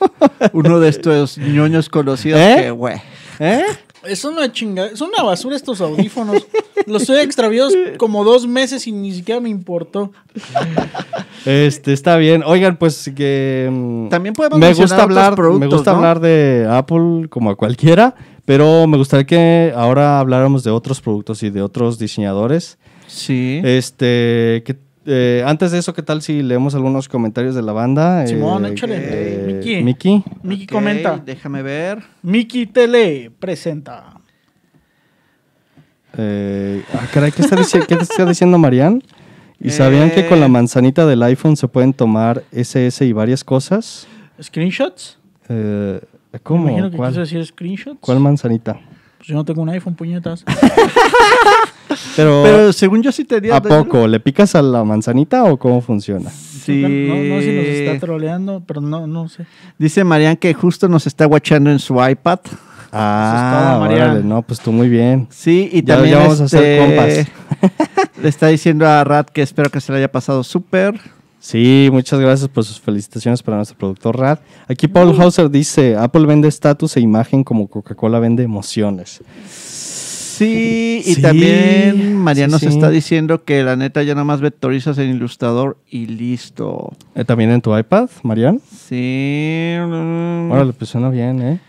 uno 0.55 0.81
de 0.81 0.89
estos 0.89 1.37
ñoños 1.37 1.91
conocidos 1.91 2.41
¿Eh? 2.41 2.57
que, 2.63 2.71
güey. 2.71 2.97
¿Eh? 3.39 3.63
Es 4.05 4.25
una 4.25 4.51
chingada, 4.51 4.89
es 4.89 5.03
una 5.03 5.23
basura 5.23 5.55
estos 5.55 5.83
audífonos. 5.83 6.47
Los 6.87 7.03
estoy 7.03 7.19
extraviados 7.19 7.75
como 7.99 8.25
dos 8.25 8.47
meses 8.47 8.87
y 8.87 8.93
ni 8.93 9.13
siquiera 9.13 9.39
me 9.39 9.51
importó. 9.51 10.13
Este, 11.45 11.93
está 11.93 12.17
bien. 12.17 12.43
Oigan, 12.47 12.79
pues 12.79 13.13
que... 13.15 13.69
mm, 13.71 14.09
También 14.09 14.35
podemos 14.35 14.59
me 14.59 14.67
mencionar 14.69 14.89
gusta 14.89 15.03
hablar, 15.03 15.53
me 15.53 15.67
gusta 15.67 15.91
¿no? 15.91 15.97
hablar 15.99 16.21
de 16.21 16.67
Apple 16.71 17.29
como 17.29 17.51
a 17.51 17.57
cualquiera, 17.57 18.15
pero 18.47 18.87
me 18.87 18.97
gustaría 18.97 19.27
que 19.27 19.75
ahora 19.77 20.19
habláramos 20.19 20.65
de 20.65 20.71
otros 20.71 21.03
productos 21.03 21.43
y 21.43 21.51
de 21.51 21.61
otros 21.61 21.99
diseñadores. 21.99 22.79
Sí. 23.07 23.61
Este, 23.63 24.63
que, 24.65 24.79
eh, 25.07 25.43
antes 25.47 25.73
de 25.73 25.79
eso, 25.79 25.93
¿qué 25.95 26.03
tal 26.03 26.23
si 26.23 26.43
leemos 26.43 26.75
algunos 26.75 27.09
comentarios 27.09 27.55
de 27.55 27.63
la 27.63 27.73
banda? 27.73 28.27
Simón, 28.27 28.67
Eh, 28.67 28.69
échale. 28.71 28.97
eh, 29.01 29.53
Miki. 29.55 29.83
Miki. 29.83 30.25
Miki 30.43 30.67
comenta. 30.67 31.17
Déjame 31.25 31.63
ver. 31.63 32.03
Miki 32.23 32.67
Tele 32.67 33.31
presenta. 33.39 34.15
Eh, 36.17 36.83
ah, 36.93 37.07
caray, 37.13 37.31
¿qué 37.33 37.43
está, 37.43 37.57
qué 37.87 37.95
está 37.95 38.27
diciendo 38.27 38.59
Marian? 38.59 39.03
¿Y 39.61 39.71
sabían 39.71 40.11
que 40.11 40.27
con 40.27 40.41
la 40.41 40.47
Eh. 40.47 40.51
manzanita 40.51 41.07
del 41.07 41.23
iPhone 41.23 41.57
se 41.57 41.69
pueden 41.69 41.93
tomar 41.93 42.43
SS 42.51 43.05
y 43.05 43.13
varias 43.13 43.45
cosas? 43.45 44.07
¿Screenshots? 44.43 45.19
Eh, 45.49 46.01
Me 46.33 46.39
¿Cómo? 46.41 46.63
imagino 46.65 46.85
que 46.87 46.91
quiso 46.93 46.97
¿Cuál, 46.99 47.15
decir 47.15 47.45
screenshots. 47.47 47.99
cuál 48.01 48.21
manzanita? 48.21 48.79
Pues 49.21 49.29
yo 49.29 49.35
no 49.35 49.45
tengo 49.45 49.61
un 49.61 49.69
iPhone, 49.69 49.95
puñetas. 49.95 50.45
Pero, 52.17 52.41
Pero 52.43 52.73
según 52.73 53.03
yo 53.03 53.13
sí 53.13 53.25
tenía. 53.25 53.57
¿a 53.57 53.61
poco? 53.63 54.07
¿Le 54.09 54.19
picas 54.19 54.55
a 54.55 54.63
la 54.63 54.83
manzanita 54.83 55.45
o 55.45 55.59
cómo 55.59 55.83
funciona? 55.83 56.31
Sí. 56.31 56.81
No, 56.83 56.89
no 57.35 57.41
sé 57.41 57.47
si 57.51 57.57
nos 57.57 57.65
está 57.67 57.99
troleando, 58.07 58.63
pero 58.67 58.81
no, 58.81 59.07
no 59.07 59.29
sé. 59.29 59.45
Dice 59.79 60.05
Marian 60.05 60.37
que 60.37 60.55
justo 60.55 60.89
nos 60.89 61.07
está 61.07 61.27
guachando 61.27 61.71
en 61.71 61.79
su 61.79 62.03
iPad. 62.03 62.39
Ah, 62.93 63.77
todo, 63.79 63.89
órale, 63.95 64.23
no, 64.25 64.41
pues 64.43 64.59
tú 64.61 64.73
muy 64.73 64.89
bien. 64.89 65.27
Sí, 65.31 65.69
y 65.73 65.83
Ya- 65.85 65.95
también 65.97 66.15
ya 66.17 66.23
vamos 66.23 66.41
a 66.41 66.49
ser 66.49 66.81
este, 66.81 67.33
le 68.23 68.29
está 68.29 68.47
diciendo 68.49 68.87
a 68.89 69.05
Rat 69.05 69.29
que 69.31 69.43
espero 69.43 69.69
que 69.71 69.81
se 69.81 69.93
le 69.93 69.99
haya 69.99 70.11
pasado 70.11 70.43
súper. 70.43 70.99
Sí, 71.41 71.89
muchas 71.91 72.21
gracias 72.21 72.49
por 72.51 72.65
sus 72.65 72.79
felicitaciones 72.79 73.43
para 73.43 73.57
nuestro 73.57 73.79
productor 73.79 74.19
Rad. 74.19 74.41
Aquí 74.69 74.89
Paul 74.89 75.19
Hauser 75.19 75.51
dice, 75.51 75.97
Apple 75.97 76.27
vende 76.27 76.49
estatus 76.49 76.99
e 76.99 77.01
imagen 77.01 77.45
como 77.45 77.67
Coca-Cola 77.67 78.19
vende 78.19 78.43
emociones. 78.43 79.23
Sí, 79.49 81.03
y 81.05 81.15
Sí, 81.15 81.23
también 81.23 82.15
Mariano 82.17 82.59
sí, 82.59 82.67
se 82.67 82.73
está 82.73 82.91
diciendo 82.91 83.45
que 83.45 83.63
la 83.63 83.77
neta 83.77 84.03
ya 84.03 84.15
nomás 84.15 84.43
vectorizas 84.43 84.99
en 84.99 85.11
Ilustrador 85.11 85.79
y 85.89 86.07
listo. 86.07 86.93
Eh, 87.15 87.25
¿También 87.25 87.51
en 87.51 87.63
tu 87.63 87.77
iPad, 87.77 88.11
Marian? 88.23 88.61
Sí. 88.89 89.77
Órale, 89.79 90.75
pues 90.75 90.91
suena 90.91 91.09
bien, 91.09 91.41
¿eh? 91.43 91.61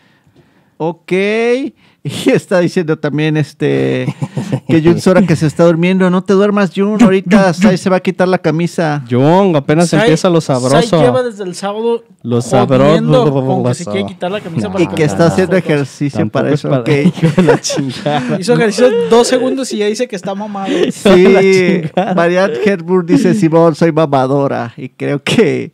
Ok. 0.78 1.12
Y 2.04 2.32
está 2.32 2.60
diciendo 2.60 2.98
también 2.98 3.38
este 3.38 4.08
que 4.68 4.82
Jun 4.82 5.00
Sora 5.02 5.22
que 5.24 5.36
se 5.36 5.48
está 5.48 5.66
durmiendo. 5.66 6.10
No 6.10 6.24
te 6.24 6.34
duermas, 6.34 6.72
Jun. 6.76 7.02
Ahorita 7.02 7.54
Sai 7.54 7.78
se 7.78 7.90
va 7.90 7.98
a 7.98 8.00
quitar 8.00 8.28
la 8.28 8.38
camisa. 8.38 9.04
Jung, 9.10 9.56
apenas 9.56 9.90
Sai- 9.90 10.02
empieza 10.02 10.30
lo 10.30 10.42
Sai 10.42 10.60
sabroso. 10.62 11.02
lleva 11.02 11.24
desde 11.24 11.44
el 11.44 11.56
sábado 11.56 12.04
Lo 12.24 12.42
sabroso. 12.42 13.64
que 13.68 13.74
se 13.74 13.86
quiere 13.86 14.06
quitar 14.08 14.32
la 14.32 14.42
camisa 14.42 14.68
No. 14.68 14.74
para 14.74 14.84
Y 14.84 14.88
que 14.88 15.04
está 15.04 15.28
haciendo 15.28 15.56
ejercicio 15.56 16.28
para 16.30 16.50
es 16.50 16.54
eso. 16.56 16.70
para- 16.70 16.82
ok. 16.82 16.90
Hijo 17.06 17.28
de 17.42 17.44
la 17.44 17.60
chingada. 17.62 18.40
Hizo 18.40 18.54
ejercicio 18.54 18.90
dos 19.10 19.28
segundos 19.28 19.72
y 19.74 19.78
ya 19.78 19.88
dice 19.88 20.08
que 20.08 20.16
está 20.16 20.36
mamado. 20.36 20.72
Sí. 20.92 21.82
Marianne 22.16 22.54
Herburg 22.66 23.06
dice, 23.06 23.34
Simón, 23.34 23.76
soy 23.76 23.92
mamadora. 23.92 24.74
Y 24.78 24.90
creo 24.90 25.22
que... 25.24 25.72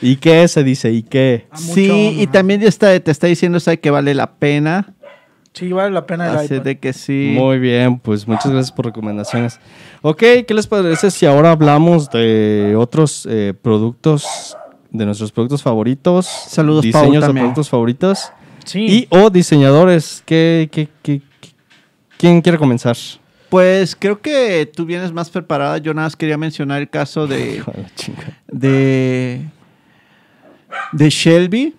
¿Y 0.00 0.16
qué 0.16 0.48
se 0.48 0.64
dice? 0.64 0.90
¿Y 0.90 1.02
qué? 1.04 1.46
A 1.50 1.60
mucho 1.60 1.74
Sí, 1.74 2.16
y 2.18 2.26
también 2.26 2.60
ya 2.60 2.68
está, 2.68 2.98
te 2.98 3.10
está 3.10 3.28
diciendo 3.28 3.60
Sai 3.60 3.78
que 3.78 3.90
vale 3.90 4.14
la 4.14 4.32
pena. 4.32 4.94
Sí, 5.54 5.70
vale 5.70 5.90
la 5.90 6.06
pena 6.06 6.30
el 6.30 6.36
Así 6.38 6.54
iPad. 6.54 6.64
de 6.64 6.78
que 6.78 6.92
sí. 6.94 7.34
Muy 7.36 7.58
bien, 7.58 7.98
pues 7.98 8.26
muchas 8.26 8.50
gracias 8.50 8.72
por 8.72 8.86
recomendaciones. 8.86 9.60
Ok, 10.00 10.18
¿qué 10.46 10.54
les 10.54 10.66
parece 10.66 11.10
si 11.10 11.26
ahora 11.26 11.50
hablamos 11.50 12.10
de 12.10 12.74
otros 12.76 13.28
eh, 13.30 13.52
productos, 13.60 14.56
de 14.90 15.04
nuestros 15.04 15.30
productos 15.30 15.62
favoritos? 15.62 16.26
Saludos, 16.26 16.86
Pau, 16.90 17.02
Diseños 17.02 17.20
de 17.22 17.26
también. 17.28 17.44
productos 17.46 17.68
favoritos. 17.68 18.32
Sí. 18.64 18.86
Y 18.86 19.06
o 19.10 19.28
diseñadores. 19.28 20.22
¿Qué, 20.24 20.68
qué, 20.72 20.88
qué- 21.02 21.20
qué- 21.40 21.50
quién 22.16 22.40
quiere 22.40 22.56
comenzar? 22.56 22.96
Pues 23.50 23.94
creo 23.94 24.22
que 24.22 24.70
tú 24.74 24.86
vienes 24.86 25.12
más 25.12 25.28
preparada. 25.28 25.76
Yo 25.76 25.92
nada 25.92 26.06
más 26.06 26.16
quería 26.16 26.38
mencionar 26.38 26.80
el 26.80 26.88
caso 26.88 27.26
de, 27.26 27.62
de 28.48 28.68
de, 28.68 29.40
de 30.92 31.10
Shelby. 31.10 31.74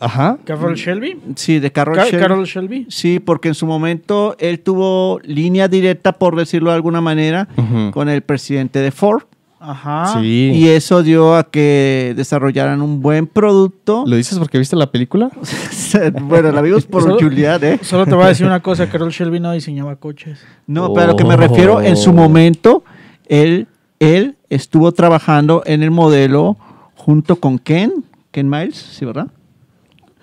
Ajá. 0.00 0.38
Carol 0.44 0.74
Shelby. 0.74 1.18
Sí, 1.36 1.58
de 1.60 1.70
Carol 1.70 1.94
Ca- 1.94 2.06
Shelby. 2.06 2.18
Carol 2.22 2.44
Shelby. 2.46 2.86
Sí, 2.88 3.20
porque 3.20 3.48
en 3.48 3.54
su 3.54 3.66
momento 3.66 4.34
él 4.38 4.60
tuvo 4.60 5.20
línea 5.24 5.68
directa, 5.68 6.12
por 6.12 6.36
decirlo 6.36 6.70
de 6.70 6.76
alguna 6.76 7.00
manera, 7.00 7.48
con 7.92 8.08
el 8.08 8.22
presidente 8.22 8.78
de 8.78 8.90
Ford. 8.90 9.22
Ajá. 9.62 10.14
Sí. 10.18 10.52
Y 10.54 10.68
eso 10.68 11.02
dio 11.02 11.34
a 11.36 11.44
que 11.50 12.14
desarrollaran 12.16 12.80
un 12.80 13.02
buen 13.02 13.26
producto. 13.26 14.04
¿Lo 14.06 14.16
dices 14.16 14.38
porque 14.38 14.56
viste 14.58 14.74
la 14.74 14.90
película? 14.90 15.30
bueno, 16.22 16.50
la 16.50 16.62
vimos 16.62 16.86
por 16.86 17.02
Julián, 17.20 17.62
¿eh? 17.62 17.78
Solo 17.82 18.06
te 18.06 18.14
voy 18.14 18.24
a 18.24 18.28
decir 18.28 18.46
una 18.46 18.60
cosa, 18.60 18.88
Carol 18.88 19.10
Shelby 19.10 19.38
no 19.38 19.52
diseñaba 19.52 19.96
coches. 19.96 20.40
No, 20.66 20.94
pero 20.94 21.04
a 21.04 21.06
lo 21.08 21.16
que 21.16 21.24
me 21.24 21.36
refiero, 21.36 21.82
en 21.82 21.98
su 21.98 22.08
Oh. 22.08 22.14
momento, 22.14 22.84
él, 23.28 23.66
él 23.98 24.36
estuvo 24.48 24.92
trabajando 24.92 25.62
en 25.66 25.82
el 25.82 25.90
modelo 25.90 26.56
junto 26.94 27.36
con 27.36 27.58
Ken, 27.58 27.92
Ken 28.30 28.48
Miles, 28.48 28.76
¿sí, 28.76 29.04
verdad? 29.04 29.26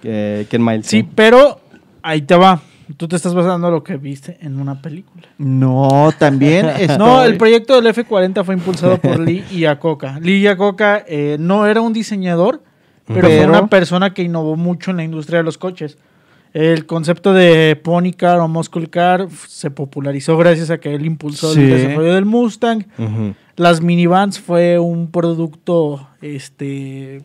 Eh, 0.10 0.45
Ken 0.49 0.64
Miles. 0.64 0.86
Sí, 0.88 1.03
pero 1.03 1.60
ahí 2.01 2.22
te 2.22 2.36
va. 2.36 2.62
Tú 2.95 3.10
te 3.10 3.18
estás 3.18 3.34
basando 3.36 3.68
en 3.68 3.74
lo 3.74 3.84
que 3.84 3.97
viste 3.97 4.38
en 4.39 4.62
una 4.62 4.82
película. 4.82 5.28
No, 5.38 6.10
también. 6.18 6.68
No, 6.97 7.22
el 7.24 7.36
proyecto 7.36 7.80
del 7.80 7.93
F40 7.93 8.45
fue 8.45 8.55
impulsado 8.55 8.97
por 8.97 9.20
Lee 9.20 9.43
Iacocca. 9.51 10.18
Lee 10.22 10.39
Iacocca 10.41 11.03
eh, 11.05 11.36
no 11.38 11.66
era 11.68 11.82
un 11.82 11.91
diseñador, 11.91 12.64
pero, 13.05 13.28
fue 13.28 13.38
Pero- 13.39 13.49
una 13.49 13.68
persona 13.68 14.14
que 14.14 14.24
innovó 14.24 14.55
mucho 14.55 14.91
en 14.91 14.97
la 14.97 15.03
industria 15.03 15.39
de 15.39 15.43
los 15.43 15.58
coches. 15.58 15.97
El 16.53 16.86
concepto 16.86 17.34
de 17.34 17.76
Pony 17.84 18.14
Car 18.16 18.39
o 18.39 18.47
Muscle 18.47 18.88
Car 18.89 19.28
se 19.47 19.70
popularizó 19.70 20.38
gracias 20.38 20.70
a 20.72 20.78
que 20.80 20.95
él 20.95 21.05
impulsó 21.05 21.53
Sí. 21.53 21.60
el 21.60 21.70
desarrollo 21.70 22.14
del 22.16 22.24
Mustang. 22.26 22.86
Las 23.58 23.82
minivans 23.82 24.39
fue 24.39 24.80
un 24.80 25.12
producto 25.12 26.08
este 26.22 27.22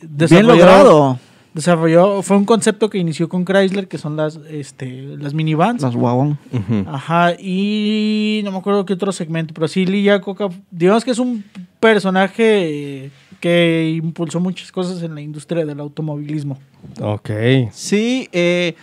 Bien 0.00 0.16
desarrollado- 0.16 0.46
logrado. 0.48 1.18
Desarrolló, 1.58 2.22
fue 2.22 2.36
un 2.36 2.44
concepto 2.44 2.88
que 2.88 2.98
inició 2.98 3.28
con 3.28 3.44
Chrysler, 3.44 3.88
que 3.88 3.98
son 3.98 4.14
las, 4.16 4.38
este, 4.48 5.02
las 5.18 5.34
minivans. 5.34 5.82
Las 5.82 5.96
wagon. 5.96 6.38
Ajá, 6.86 7.32
y 7.36 8.42
no 8.44 8.52
me 8.52 8.58
acuerdo 8.58 8.86
qué 8.86 8.92
otro 8.92 9.10
segmento, 9.10 9.52
pero 9.54 9.66
sí, 9.66 9.84
Lee 9.84 10.02
Iacocca, 10.02 10.50
digamos 10.70 11.04
que 11.04 11.10
es 11.10 11.18
un 11.18 11.42
personaje 11.80 13.10
que 13.40 13.92
impulsó 14.00 14.38
muchas 14.38 14.70
cosas 14.70 15.02
en 15.02 15.16
la 15.16 15.20
industria 15.20 15.66
del 15.66 15.80
automovilismo. 15.80 16.60
Ok. 17.00 17.28
Sí, 17.72 18.28
eh, 18.30 18.76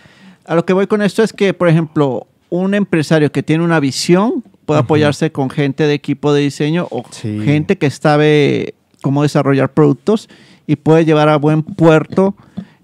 a 0.44 0.54
lo 0.54 0.66
que 0.66 0.74
voy 0.74 0.86
con 0.86 1.00
esto 1.00 1.22
es 1.22 1.32
que, 1.32 1.54
por 1.54 1.68
ejemplo, 1.70 2.26
un 2.50 2.74
empresario 2.74 3.32
que 3.32 3.42
tiene 3.42 3.64
una 3.64 3.80
visión 3.80 4.44
puede 4.66 4.80
apoyarse 4.80 5.32
con 5.32 5.48
gente 5.48 5.84
de 5.86 5.94
equipo 5.94 6.34
de 6.34 6.42
diseño 6.42 6.88
o 6.90 7.04
Sí. 7.10 7.40
gente 7.42 7.78
que 7.78 7.88
sabe 7.88 8.74
cómo 9.00 9.22
desarrollar 9.22 9.72
productos 9.72 10.28
y 10.66 10.76
puede 10.76 11.06
llevar 11.06 11.30
a 11.30 11.36
buen 11.38 11.62
puerto 11.62 12.34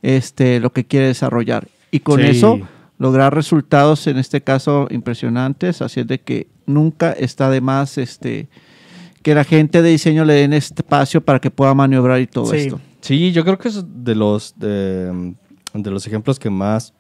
este, 0.03 0.61
lo 0.61 0.73
que 0.73 0.85
quiere 0.85 1.07
desarrollar. 1.07 1.69
Y 1.91 2.01
con 2.01 2.21
Sí. 2.21 2.27
eso 2.29 2.61
lograr 2.99 3.35
resultados, 3.35 4.07
en 4.07 4.19
este 4.19 4.43
caso, 4.43 4.87
impresionantes. 4.91 5.83
Así 5.83 6.01
es 6.01 6.07
de 6.07 6.21
que 6.21 6.47
nunca 6.67 7.13
está 7.13 7.51
de 7.51 7.61
más 7.61 7.99
este, 7.99 8.49
que 9.23 9.35
la 9.35 9.45
gente 9.45 9.83
de 9.83 9.91
diseño 9.91 10.25
le 10.25 10.35
den 10.35 10.53
espacio 10.53 11.21
para 11.21 11.41
que 11.41 11.51
pueda 11.51 11.75
maniobrar 11.75 12.21
y 12.21 12.27
todo 12.27 12.47
Sí. 12.47 12.57
esto. 12.59 12.81
Sí, 13.01 13.33
yo 13.33 13.45
creo 13.45 13.59
que 13.59 13.69
es 13.69 13.83
de 13.87 14.15
los, 14.15 14.55
de, 14.59 15.35
de 15.75 15.91
los 15.91 16.07
ejemplos 16.07 16.39
que 16.39 16.51
más 16.51 16.95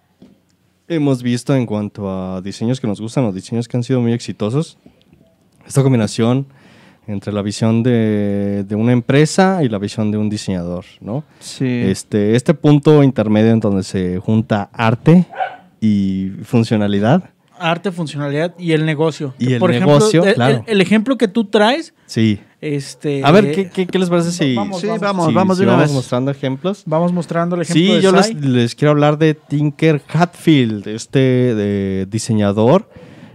hemos 0.88 1.22
visto 1.22 1.54
en 1.54 1.64
cuanto 1.66 2.10
a 2.10 2.40
diseños 2.42 2.80
que 2.80 2.86
nos 2.88 3.00
gustan 3.00 3.24
o 3.24 3.32
diseños 3.32 3.68
que 3.68 3.76
han 3.76 3.84
sido 3.84 4.00
muy 4.00 4.12
exitosos. 4.12 4.78
Esta 5.66 5.82
combinación 5.82 6.46
entre 7.06 7.32
la 7.32 7.42
visión 7.42 7.82
de, 7.82 8.64
de 8.66 8.74
una 8.74 8.92
empresa 8.92 9.62
y 9.64 9.68
la 9.68 9.78
visión 9.78 10.10
de 10.10 10.18
un 10.18 10.30
diseñador, 10.30 10.84
¿no? 11.00 11.24
Sí. 11.40 11.66
Este, 11.66 12.36
este 12.36 12.54
punto 12.54 13.02
intermedio 13.02 13.50
en 13.50 13.60
donde 13.60 13.82
se 13.82 14.18
junta 14.18 14.70
arte 14.72 15.26
y 15.80 16.30
funcionalidad. 16.44 17.24
Arte, 17.58 17.92
funcionalidad 17.92 18.54
y 18.58 18.72
el 18.72 18.84
negocio. 18.84 19.34
Y 19.38 19.46
Que, 19.46 19.52
el 19.54 19.58
por 19.60 19.70
ejemplo, 19.70 19.94
negocio, 19.94 20.22
el- 20.22 20.28
el- 20.30 20.34
claro. 20.34 20.64
El, 20.66 20.80
ejemplo 20.80 21.16
que 21.16 21.28
tú 21.28 21.44
traes, 21.44 21.94
Sí. 22.06 22.40
este... 22.60 23.22
A 23.24 23.30
ver, 23.30 23.52
¿qué, 23.52 23.68
qué, 23.70 23.86
qué 23.86 23.98
les 24.00 24.08
parece 24.08 24.32
si, 24.32 24.56
Vamos, 24.56 24.80
Sí, 24.80 24.86
vamos. 24.88 25.00
vamos, 25.02 25.26
si- 25.28 25.32
vamos 25.34 25.58
si 25.58 25.64
vamos 25.64 25.92
mostrando 25.92 26.30
ejemplos? 26.32 26.82
Vamos 26.86 27.12
mostrando 27.12 27.54
el 27.54 27.62
ejemplo 27.62 27.84
Sí, 27.84 27.92
de 27.92 28.00
yo 28.00 28.10
les, 28.10 28.34
les 28.34 28.74
quiero 28.74 28.90
hablar 28.90 29.16
de 29.16 29.34
Tinker 29.34 30.02
Hatfield, 30.12 30.88
este 30.88 31.18
de 31.54 32.06
diseñador, 32.10 32.88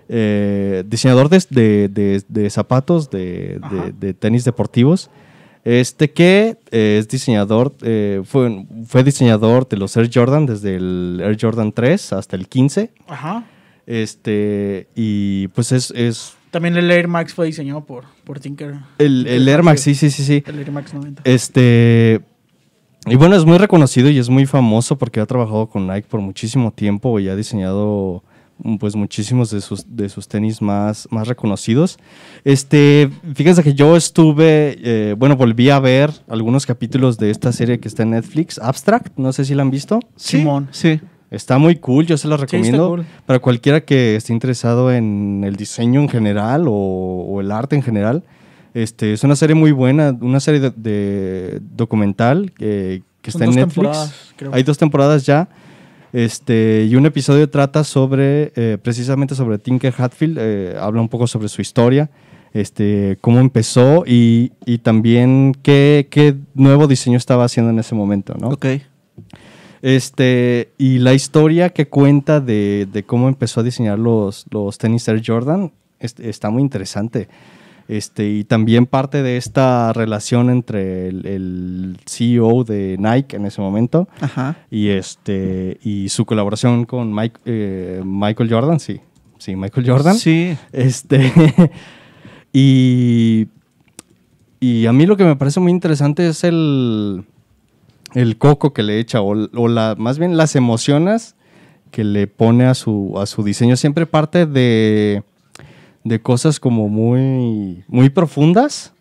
eh, 0.10 0.84
diseñador 0.88 1.30
de, 1.30 1.44
de- 1.50 1.88
de- 1.90 2.24
de 2.28 2.50
zapatos, 2.50 3.10
de, 3.10 3.60
tenis 4.20 4.44
deportivos. 4.46 5.10
Este 5.64 6.12
que 6.12 6.58
eh, 6.72 6.98
es 7.00 7.10
diseñador, 7.10 7.74
eh, 7.82 8.22
fue, 8.24 8.66
fue 8.86 9.04
diseñador 9.04 9.68
de 9.68 9.76
los 9.78 9.98
Air 9.98 10.10
Jordan 10.14 10.46
desde 10.46 10.76
el 10.76 11.20
Air 11.22 11.38
Jordan 11.40 11.74
3 11.74 12.14
hasta 12.14 12.36
el 12.38 12.48
15. 12.48 12.92
Ajá. 13.08 13.44
Este, 13.86 14.88
y 14.96 15.48
pues 15.50 15.72
es, 15.74 15.92
es 15.92 16.36
También 16.52 16.78
el 16.78 16.90
Air 16.92 17.08
Max 17.08 17.34
fue 17.34 17.48
diseñado 17.48 17.84
por, 17.84 18.06
por 18.24 18.40
Tinker. 18.40 18.76
el, 18.98 19.28
el 19.28 19.48
Air 19.48 19.64
Max, 19.64 19.82
sí, 19.82 19.96
sí, 19.96 20.10
sí, 20.10 20.24
sí. 20.24 20.44
El 20.46 20.60
Air 20.60 20.72
Max 20.72 20.94
90. 20.94 21.22
Este. 21.26 22.22
Y 23.06 23.16
bueno, 23.16 23.36
es 23.36 23.46
muy 23.46 23.58
reconocido 23.58 24.10
y 24.10 24.20
es 24.20 24.30
muy 24.30 24.46
famoso 24.46 24.98
porque 24.98 25.20
ha 25.22 25.26
trabajado 25.26 25.68
con 25.68 25.88
Nike 25.88 26.08
por 26.10 26.20
muchísimo 26.22 26.72
tiempo 26.72 27.20
y 27.20 27.30
ha 27.30 27.36
diseñado 27.38 28.24
pues 28.80 28.96
muchísimos 28.96 29.52
de 29.52 29.62
sus, 29.62 29.86
de 29.96 30.10
sus 30.10 30.28
tenis 30.28 30.62
más, 30.62 31.08
más 31.12 31.28
reconocidos. 31.28 31.98
Este, 32.44 33.10
fíjense 33.36 33.64
que 33.64 33.74
yo 33.74 33.96
estuve, 33.96 34.78
eh, 34.84 35.16
bueno, 35.18 35.36
volví 35.36 35.70
a 35.70 35.80
ver 35.80 36.12
algunos 36.28 36.66
capítulos 36.66 37.18
de 37.18 37.30
esta 37.30 37.52
serie 37.52 37.80
que 37.80 37.88
está 37.88 38.04
en 38.04 38.12
Netflix, 38.12 38.60
Abstract, 38.60 39.18
no 39.18 39.32
sé 39.34 39.46
si 39.46 39.56
la 39.56 39.62
han 39.62 39.72
visto. 39.72 40.00
Sí, 40.16 40.38
Simón. 40.38 40.68
Sí. 40.72 41.00
Está 41.30 41.58
muy 41.58 41.76
cool, 41.76 42.06
yo 42.06 42.18
se 42.18 42.28
la 42.28 42.38
recomiendo 42.38 42.88
cool. 42.88 43.06
para 43.26 43.40
cualquiera 43.40 43.82
que 43.82 44.16
esté 44.16 44.32
interesado 44.32 44.94
en 44.94 45.44
el 45.46 45.58
diseño 45.58 46.00
en 46.02 46.08
general 46.08 46.68
o, 46.68 46.72
o 46.74 47.42
el 47.42 47.52
arte 47.52 47.76
en 47.76 47.84
general. 47.84 48.24
Este, 48.74 49.12
es 49.12 49.24
una 49.24 49.36
serie 49.36 49.56
muy 49.56 49.72
buena, 49.72 50.16
una 50.22 50.40
serie 50.40 50.62
de, 50.62 50.72
de 50.72 51.60
documental 51.76 52.52
que, 52.54 53.02
que 53.22 53.30
está 53.30 53.44
en 53.44 53.56
Netflix. 53.56 54.14
Hay 54.52 54.64
dos 54.64 54.78
temporadas 54.78 55.26
ya. 55.26 55.50
Este, 56.14 56.88
y 56.90 56.96
un 56.96 57.06
episodio 57.06 57.50
trata 57.50 57.84
sobre, 57.84 58.52
eh, 58.56 58.78
precisamente 58.82 59.36
sobre 59.36 59.60
Tinker 59.60 59.94
Hatfield, 59.98 60.38
eh, 60.40 60.76
habla 60.80 61.02
un 61.02 61.10
poco 61.10 61.28
sobre 61.28 61.50
su 61.50 61.62
historia, 61.62 62.10
este, 62.54 63.18
cómo 63.22 63.40
empezó 63.40 64.04
y, 64.06 64.54
y 64.66 64.80
también 64.80 65.54
qué, 65.62 66.08
qué 66.10 66.36
nuevo 66.56 66.88
diseño 66.88 67.18
estaba 67.18 67.44
haciendo 67.44 67.72
en 67.72 67.80
ese 67.80 67.94
momento, 67.94 68.36
¿no? 68.40 68.50
Ok. 68.50 68.66
Este, 69.82 70.72
y 70.78 71.00
la 71.00 71.14
historia 71.14 71.70
que 71.70 71.88
cuenta 71.88 72.40
de, 72.40 72.88
de 72.92 73.04
cómo 73.04 73.28
empezó 73.28 73.60
a 73.60 73.64
diseñar 73.64 74.00
los, 74.00 74.46
los 74.50 74.78
tenis 74.78 75.08
Air 75.08 75.22
Jordan 75.26 75.72
este, 76.00 76.30
está 76.30 76.50
muy 76.50 76.62
interesante. 76.62 77.28
Este, 77.88 78.30
y 78.30 78.44
también 78.44 78.86
parte 78.86 79.24
de 79.24 79.38
esta 79.38 79.94
relación 79.94 80.50
entre 80.50 81.08
el, 81.08 81.26
el 81.26 81.98
CEO 82.06 82.64
de 82.66 82.98
Nike 83.00 83.38
en 83.38 83.46
ese 83.46 83.62
momento 83.62 84.10
Ajá. 84.20 84.58
y, 84.70 84.90
este, 84.90 85.78
y 85.82 86.10
su 86.10 86.26
colaboración 86.26 86.84
con 86.86 87.14
Mike- 87.14 87.40
eh, 87.46 88.02
Michael 88.04 88.50
Jordan, 88.52 88.80
sí. 88.82 89.00
Sí, 89.38 89.56
Michael 89.56 89.88
Jordan. 89.90 90.16
Sí. 90.16 90.58
Este, 90.74 91.32
y, 92.54 93.48
y 94.60 94.86
a 94.86 94.94
mí 94.94 95.06
lo 95.06 95.16
que 95.18 95.24
me 95.24 95.36
parece 95.36 95.60
muy 95.60 95.72
interesante 95.72 96.28
es 96.28 96.44
el, 96.44 97.24
el 98.14 98.38
coco 98.38 98.74
que 98.74 98.84
le 98.84 99.00
echa, 99.00 99.22
o, 99.22 99.34
o 99.54 99.68
la, 99.68 99.96
más 99.98 100.20
bien 100.20 100.38
las 100.38 100.56
emociones 100.56 101.36
que 101.92 102.04
le 102.04 102.28
pone 102.28 102.66
a 102.66 102.74
su, 102.74 103.14
a 103.18 103.26
su 103.26 103.44
diseño. 103.44 103.76
Siempre 103.78 104.06
parte 104.06 104.46
de, 104.46 105.24
de 106.08 106.22
cosas 106.22 106.60
como 106.60 106.88
muy, 106.90 107.84
muy 107.88 108.10
profundas, 108.10 108.94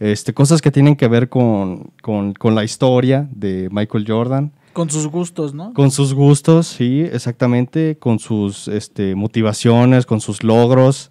este, 0.00 0.34
cosas 0.34 0.60
que 0.60 0.70
tienen 0.70 0.96
que 0.96 1.08
ver 1.08 1.28
con, 1.28 1.90
con- 2.02 2.34
con 2.34 2.54
la 2.54 2.64
historia 2.64 3.28
de 3.32 3.68
Michael 3.70 4.04
Jordan. 4.06 4.52
Con 4.72 4.90
sus 4.90 5.06
gustos, 5.06 5.54
¿no? 5.54 5.74
Con 5.74 5.90
sus 5.90 6.14
gustos, 6.14 6.66
sí, 6.66 7.00
exactamente, 7.02 7.96
con 7.98 8.18
sus 8.18 8.68
este, 8.68 9.14
motivaciones, 9.14 10.06
con 10.06 10.20
sus 10.20 10.42
logros. 10.42 11.10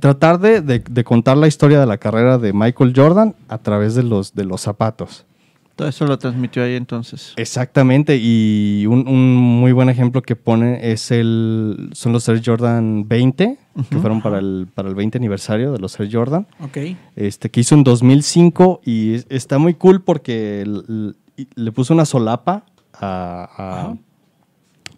Tratar 0.00 0.38
de, 0.40 0.60
de- 0.60 0.78
de 0.78 1.04
contar 1.04 1.36
la 1.36 1.46
historia 1.48 1.80
de 1.80 1.86
la 1.86 1.98
carrera 1.98 2.38
de 2.38 2.52
Michael 2.52 2.92
Jordan 2.94 3.34
a 3.48 3.58
través 3.58 3.94
de 3.94 4.02
los, 4.02 4.34
de 4.34 4.44
los 4.44 4.60
zapatos. 4.60 5.24
Todo 5.76 5.88
eso 5.88 6.06
lo 6.06 6.18
transmitió 6.18 6.64
ahí 6.64 6.74
entonces. 6.74 7.34
Exactamente, 7.36 8.16
y 8.18 8.86
un, 8.86 9.06
un 9.06 9.36
muy 9.36 9.72
buen 9.72 9.90
ejemplo 9.90 10.22
que 10.22 10.34
pone 10.34 10.90
es 10.90 11.10
el, 11.10 11.90
son 11.92 12.12
los 12.14 12.26
Air 12.28 12.40
Jordan 12.44 13.06
20, 13.06 13.58
que 13.90 13.96
fueron 13.98 14.22
para 14.22 14.38
el, 14.38 14.68
para 14.74 14.88
el 14.88 14.94
20 14.94 15.18
aniversario 15.18 15.72
de 15.72 15.78
los 15.78 16.00
Air 16.00 16.08
Jordan, 16.10 16.46
Ok. 16.60 16.78
este, 17.14 17.50
que 17.50 17.60
hizo 17.60 17.74
en 17.74 17.84
2005 17.84 18.80
y 18.86 19.14
es- 19.14 19.26
está 19.28 19.58
muy 19.58 19.74
cool 19.74 20.00
porque 20.00 20.64
le 21.54 21.72
puso 21.72 21.92
una 21.92 22.06
solapa 22.06 22.64
a- 22.94 23.92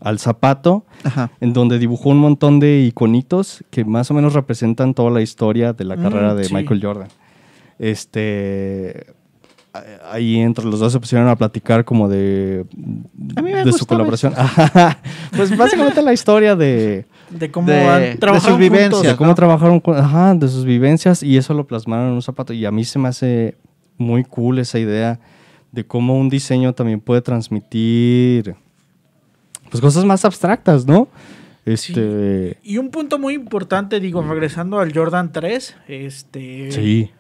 al 0.01 0.19
zapato 0.21 0.85
Ajá. 1.03 1.33
en 1.41 1.53
donde 1.55 1.81
dibujó 1.81 2.11
un 2.11 2.19
montón 2.19 2.61
de 2.61 2.83
iconitos 2.83 3.65
que 3.71 3.85
más 3.85 4.13
o 4.13 4.15
menos 4.15 4.33
representan 4.33 4.95
toda 4.95 5.11
la 5.11 5.23
historia 5.23 5.73
de 5.73 5.85
la 5.85 5.97
Mm, 5.97 6.03
carrera 6.05 6.35
de 6.37 6.45
sí. 6.45 6.55
Michael 6.55 6.81
Jordan. 6.81 7.09
Este 7.81 9.07
ahí 10.11 10.39
entre 10.39 10.65
los 10.65 10.81
dos 10.81 10.93
se 10.93 11.01
pusieron 11.01 11.29
a 11.29 11.37
platicar 11.37 11.85
como 11.85 12.09
de, 12.09 12.65
su 13.77 13.87
colaboración. 13.87 14.35
pues 15.37 15.57
básicamente 15.57 16.03
la 16.03 16.13
historia 16.13 16.55
de, 16.57 17.07
De 17.31 17.51
cómo 17.51 17.69
De- 17.71 18.17
de 18.17 18.41
sus 18.41 18.57
vivencias, 18.59 18.91
juntos. 18.93 19.03
de 19.03 19.17
cómo 19.17 19.35
trabajaron 19.35 19.81
con- 19.81 19.97
ajá, 19.97 20.35
de 20.35 20.49
sus 20.49 20.65
vivencias 20.65 21.23
y 21.23 21.37
eso 21.37 21.55
lo 21.55 21.67
plasmaron 21.67 22.09
en 22.09 22.13
un 22.15 22.23
zapato 22.23 22.53
y 22.53 22.65
a 22.65 22.71
mí 22.71 22.85
se 22.85 22.99
me 22.99 23.09
hace 23.09 23.57
muy 23.97 24.25
cool 24.25 24.59
esa 24.59 24.79
idea 24.79 25.19
de 25.73 25.85
cómo 25.87 26.19
un 26.19 26.29
diseño 26.29 26.73
también 26.73 27.01
puede 27.01 27.21
transmitir 27.21 28.55
pues 29.71 29.81
cosas 29.81 30.05
más 30.05 30.25
abstractas, 30.25 30.87
¿no? 30.87 31.09
Este 31.67 32.57
Y 32.63 32.79
un 32.79 32.91
punto 32.91 33.19
muy 33.19 33.35
importante, 33.35 34.01
digo, 34.01 34.23
regresando 34.23 34.81
al 34.81 34.95
Jordan 34.95 35.33
3, 35.33 35.77
este... 35.89 36.73
sí. 36.73 37.11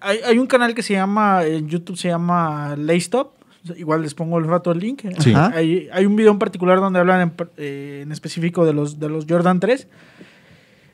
Hay, 0.00 0.18
hay 0.24 0.38
un 0.38 0.46
canal 0.46 0.74
que 0.74 0.82
se 0.82 0.94
llama, 0.94 1.44
en 1.44 1.68
YouTube 1.68 1.96
se 1.96 2.08
llama 2.08 2.74
Laystop, 2.76 3.34
Igual 3.76 4.02
les 4.02 4.12
pongo 4.14 4.38
el 4.38 4.46
rato 4.48 4.72
el 4.72 4.80
link. 4.80 5.02
Sí. 5.20 5.32
Hay, 5.36 5.88
hay 5.92 6.04
un 6.04 6.16
video 6.16 6.32
en 6.32 6.40
particular 6.40 6.80
donde 6.80 6.98
hablan 6.98 7.20
en, 7.20 7.32
eh, 7.56 8.00
en 8.02 8.10
específico 8.10 8.66
de 8.66 8.72
los, 8.72 8.98
de 8.98 9.08
los 9.08 9.24
Jordan 9.28 9.60
3. 9.60 9.86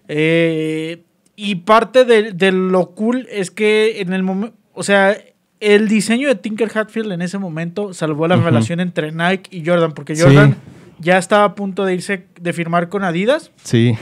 Eh, 0.09 1.03
y 1.37 1.55
parte 1.57 2.05
de, 2.05 2.33
de 2.33 2.53
lo 2.53 2.91
cool 2.91 3.27
es 3.31 3.51
que 3.51 4.01
en 4.01 4.13
el 4.13 4.23
momento, 4.23 4.55
o 4.75 4.83
sea, 4.83 5.17
el 5.61 5.89
diseño 5.89 6.29
de 6.29 6.35
Tinker 6.35 6.71
Hatfield 6.75 7.13
en 7.13 7.23
ese 7.23 7.39
momento 7.39 7.95
salvó 7.95 8.27
la 8.29 8.37
relación 8.37 8.81
entre 8.81 9.13
Nike 9.13 9.49
y 9.57 9.65
Jordan, 9.65 9.93
porque 9.93 10.15
Sí. 10.15 10.23
Jordan 10.23 10.57
ya 10.99 11.17
estaba 11.17 11.45
a 11.45 11.55
punto 11.55 11.85
de 11.85 11.95
irse, 11.95 12.27
de 12.41 12.53
firmar 12.53 12.89
con 12.89 13.03
Adidas. 13.05 13.51
Sí. 13.63 13.95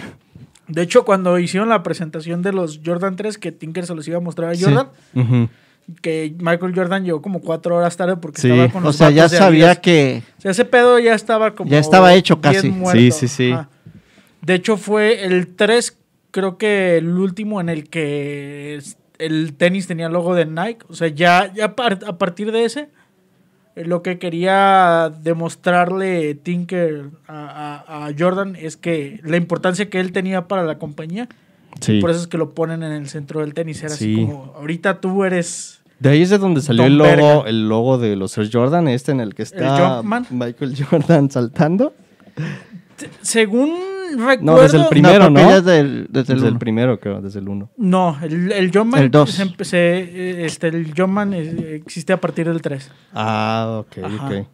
De 0.68 0.82
hecho, 0.82 1.04
cuando 1.04 1.38
hicieron 1.38 1.68
la 1.68 1.82
presentación 1.82 2.42
de 2.42 2.52
los 2.52 2.80
Jordan 2.84 3.14
3, 3.16 3.38
que 3.38 3.52
Tinker 3.52 3.86
se 3.86 3.94
los 3.94 4.06
iba 4.08 4.16
a 4.18 4.20
mostrar 4.20 4.52
a 4.52 4.58
Jordan, 4.58 4.88
que 6.02 6.34
Michael 6.38 6.74
Jordan 6.74 7.04
llegó 7.04 7.22
como 7.22 7.40
cuatro 7.40 7.76
horas 7.76 7.96
tarde 7.96 8.16
porque 8.16 8.40
Sí. 8.40 8.50
estaba 8.50 8.68
con 8.72 8.82
O 8.82 8.86
los 8.86 8.96
sea, 8.96 9.10
ya 9.10 9.28
sabía 9.28 9.66
Adidas. 9.66 9.78
que... 9.78 10.22
O 10.38 10.40
sea, 10.40 10.50
ese 10.50 10.64
pedo 10.64 10.98
ya 10.98 11.14
estaba 11.14 11.54
como. 11.54 11.70
Ya 11.70 11.78
estaba 11.78 12.12
hecho 12.14 12.40
casi. 12.40 12.68
muerto. 12.70 12.98
Sí, 12.98 13.10
sí, 13.12 13.28
sí. 13.28 13.52
Ajá. 13.52 13.68
De 14.42 14.54
hecho, 14.54 14.76
fue 14.76 15.24
el 15.24 15.54
3, 15.54 15.96
creo 16.32 16.58
que 16.58 16.96
el 16.98 17.08
último 17.16 17.60
en 17.60 17.68
el 17.68 17.88
que 17.88 18.80
el 19.18 19.54
tenis 19.54 19.86
tenía 19.86 20.08
logo 20.08 20.34
de 20.34 20.46
Nike. 20.46 20.84
O 20.88 20.94
sea, 20.94 21.08
ya, 21.08 21.52
ya 21.54 21.64
a 21.76 22.18
partir 22.18 22.52
de 22.52 22.64
ese, 22.64 22.88
lo 23.76 24.02
que 24.02 24.18
quería 24.18 25.12
demostrarle 25.22 26.34
Tinker 26.34 27.10
a, 27.28 27.84
a- 27.86 28.06
a 28.06 28.10
Jordan 28.18 28.56
es 28.56 28.76
que 28.76 29.20
la 29.22 29.36
importancia 29.36 29.88
que 29.90 30.00
él 30.00 30.12
tenía 30.12 30.48
para 30.48 30.64
la 30.64 30.78
compañía. 30.78 31.28
Sí. 31.80 32.00
Por 32.00 32.10
eso 32.10 32.20
es 32.20 32.26
que 32.26 32.38
lo 32.38 32.54
ponen 32.54 32.82
en 32.82 32.92
el 32.92 33.08
centro 33.08 33.40
del 33.40 33.52
tenis. 33.54 33.80
Era 33.82 33.90
Sí. 33.90 34.14
así 34.14 34.26
como, 34.26 34.54
ahorita 34.56 35.00
tú 35.00 35.24
eres. 35.24 35.82
De 36.00 36.08
ahí 36.10 36.22
es 36.22 36.30
de 36.30 36.38
donde 36.38 36.60
salió 36.62 36.84
el 36.84 36.96
logo, 36.98 37.46
el 37.46 37.68
logo 37.68 37.98
de 37.98 38.16
los 38.16 38.36
Air 38.38 38.48
Jordan, 38.52 38.88
este 38.88 39.12
en 39.12 39.20
el 39.20 39.34
que 39.34 39.42
está. 39.42 40.02
Michael 40.30 40.74
Jordan 40.90 41.30
saltando. 41.30 41.92
Según 43.20 43.74
recuerdo. 44.10 44.42
No, 44.42 44.60
desde 44.60 44.78
el 44.78 44.86
primero, 44.88 45.24
que 45.26 45.30
¿no? 45.30 45.52
Desde 45.60 45.80
el, 45.80 46.06
desde 46.10 46.32
el 46.32 46.36
Desde 46.38 46.46
el 46.46 46.50
uno. 46.52 46.58
primero, 46.58 47.00
creo, 47.00 47.20
desde 47.20 47.38
el 47.40 47.48
uno. 47.48 47.70
No, 47.76 48.16
el, 48.22 48.52
el 48.52 48.70
Jumpman. 48.72 49.02
El 49.02 49.10
dos. 49.10 49.30
se 49.30 49.44
empe- 49.44 49.64
se, 49.64 49.78
eh, 49.78 50.44
este, 50.46 50.68
el 50.68 50.92
Jumpman 50.96 51.34
eh, 51.34 51.74
existe 51.76 52.12
a 52.12 52.20
partir 52.20 52.46
del 52.48 52.60
3. 52.62 52.90
Ah, 53.14 53.82
ok, 53.86 53.98
Ajá. 54.04 54.26
ok. 54.26 54.46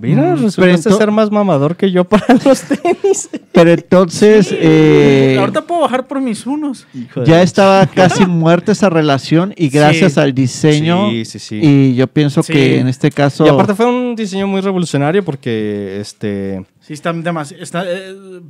Mira, 0.00 0.22
Mm, 0.36 0.44
resultaste 0.44 0.88
ento- 0.88 0.96
ser 0.96 1.10
más 1.10 1.30
mamador 1.30 1.76
que 1.76 1.90
yo 1.92 2.04
para 2.08 2.24
los 2.46 2.62
tenis. 2.62 3.28
Pero 3.52 3.72
entonces 3.72 4.48
eh, 4.50 5.36
Ahorita 5.38 5.60
puedo 5.66 5.82
bajar 5.82 6.06
por 6.08 6.18
mis 6.18 6.46
unos. 6.46 6.86
Hijo 6.94 7.24
ya 7.24 7.42
estaba 7.42 7.86
casi 7.86 8.24
muerta 8.24 8.72
esa 8.72 8.88
relación 8.88 9.52
y 9.54 9.68
gracias 9.68 10.14
Sí. 10.14 10.20
al 10.20 10.32
diseño 10.32 11.10
Sí, 11.10 11.24
sí, 11.26 11.38
sí. 11.38 11.60
y 11.62 11.94
yo 11.94 12.06
pienso 12.06 12.42
Sí. 12.42 12.54
que 12.54 12.78
en 12.80 12.88
este 12.88 13.10
caso 13.10 13.44
Y 13.44 13.50
aparte 13.50 13.74
fue 13.74 13.84
un 13.84 14.16
diseño 14.16 14.46
muy 14.46 14.62
revolucionario 14.62 15.22
porque 15.22 15.98
este 16.00 16.64
Sí, 16.84 16.94
están 16.94 17.22
demasiado. 17.22 17.62
Está, 17.62 17.84
eh, 17.86 18.40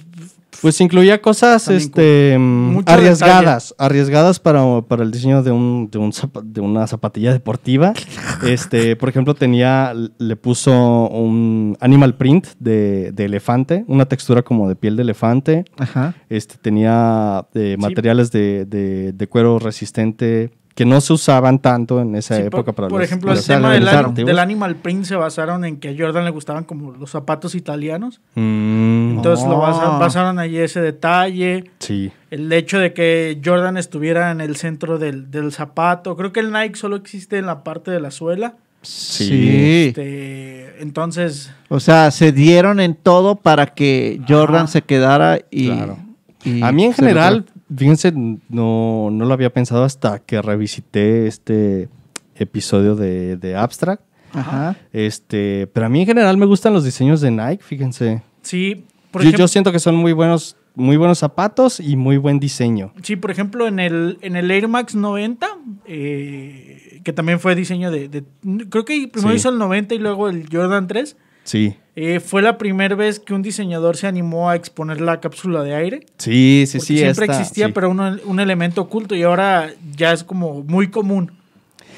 pues 0.63 0.81
incluía 0.81 1.21
cosas 1.21 1.69
este 1.69 2.37
mm, 2.39 2.81
arriesgadas, 2.87 3.75
arriesgadas 3.79 4.41
para, 4.41 4.81
para 4.83 5.03
el 5.03 5.11
diseño 5.11 5.43
de 5.43 5.51
un, 5.51 5.91
de 5.91 5.99
un 5.99 6.13
de 6.45 6.61
una 6.63 6.87
zapatilla 6.87 7.33
deportiva. 7.33 7.93
Este, 8.43 8.97
por 8.97 9.09
ejemplo, 9.09 9.35
tenía 9.35 9.95
le 10.19 10.37
puso 10.37 10.73
un 11.11 11.77
animal 11.81 12.17
print 12.17 12.47
de, 12.59 13.13
de 13.13 13.27
elefante, 13.27 13.85
una 13.87 14.07
textura 14.07 14.43
como 14.43 14.69
de 14.69 14.75
piel 14.75 14.97
de 14.97 15.03
elefante. 15.03 15.65
Ajá. 15.79 16.15
Este 16.29 16.57
tenía 16.61 17.47
eh, 17.55 17.77
Sí. 17.79 17.81
materiales 17.83 18.33
de, 18.33 18.65
de- 18.65 19.13
de 19.13 19.27
cuero 19.29 19.59
resistente 19.61 20.51
que 20.75 20.85
no 20.87 21.01
se 21.01 21.13
usaban 21.13 21.59
tanto 21.59 22.01
en 22.01 22.15
esa 22.17 22.37
sí, 22.37 22.43
época 22.43 22.73
por, 22.73 22.75
para 22.75 22.89
por 22.89 23.01
los- 23.01 23.07
ejemplo, 23.09 23.29
para 23.29 23.41
el 23.41 23.47
tema 23.47 23.73
del, 23.75 24.25
del 24.27 24.39
Animal 24.39 24.77
Print 24.77 25.05
se 25.05 25.17
basaron 25.17 25.65
en 25.65 25.77
que 25.79 25.91
a 25.91 25.95
Jordan 25.99 26.25
le 26.25 26.31
gustaban 26.31 26.65
como 26.65 26.93
los 26.93 27.11
zapatos 27.11 27.55
italianos. 27.55 28.21
Mm, 28.35 29.17
Entonces 29.17 29.47
lo 29.47 29.59
basa- 29.59 29.97
Oh. 29.97 29.99
basaron 29.99 30.39
ahí 30.39 30.57
ese 30.59 30.81
detalle. 30.81 31.71
sí. 31.79 32.11
El 32.31 32.51
hecho 32.51 32.79
de 32.79 32.95
que 32.95 33.39
Jordan 33.45 33.77
estuviera 33.77 34.31
en 34.31 34.41
el 34.41 34.57
centro 34.57 34.99
del, 34.99 35.31
del 35.31 35.53
zapato. 35.53 36.17
Creo 36.17 36.33
que 36.33 36.41
el 36.41 36.51
Nike 36.51 36.77
solo 36.77 36.97
existe 36.97 37.37
en 37.37 37.45
la 37.45 37.63
parte 37.63 37.91
de 37.91 38.01
la 38.01 38.11
suela. 38.11 38.55
Sí. 38.81 39.27
Sí. 39.27 39.87
Este, 39.89 40.83
entonces, 40.83 41.53
O 41.69 41.79
sea, 41.79 42.11
se 42.11 42.33
dieron 42.33 42.81
en 42.81 42.95
todo 42.95 43.37
para 43.37 43.67
que 43.67 44.21
Jordan 44.27 44.67
se 44.69 44.81
quedara 44.83 45.41
y... 45.51 45.67
Claro. 45.69 45.99
y 46.45 46.63
A 46.63 46.73
mí 46.73 46.85
en 46.85 46.95
general. 46.95 47.45
Fíjense, 47.77 48.13
no, 48.13 49.09
no 49.11 49.25
lo 49.25 49.33
había 49.35 49.53
pensado 49.53 49.85
hasta 49.85 50.19
que 50.21 50.41
revisité 50.43 51.27
este 51.27 51.89
episodio 52.37 52.95
de, 52.97 53.37
de 53.37 53.57
Abstract. 53.57 54.03
Ajá. 54.33 54.77
Este, 54.93 55.67
pero 55.73 55.87
a 55.87 55.89
mí 55.89 56.01
en 56.01 56.07
general 56.07 56.37
me 56.39 56.47
gustan 56.47 56.73
los 56.73 56.85
diseños 56.85 57.21
de 57.21 57.31
Nike, 57.31 57.63
fíjense. 57.63 58.23
sí, 58.41 58.87
por 59.11 59.21
Yo, 59.21 59.25
yo 59.27 59.29
ejemplo, 59.31 59.49
siento 59.49 59.73
que 59.73 59.79
son 59.79 59.95
muy 59.95 60.13
buenos, 60.15 60.57
muy 60.75 60.97
buenos 60.97 61.19
zapatos 61.19 61.81
y 61.81 61.97
muy 61.97 62.17
buen 62.17 62.41
diseño. 62.41 62.93
sí, 63.03 63.17
por 63.17 63.31
ejemplo, 63.31 63.67
en 63.67 63.79
el, 63.79 64.17
en 64.23 64.37
el 64.37 64.51
Air 64.51 64.69
Max 64.69 64.95
90, 64.95 65.47
eh, 65.87 67.01
que 67.05 67.13
también 67.13 67.41
fue 67.41 67.55
diseño 67.55 67.91
de, 67.91 68.09
de- 68.09 68.25
Creo 68.71 68.85
que 68.87 69.07
primero 69.09 69.33
Sí. 69.33 69.37
hizo 69.37 69.49
el 69.51 69.59
90 69.59 69.95
y 69.95 69.99
luego 69.99 70.29
el 70.31 70.49
Jordan 70.51 70.87
3. 70.87 71.17
Sí. 71.45 71.75
eh, 71.97 72.21
fue 72.21 72.41
la 72.41 72.57
primera 72.57 72.95
vez 72.95 73.19
que 73.21 73.35
un 73.35 73.43
diseñador 73.43 73.97
se 73.97 74.07
animó 74.07 74.49
a 74.49 74.57
exponer 74.57 75.01
la 75.01 75.21
cápsula 75.21 75.63
de 75.63 75.75
aire. 75.75 76.07
Sí, 76.19 76.65
sí, 76.67 76.81
sí. 76.81 76.99
siempre 76.99 77.27
esta- 77.27 77.41
existía, 77.41 77.67
sí. 77.67 77.73
pero 77.75 77.91
uno- 77.91 78.17
un 78.25 78.41
elemento 78.41 78.81
oculto 78.83 79.15
y 79.15 79.23
ahora 79.25 79.71
ya 79.97 80.13
es 80.13 80.25
como 80.25 80.63
muy 80.63 80.89
común. 80.89 81.33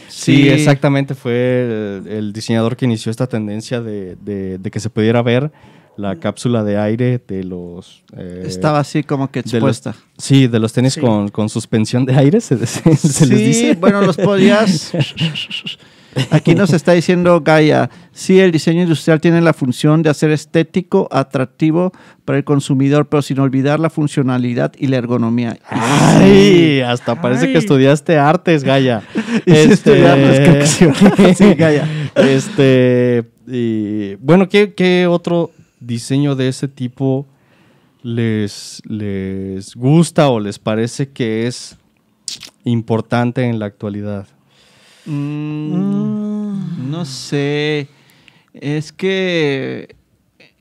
Sí, 0.09 0.37
Sí. 0.45 0.49
exactamente. 0.49 1.15
Fue 1.15 2.01
el, 2.05 2.09
el 2.09 2.33
diseñador 2.33 2.77
que 2.77 2.85
inició 2.87 3.11
esta 3.11 3.27
tendencia 3.27 3.81
de, 3.81 4.17
de- 4.17 4.59
de 4.59 4.71
que 4.71 4.81
se 4.81 4.89
pudiera 4.91 5.23
ver 5.23 5.51
la 5.97 6.17
cápsula 6.17 6.65
de 6.65 6.77
aire 6.77 7.21
de 7.29 7.45
los... 7.45 8.03
eh, 8.17 8.43
Estaba 8.47 8.81
así 8.81 9.05
como 9.05 9.31
que 9.31 9.43
de 9.43 9.45
los- 9.45 9.55
expuesta. 9.55 9.95
sí, 10.19 10.49
de 10.49 10.59
los 10.59 10.73
tenis 10.73 10.95
Sí. 10.95 11.01
con, 11.01 11.29
con 11.29 11.49
suspensión 11.49 12.05
de 12.05 12.17
aire, 12.17 12.41
se, 12.41 12.57
se- 12.67 12.97
se 12.97 13.27
les 13.27 13.39
sí, 13.39 13.45
dice. 13.45 13.75
bueno, 13.77 14.01
los 14.03 14.17
podías... 14.17 14.93
Aquí 16.31 16.55
nos 16.55 16.73
está 16.75 16.93
diciendo 16.93 17.41
Gaia, 17.41 17.91
sí, 18.13 18.41
el 18.41 18.53
diseño 18.53 18.83
industrial 18.83 19.21
tiene 19.21 19.41
la 19.41 19.53
función 19.53 20.03
de 20.03 20.11
hacer 20.11 20.31
estético, 20.31 21.09
atractivo 21.11 21.93
para 22.25 22.39
el 22.39 22.45
consumidor, 22.45 23.09
pero 23.09 23.23
sin 23.23 23.39
olvidar 23.41 23.81
la 23.81 23.91
funcionalidad 23.91 24.73
y 24.79 24.87
la 24.87 24.97
ergonomía. 24.97 25.59
Ay, 25.69 26.81
hasta 26.81 27.21
parece 27.21 27.47
Ay. 27.47 27.53
que 27.53 27.59
estudiaste 27.59 28.19
artes, 28.19 28.65
que 29.45 30.67
sí. 30.67 30.87
Sí, 31.35 31.55
Gaia. 31.55 31.89
Este, 32.15 33.25
y, 33.47 34.15
bueno, 34.17 34.49
¿qué, 34.49 34.75
qué 34.75 35.07
otro 35.07 35.51
diseño 35.81 36.35
de 36.37 36.49
ese 36.49 36.69
tipo 36.69 37.27
les, 38.03 38.83
les 38.87 39.75
gusta 39.75 40.29
o 40.29 40.41
les 40.41 40.59
parece 40.59 41.11
que 41.11 41.47
es 41.47 41.77
importante 42.65 43.45
en 43.45 43.59
la 43.59 43.67
actualidad? 43.67 44.27
Mm, 45.07 46.91
No 46.91 47.05
sé. 47.05 47.89
Es 48.53 48.93
que 48.93 49.97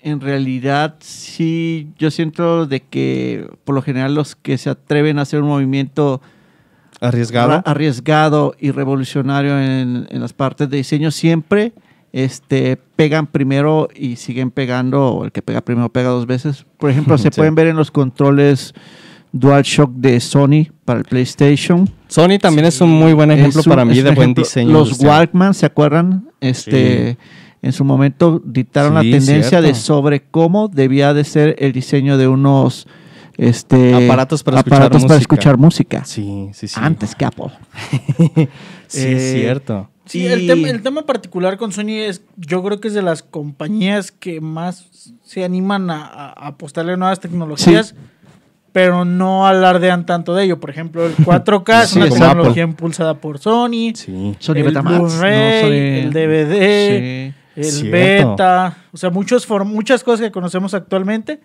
en 0.01 0.19
realidad 0.19 0.95
sí, 0.99 1.87
yo 1.97 2.11
siento 2.11 2.65
de 2.65 2.81
que 2.81 3.47
por 3.63 3.75
lo 3.75 3.81
general 3.81 4.15
los 4.15 4.35
que 4.35 4.57
se 4.57 4.69
atreven 4.69 5.19
a 5.19 5.21
hacer 5.23 5.41
un 5.41 5.47
movimiento 5.47 6.21
¿Arriesgado? 6.99 7.61
arriesgado 7.65 8.55
y 8.59 8.71
revolucionario 8.71 9.59
en, 9.59 10.07
en 10.09 10.21
las 10.21 10.33
partes 10.33 10.69
de 10.69 10.77
diseño 10.77 11.11
siempre 11.11 11.73
este, 12.13 12.77
pegan 12.95 13.27
primero 13.27 13.87
y 13.95 14.17
siguen 14.17 14.51
pegando, 14.51 15.07
o 15.07 15.25
el 15.25 15.31
que 15.31 15.41
pega 15.41 15.61
primero 15.61 15.89
pega 15.89 16.09
dos 16.09 16.27
veces. 16.27 16.65
Por 16.77 16.89
ejemplo, 16.89 17.17
se 17.19 17.29
Sí. 17.31 17.37
pueden 17.37 17.55
ver 17.55 17.67
en 17.67 17.75
los 17.75 17.89
controles 17.91 18.73
DualShock 19.33 19.91
de 19.95 20.19
Sony 20.21 20.67
para 20.85 20.99
el 20.99 21.05
PlayStation. 21.05 21.89
Sony 22.07 22.37
también 22.39 22.65
es 22.65 22.79
un 22.79 22.91
muy 22.91 23.11
buen 23.13 23.31
ejemplo 23.31 23.61
un- 23.65 23.69
para 23.69 23.83
mí 23.83 23.99
de 24.01 24.11
buen 24.11 24.33
diseño. 24.33 24.71
Los 24.71 24.89
industrial. 24.89 25.11
Walkman, 25.19 25.53
¿se 25.53 25.65
acuerdan? 25.65 26.29
Este, 26.39 27.17
En 27.61 27.71
su 27.71 27.85
momento 27.85 28.41
dictaron 28.45 29.01
Sí, 29.01 29.09
la 29.09 29.17
tendencia 29.17 29.61
de 29.61 29.73
sobre 29.73 30.21
cómo 30.23 30.67
debía 30.67 31.13
de 31.13 31.23
ser 31.23 31.55
el 31.59 31.71
diseño 31.71 32.17
de 32.17 32.27
unos 32.27 32.87
este, 33.37 33.95
Aparatos 34.05 34.43
para 34.43 34.57
escuchar 34.57 34.77
aparatos 34.81 35.01
para 35.03 35.13
música. 35.15 35.21
escuchar 35.35 35.57
música. 35.57 36.03
Sí, 36.05 36.49
sí, 36.53 36.67
sí. 36.67 36.75
Antes 36.77 37.15
que 37.15 37.25
Apple. 37.25 37.45
Sí, 38.87 38.99
Eh, 38.99 39.13
es 39.15 39.33
cierto. 39.41 39.89
Sí, 40.05 40.19
Y- 40.19 40.25
el, 40.27 40.45
tema, 40.45 40.69
el 40.69 40.81
tema 40.83 41.05
particular 41.05 41.57
con 41.57 41.71
Sony 41.71 41.91
es, 42.05 42.21
yo 42.35 42.61
creo 42.63 42.79
que 42.81 42.89
es 42.89 42.93
de 42.93 43.01
las 43.01 43.23
compañías 43.23 44.11
que 44.11 44.41
más 44.41 45.11
se 45.23 45.43
animan 45.45 45.89
a, 45.89 46.05
a- 46.05 46.29
a 46.33 46.47
apostarle 46.49 46.93
a 46.93 46.97
nuevas 46.97 47.21
tecnologías, 47.21 47.95
pero 48.73 49.05
no 49.05 49.47
alardean 49.47 50.05
tanto 50.05 50.35
de 50.35 50.43
ello. 50.43 50.59
Por 50.59 50.69
ejemplo, 50.71 51.05
el 51.05 51.15
4K 51.15 51.83
es 51.83 51.89
Sí, 51.91 51.99
una 51.99 52.09
como 52.09 52.19
tecnología 52.27 52.63
impulsada 52.63 53.13
por 53.13 53.39
Sony, 53.39 53.93
Sí. 53.95 54.35
Sony 54.39 54.55
el 54.57 54.63
Betamax. 54.63 55.13
¿no? 55.15 55.25
El 55.27 56.11
DVD, 56.11 57.33
el 57.55 57.63
Cierto. 57.63 57.91
beta, 57.91 58.77
o 58.91 58.97
sea, 58.97 59.09
muchos 59.11 59.45
for- 59.45 59.63
muchas 59.63 60.03
cosas 60.03 60.25
que 60.25 60.31
conocemos 60.31 60.73
actualmente. 60.73 61.39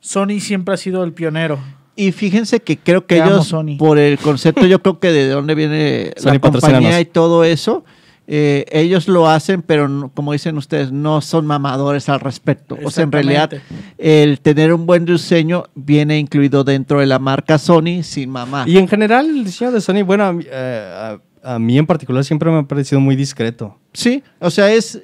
Sony 0.00 0.40
siempre 0.40 0.74
ha 0.74 0.76
sido 0.76 1.04
el 1.04 1.12
pionero. 1.12 1.58
Y 1.94 2.10
fíjense 2.12 2.60
que 2.60 2.78
creo 2.78 3.06
que 3.06 3.16
Te 3.20 3.22
ellos, 3.22 3.48
Sony. 3.48 3.76
por 3.78 3.98
el 3.98 4.18
concepto, 4.18 4.64
yo 4.66 4.80
creo 4.80 4.98
que 4.98 5.12
de 5.12 5.28
dónde 5.28 5.54
viene 5.54 6.12
Sony, 6.16 6.32
la 6.32 6.38
compañía 6.40 7.00
y 7.00 7.04
todo 7.04 7.44
eso, 7.44 7.84
eh, 8.26 8.64
ellos 8.70 9.08
lo 9.08 9.28
hacen, 9.28 9.62
pero 9.62 9.88
no- 9.88 10.08
como 10.10 10.32
dicen 10.32 10.56
ustedes, 10.56 10.92
no 10.92 11.20
son 11.20 11.44
mamadores 11.46 12.08
al 12.08 12.20
respecto. 12.20 12.78
O 12.84 12.90
sea, 12.90 13.04
en 13.04 13.12
realidad, 13.12 13.50
el 13.98 14.40
tener 14.40 14.72
un 14.72 14.86
buen 14.86 15.04
diseño 15.04 15.64
viene 15.74 16.18
incluido 16.18 16.62
dentro 16.64 17.00
de 17.00 17.06
la 17.06 17.18
marca 17.18 17.58
Sony 17.58 18.02
sin 18.02 18.30
mamá. 18.30 18.64
Y 18.66 18.78
en 18.78 18.86
general, 18.88 19.26
el 19.28 19.44
diseño 19.44 19.72
de 19.72 19.80
Sony, 19.80 20.02
bueno, 20.04 20.24
a, 20.24 20.32
mí- 20.32 20.44
eh, 20.48 21.18
a- 21.44 21.54
a 21.54 21.58
mí 21.58 21.76
en 21.76 21.86
particular 21.86 22.24
siempre 22.24 22.50
me 22.50 22.58
ha 22.58 22.62
parecido 22.62 23.00
muy 23.00 23.16
discreto. 23.16 23.76
Sí, 23.92 24.22
o 24.38 24.50
sea, 24.50 24.72
es, 24.72 25.02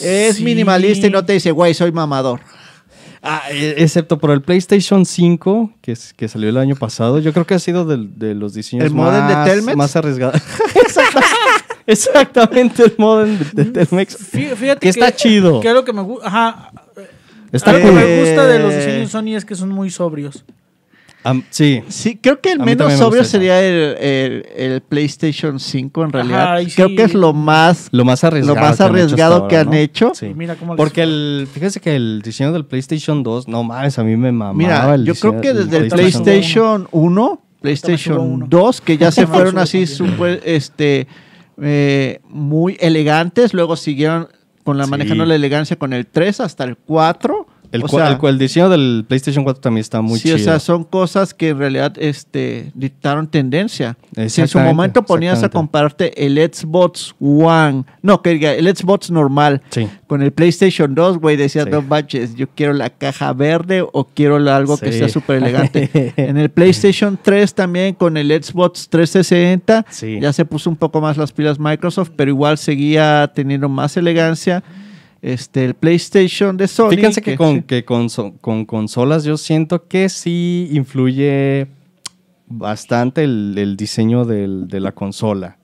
es 0.00 0.36
Sí. 0.36 0.44
minimalista 0.44 1.06
y 1.06 1.10
no 1.10 1.24
te 1.24 1.32
dice, 1.32 1.50
güey, 1.50 1.72
soy 1.74 1.90
mamador. 1.92 2.40
Ah, 3.24 3.42
e- 3.52 3.76
excepto 3.78 4.18
por 4.18 4.32
el 4.32 4.42
PlayStation 4.42 5.06
5, 5.06 5.72
que, 5.80 5.92
es- 5.92 6.12
que 6.12 6.26
salió 6.28 6.48
el 6.50 6.56
año 6.58 6.74
pasado. 6.76 7.20
Yo 7.20 7.32
creo 7.32 7.46
que 7.46 7.54
ha 7.54 7.58
sido 7.60 7.84
del- 7.86 8.18
de, 8.18 8.34
los 8.34 8.52
diseños 8.52 8.84
¿El 8.84 8.92
modem 8.92 9.28
de 9.28 9.34
más, 9.34 9.48
Telmex? 9.48 9.76
más 9.76 9.96
arriesgados. 9.96 10.42
Exactamente, 11.86 12.84
el 12.84 12.94
modem 12.98 13.38
de, 13.38 13.64
de 13.64 13.84
Telmex. 13.84 14.16
Fí- 14.32 14.54
Fíjate 14.54 14.80
Que 14.80 14.88
está 14.88 15.12
chido. 15.14 15.60
Que 15.60 15.72
lo 15.72 15.84
que 15.84 15.92
me 15.92 16.02
gusta. 16.02 16.26
Ajá. 16.26 16.72
Está 17.50 17.70
Algo 17.72 17.82
cool. 17.88 17.98
que 17.98 18.04
me 18.06 18.20
gusta 18.20 18.46
de 18.46 18.58
los 18.60 18.74
diseños 18.74 19.10
Sony 19.10 19.36
es 19.36 19.44
que 19.44 19.54
son 19.54 19.68
muy 19.70 19.90
sobrios. 19.90 20.44
Sí, 21.50 21.84
Sí, 21.86 22.18
creo 22.20 22.40
que 22.40 22.50
el 22.50 22.60
A 22.60 22.64
menos 22.64 22.88
me 22.88 22.96
sobrio 22.96 23.22
sería 23.22 23.62
el, 23.62 23.96
el- 24.00 24.46
el 24.56 24.80
PlayStation 24.80 25.60
5 25.60 26.04
en 26.04 26.12
realidad. 26.12 26.56
Ajá, 26.56 26.66
creo 26.74 26.88
que 26.96 27.04
es 27.04 27.14
lo 27.14 27.32
más... 27.32 27.88
lo 27.92 28.04
más 28.04 28.24
arriesgado. 28.24 28.56
más 28.58 28.76
que 28.76 28.82
han 28.82 28.88
hecho 28.88 28.94
arriesgado 29.04 29.48
que 29.48 29.56
ahora, 29.56 29.68
han 29.70 29.74
hecho. 29.76 30.12
Sí. 30.16 30.32
Mira 30.34 30.56
cómo 30.56 30.74
Porque 30.74 31.02
el, 31.04 31.46
fíjese 31.52 31.78
que 31.80 31.94
el 31.94 32.22
diseño 32.24 32.52
del 32.52 32.64
PlayStation 32.64 33.22
2, 33.22 33.46
no 33.46 33.62
mames, 33.62 33.98
a 34.00 34.02
mí 34.02 34.16
me 34.16 34.32
mamaba 34.32 34.52
Mira, 34.54 34.94
el 34.96 35.04
yo 35.04 35.14
creo 35.14 35.40
que 35.40 35.52
desde 35.54 35.76
el 35.76 35.88
PlayStation 35.88 36.24
PlayStation 36.24 36.88
1, 36.90 37.24
subo 37.24 37.42
PlayStation 37.60 38.18
uno. 38.18 38.46
2, 38.48 38.80
que 38.80 38.98
ya 38.98 39.12
se 39.12 39.26
fueron 39.28 39.58
así 39.58 39.86
super, 39.86 40.40
este, 40.44 41.06
eh, 41.62 42.20
muy 42.28 42.76
elegantes, 42.80 43.54
luego 43.54 43.76
siguieron 43.76 44.28
con 44.64 44.78
la 44.78 44.84
Sí. 44.84 44.90
manejando 44.90 45.24
la 45.24 45.34
elegancia 45.34 45.76
con 45.78 45.92
el 45.92 46.06
3 46.06 46.40
hasta 46.40 46.64
el 46.64 46.76
4. 46.76 47.46
El, 47.72 47.82
o 47.84 47.88
sea, 47.88 48.08
el 48.08 48.28
el 48.28 48.38
diseño 48.38 48.68
del 48.68 49.04
PlayStation 49.08 49.44
4 49.44 49.60
también 49.60 49.80
está 49.80 50.02
muy 50.02 50.18
sí, 50.18 50.24
chido. 50.28 50.36
o 50.36 50.38
sea, 50.38 50.60
son 50.60 50.84
cosas 50.84 51.32
que 51.32 51.48
en 51.48 51.58
realidad 51.58 51.94
este, 51.98 52.70
dictaron 52.74 53.26
tendencia. 53.26 53.96
Si 54.28 54.42
en 54.42 54.48
su 54.48 54.58
momento 54.58 55.02
ponías 55.04 55.42
a 55.42 55.48
compararte 55.48 56.24
el 56.26 56.36
Xbox 56.36 57.14
One, 57.18 57.84
no, 58.02 58.20
que 58.20 58.30
diga, 58.30 58.52
el 58.52 58.66
Xbox 58.76 59.10
normal 59.10 59.62
Sí. 59.70 59.88
con 60.06 60.22
el 60.22 60.32
PlayStation 60.32 60.94
2, 60.94 61.18
güey, 61.18 61.36
decías, 61.36 61.64
Sí. 61.64 61.70
no 61.70 61.80
manches, 61.82 62.34
yo 62.34 62.46
quiero 62.54 62.74
la 62.74 62.90
caja 62.90 63.32
verde 63.32 63.82
o 63.90 64.04
quiero 64.04 64.36
algo 64.36 64.76
que 64.76 64.92
Sí. 64.92 64.98
sea 64.98 65.08
súper 65.08 65.38
elegante. 65.38 65.90
en 66.16 66.36
el 66.36 66.50
PlayStation 66.50 67.18
3 67.20 67.54
también 67.54 67.94
con 67.94 68.16
el 68.18 68.28
Xbox 68.42 68.88
360 68.90 69.86
Sí. 69.88 70.18
ya 70.20 70.32
se 70.32 70.44
puso 70.44 70.68
un 70.68 70.76
poco 70.76 71.00
más 71.00 71.16
las 71.16 71.32
pilas 71.32 71.58
Microsoft, 71.58 72.10
pero 72.16 72.30
igual 72.30 72.58
seguía 72.58 73.30
teniendo 73.34 73.68
más 73.70 73.96
elegancia. 73.96 74.62
Este, 75.22 75.64
el 75.64 75.74
PlayStation 75.74 76.56
de 76.56 76.66
Sony. 76.66 76.90
Fíjense 76.90 77.22
que, 77.22 77.36
con, 77.36 77.56
sí. 77.58 77.62
que 77.62 77.84
con, 77.84 78.08
con 78.40 78.64
consolas 78.66 79.22
yo 79.22 79.36
siento 79.36 79.86
que 79.86 80.08
sí 80.08 80.68
influye 80.72 81.68
bastante 82.48 83.24
el, 83.24 83.54
el 83.56 83.76
diseño 83.76 84.24
del- 84.24 84.66
de 84.68 84.80
la 84.80 84.92
consola. 84.92 85.58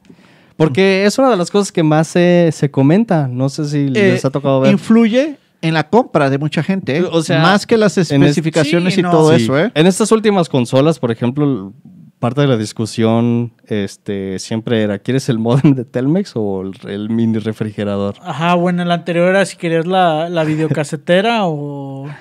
Porque 0.56 1.04
es 1.04 1.18
una 1.18 1.30
de 1.30 1.36
las 1.36 1.50
cosas 1.50 1.70
que 1.72 1.82
más 1.82 2.08
se, 2.08 2.50
se 2.52 2.70
comenta. 2.70 3.28
No 3.28 3.48
sé 3.48 3.64
si 3.66 3.88
les 3.88 4.24
Eh, 4.24 4.26
ha 4.26 4.30
tocado 4.30 4.60
ver. 4.60 4.72
Influye 4.72 5.36
en 5.60 5.74
la 5.74 5.88
compra 5.88 6.30
de 6.30 6.38
mucha 6.38 6.62
gente, 6.62 6.96
¿eh? 6.98 7.02
O 7.10 7.22
sea, 7.22 7.42
más 7.42 7.66
que 7.66 7.76
las 7.76 7.98
es- 7.98 8.10
especificaciones 8.10 8.94
Sí, 8.94 9.00
y 9.00 9.02
no. 9.02 9.10
todo 9.10 9.36
Sí. 9.36 9.42
eso, 9.44 9.58
¿eh? 9.58 9.70
En 9.74 9.86
estas 9.86 10.10
últimas 10.12 10.48
consolas, 10.48 10.98
por 10.98 11.10
ejemplo, 11.10 11.72
parte 12.18 12.40
de 12.42 12.46
la 12.48 12.56
discusión 12.56 13.52
este, 13.66 14.38
siempre 14.38 14.82
era, 14.82 14.98
¿quieres 14.98 15.28
el 15.28 15.38
modem 15.38 15.74
de 15.74 15.84
Telmex 15.84 16.32
o 16.34 16.62
el, 16.62 16.72
el 16.90 17.10
mini 17.10 17.38
refrigerador? 17.38 18.16
Ajá, 18.22 18.54
bueno, 18.54 18.82
el 18.82 18.90
anterior 18.90 19.28
era 19.28 19.44
si 19.46 19.56
querías 19.56 19.86
la, 19.86 20.28
la 20.28 20.44
videocasetera 20.44 21.46
o. 21.46 22.08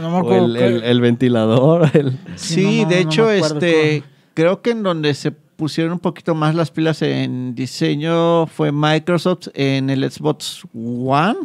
No 0.00 0.08
me 0.10 0.16
O 0.16 0.20
acuerdo. 0.20 0.46
el, 0.46 0.56
qué- 0.56 0.66
el- 0.66 0.84
el 0.84 1.00
ventilador. 1.00 1.90
el- 1.94 2.12
Sí, 2.36 2.54
Sí, 2.54 2.62
no, 2.78 2.82
no, 2.84 2.88
de 2.90 3.04
no 3.04 3.10
hecho, 3.10 3.30
este, 3.30 4.04
creo 4.32 4.62
que 4.62 4.70
en 4.70 4.82
donde 4.84 5.14
se 5.14 5.32
pusieron 5.32 5.92
un 5.94 5.98
poquito 5.98 6.34
más 6.36 6.54
las 6.54 6.70
pilas 6.70 7.02
en 7.02 7.54
diseño 7.56 8.46
fue 8.46 8.70
Microsoft 8.72 9.48
en 9.54 9.90
el 9.90 10.08
Xbox 10.08 10.62
One. 10.74 11.38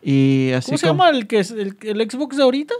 Y 0.00 0.52
así 0.52 0.66
¿Cómo 0.66 0.78
se 0.78 0.86
como- 0.86 1.04
llama 1.04 1.16
el, 1.18 1.26
que 1.26 1.40
es, 1.40 1.50
el, 1.50 1.76
el 1.82 2.08
Xbox 2.10 2.36
de 2.36 2.42
ahorita? 2.44 2.74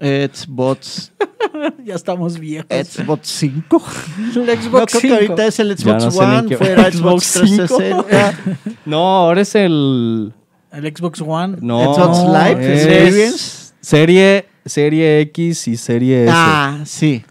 Xbox, 0.00 1.12
ya 1.84 1.94
estamos 1.94 2.38
viejos. 2.38 2.68
Xbox 2.70 3.28
5. 3.28 3.82
El 4.36 4.46
No, 4.46 4.62
Xbox 4.62 4.92
creo 4.92 5.00
que 5.00 5.08
5. 5.08 5.14
ahorita 5.14 5.46
es 5.46 5.58
el 5.60 5.68
no 5.68 5.76
Xbox 5.76 6.14
ni 6.14 6.18
One, 6.20 6.48
qué- 6.48 6.56
fuera 6.58 6.82
Xbox 6.92 7.24
Xbox 7.24 7.46
5. 7.48 7.66
360. 7.66 8.58
No, 8.84 8.98
ahora 9.16 9.40
es 9.40 9.54
el... 9.54 10.32
El 10.72 10.96
Xbox 10.96 11.20
One. 11.22 11.56
No, 11.60 11.94
Xbox 11.94 12.18
Live 12.28 12.74
es 12.74 12.86
Experience. 12.86 13.72
Serie, 13.80 14.46
serie 14.66 15.20
X 15.20 15.68
y 15.68 15.76
serie 15.76 16.24
S. 16.24 16.32
Ah, 16.34 16.80
sí. 16.84 17.24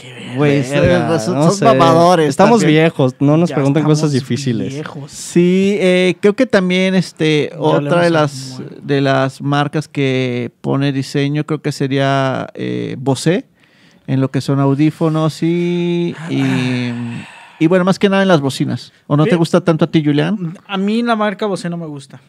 Qué. 0.00 0.32
Güey, 0.36 0.62
Verga, 0.62 1.18
son, 1.18 1.34
no 1.34 1.42
son 1.44 1.54
sé. 1.54 1.64
mamadores. 1.64 2.28
Estamos 2.28 2.60
también. 2.60 2.82
viejos, 2.84 3.14
no 3.20 3.36
nos 3.36 3.48
Ya 3.50 3.56
pregunten 3.56 3.84
cosas 3.84 4.12
estamos 4.14 4.28
difíciles. 4.28 4.72
viejos. 4.74 5.10
Sí, 5.10 5.76
eh, 5.80 6.14
creo 6.20 6.34
que 6.34 6.46
también 6.46 6.94
este 6.94 7.52
otra 7.58 8.02
de 8.02 8.10
las 8.10 8.60
de 8.82 9.00
las 9.00 9.42
marcas 9.42 9.88
que 9.88 10.50
pone 10.60 10.92
diseño 10.92 11.44
creo 11.44 11.60
que 11.62 11.72
sería 11.72 12.48
eh, 12.54 12.96
Bose 12.98 13.46
en 14.06 14.20
lo 14.20 14.30
que 14.30 14.40
son 14.40 14.58
audífonos 14.60 15.42
y, 15.42 16.14
y 16.30 16.92
y 17.58 17.66
bueno 17.66 17.84
más 17.84 17.98
que 17.98 18.08
nada 18.08 18.22
en 18.22 18.28
las 18.28 18.40
bocinas. 18.40 18.92
¿O 19.06 19.16
no 19.16 19.26
te 19.26 19.36
gusta 19.36 19.60
tanto 19.60 19.84
a 19.84 19.90
ti, 19.90 20.02
Julián? 20.02 20.56
A 20.66 20.78
mí 20.78 21.02
la 21.02 21.14
marca 21.14 21.44
Bose 21.46 21.68
no 21.68 21.76
me 21.76 21.86
gusta. 21.86 22.20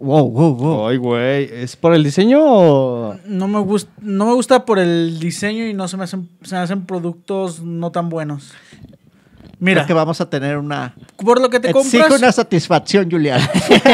Wow, 0.00 0.30
wow, 0.30 0.54
wow. 0.54 0.86
Ay, 0.88 0.96
güey, 0.96 1.44
¿es 1.52 1.74
por 1.76 1.92
el 1.94 2.04
diseño 2.04 2.38
o...? 2.40 3.16
No 3.26 3.48
me 3.48 3.58
gusta, 3.58 3.90
no 4.00 4.26
me 4.26 4.32
gusta 4.34 4.64
por 4.64 4.78
el 4.78 5.18
diseño 5.18 5.66
y 5.66 5.74
no 5.74 5.88
se 5.88 5.96
me 5.96 6.04
hacen, 6.04 6.28
se 6.42 6.54
me 6.54 6.60
hacen 6.60 6.86
productos 6.86 7.60
no 7.62 7.90
tan 7.90 8.08
buenos. 8.08 8.52
Mira, 9.60 9.86
que 9.86 9.92
vamos 9.92 10.20
a 10.20 10.30
tener 10.30 10.56
una 10.56 10.94
por 11.16 11.40
lo 11.40 11.50
que 11.50 11.58
te 11.58 11.70
Exijo 11.70 11.98
compras. 12.04 12.20
una 12.22 12.30
satisfacción, 12.30 13.10
Julián. 13.10 13.40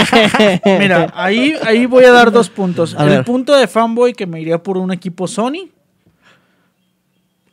Mira, 0.79 1.11
ahí, 1.17 1.55
ahí 1.65 1.87
voy 1.87 2.05
a 2.05 2.13
dar 2.13 2.31
dos 2.31 2.51
puntos. 2.51 2.95
A 2.99 3.05
el 3.05 3.09
ver. 3.09 3.25
punto 3.25 3.55
de 3.55 3.67
fanboy 3.67 4.13
que 4.13 4.27
me 4.27 4.43
iría 4.43 4.63
por 4.63 4.77
un 4.77 4.93
equipo 4.93 5.27
Sony. 5.27 5.71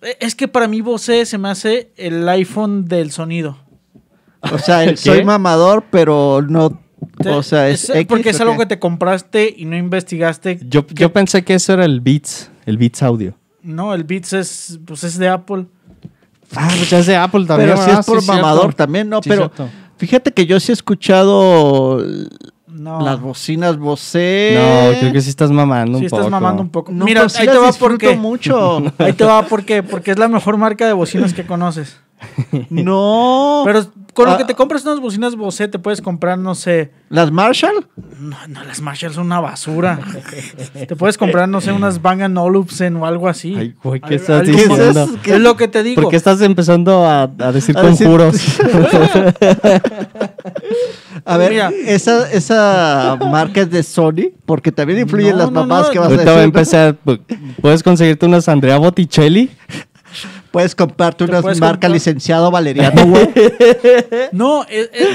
Eh, 0.02 0.18
Es 0.20 0.36
que 0.36 0.50
para 0.50 0.68
mí 0.68 0.82
Bose 0.82 1.26
se 1.26 1.38
me 1.38 1.48
hace 1.50 1.92
el 1.96 2.28
iPhone 2.28 2.86
del 2.86 3.12
sonido. 3.12 3.58
O 4.52 4.58
sea, 4.58 4.94
soy 4.98 5.24
mamador, 5.24 5.86
pero 5.90 6.42
no 6.42 6.82
o 7.26 7.44
sea, 7.44 7.70
es, 7.70 7.90
X, 7.90 8.06
porque 8.08 8.30
es 8.30 8.40
¿o 8.40 8.44
algo 8.44 8.58
que 8.58 8.66
te 8.66 8.80
compraste 8.80 9.54
y 9.56 9.66
no 9.66 9.76
investigaste. 9.78 10.60
Yo, 10.68 10.86
que- 10.88 10.94
yo 10.96 11.12
pensé 11.14 11.44
que 11.44 11.54
eso 11.56 11.74
era 11.74 11.86
el 11.86 12.02
Beats, 12.02 12.50
el 12.66 12.78
Beats 12.78 13.04
Audio. 13.04 13.34
No, 13.64 13.94
el 13.94 14.04
Beats 14.04 14.34
es, 14.34 14.80
pues 14.86 15.04
es 15.04 15.18
de 15.18 15.30
Apple. 15.30 15.66
Ah, 16.56 16.68
pues 16.76 16.90
ya 16.90 17.00
es 17.00 17.06
de 17.06 17.16
Apple 17.16 17.46
también. 17.46 17.70
Pero 17.72 17.84
si 17.84 17.92
es 17.92 18.06
por 18.06 18.20
Sí, 18.20 18.26
cierto. 18.26 18.42
mamador 18.42 18.74
también, 18.74 19.08
no, 19.08 19.22
Sí, 19.22 19.30
pero 19.30 19.44
cierto. 19.54 19.70
fíjate 19.98 20.34
que 20.34 20.46
yo 20.46 20.60
sí 20.60 20.72
he 20.72 20.74
escuchado 20.74 22.04
No. 22.68 23.02
las 23.02 23.22
bocinas 23.22 23.78
Bose. 23.78 24.54
No, 24.56 25.00
creo 25.00 25.14
que 25.14 25.22
sí 25.22 25.30
estás 25.30 25.52
mamando 25.52 25.98
Sí 26.00 26.04
un 26.04 26.06
estás 26.08 26.20
poco. 26.22 26.32
mamando 26.32 26.62
un 26.64 26.70
poco. 26.70 26.92
No, 26.92 27.06
Mira, 27.06 27.30
sí 27.30 27.42
ahí 27.42 27.48
te 27.48 27.58
va 27.58 27.72
porque 27.74 28.16
mucho. 28.16 28.82
Ahí 28.98 29.14
te 29.14 29.24
va 29.24 29.44
porque 29.46 29.84
porque 29.84 30.12
es 30.12 30.18
la 30.20 30.28
mejor 30.28 30.58
marca 30.58 30.88
de 30.88 30.94
bocinas 30.94 31.34
que 31.34 31.46
conoces. 31.46 31.98
no. 32.70 33.62
Pero 33.66 33.86
con 34.14 34.26
lo 34.26 34.32
Ah. 34.34 34.38
que 34.38 34.46
te 34.46 34.56
compras 34.56 34.84
unas 34.86 35.00
bocinas 35.00 35.36
Bose 35.36 35.68
te 35.68 35.80
puedes 35.80 36.02
comprar, 36.02 36.38
no 36.38 36.54
sé, 36.56 36.92
¿Las 37.10 37.32
Marshall? 37.32 37.88
no, 38.20 38.36
no 38.48 38.64
las 38.64 38.82
Marshall 38.82 39.14
son 39.14 39.26
una 39.28 39.40
basura. 39.40 40.00
te 40.88 40.96
puedes 40.96 41.18
comprar, 41.18 41.48
no 41.50 41.62
sé, 41.62 41.72
unas 41.72 42.02
Bang 42.02 42.38
Olufsen 42.38 42.96
o 42.98 43.06
algo 43.06 43.28
así. 43.28 43.56
Ay, 43.58 43.76
güey, 43.84 44.02
¿qué 44.02 44.16
estás 44.16 44.44
diciendo? 44.46 45.08
más. 45.08 45.28
Es 45.28 45.40
lo 45.40 45.56
que 45.56 45.68
te 45.68 45.84
digo. 45.84 46.02
¿Por 46.02 46.12
qué 46.12 46.18
estás 46.18 46.42
empezando 46.42 47.06
a, 47.06 47.24
a 47.24 47.52
decir 47.52 47.78
A 47.78 47.82
decir- 47.84 48.08
conjuros? 48.08 48.36
A 51.26 51.38
ver, 51.38 51.52
Mira. 51.52 51.72
esa, 51.86 52.32
esa 52.32 53.18
marca 53.30 53.62
es 53.62 53.70
de 53.70 53.84
Sony, 53.84 54.32
porque 54.46 54.72
también 54.72 55.00
influyen 55.00 55.32
No, 55.34 55.38
las 55.38 55.52
no, 55.52 55.62
mamás 55.62 55.88
no. 55.88 55.92
que 55.94 56.00
vas 56.00 56.08
a 56.08 56.12
Ahorita 56.12 56.24
voy 56.32 56.34
a 56.34 56.36
decir. 56.38 56.46
empezar. 56.46 56.98
pu- 57.06 57.20
¿Puedes 57.62 57.84
conseguirte 57.84 58.26
unas 58.26 58.48
Andrea 58.50 58.78
Botticelli? 58.78 59.52
Puedes 60.52 60.76
comprarte 60.76 61.26
puedes 61.28 61.60
marca 61.62 61.74
comprar- 61.88 61.92
licenciado 61.92 62.52
Valeriano, 62.52 63.06
güey. 63.08 63.30
No, 64.34 64.64
es- 64.64 64.90
es- 64.94 65.10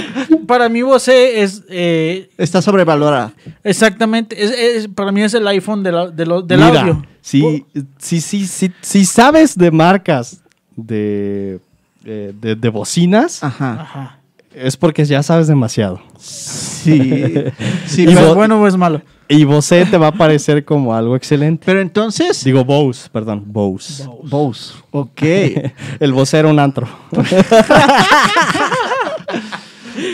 para 0.47 0.69
mí 0.69 0.83
Bose 0.83 1.43
es 1.43 1.63
eh, 1.69 2.31
Está 2.39 2.63
sobrevalorada. 2.63 3.33
exactamente, 3.63 4.43
es, 4.43 4.51
es- 4.51 4.89
para 4.89 5.13
mí 5.13 5.23
es 5.23 5.35
el 5.35 5.47
iPhone 5.49 5.83
de 5.83 5.93
la- 5.93 6.07
de 6.09 6.25
lo- 6.27 6.43
del 6.43 6.61
Mira, 6.61 6.81
audio. 6.81 7.07
Si, 7.21 7.65
si, 7.99 8.21
si, 8.21 8.47
si, 8.47 8.73
si 8.81 9.05
sabes 9.05 9.57
de 9.59 9.71
marcas 9.71 10.41
de, 10.77 11.59
de, 12.03 12.33
de- 12.33 12.55
de 12.57 12.69
bocinas, 12.69 13.43
Ajá. 13.43 13.81
Ajá. 13.83 14.16
Es 14.57 14.77
porque 14.77 15.05
ya 15.05 15.23
sabes 15.23 15.47
demasiado. 15.49 16.01
Sí. 16.19 17.35
sí 17.87 18.05
Y 18.05 18.13
¿Es 18.13 18.35
bueno 18.35 18.61
o 18.61 18.67
es 18.67 18.77
malo? 18.77 19.03
Y 19.29 19.45
Bose 19.45 19.85
te 19.87 19.99
va 19.99 20.07
a 20.09 20.13
parecer 20.13 20.65
como 20.65 20.95
algo 20.95 21.15
excelente. 21.17 21.63
pero 21.67 21.81
entonces. 21.81 22.43
Digo 22.45 22.65
Bose, 22.65 23.09
perdón, 23.13 23.43
Bose. 23.47 24.09
Bose. 24.23 24.73
Ok. 24.93 25.23
El 26.01 26.13
Bose 26.13 26.39
era 26.39 26.49
un 26.49 26.59
antro. 26.59 26.89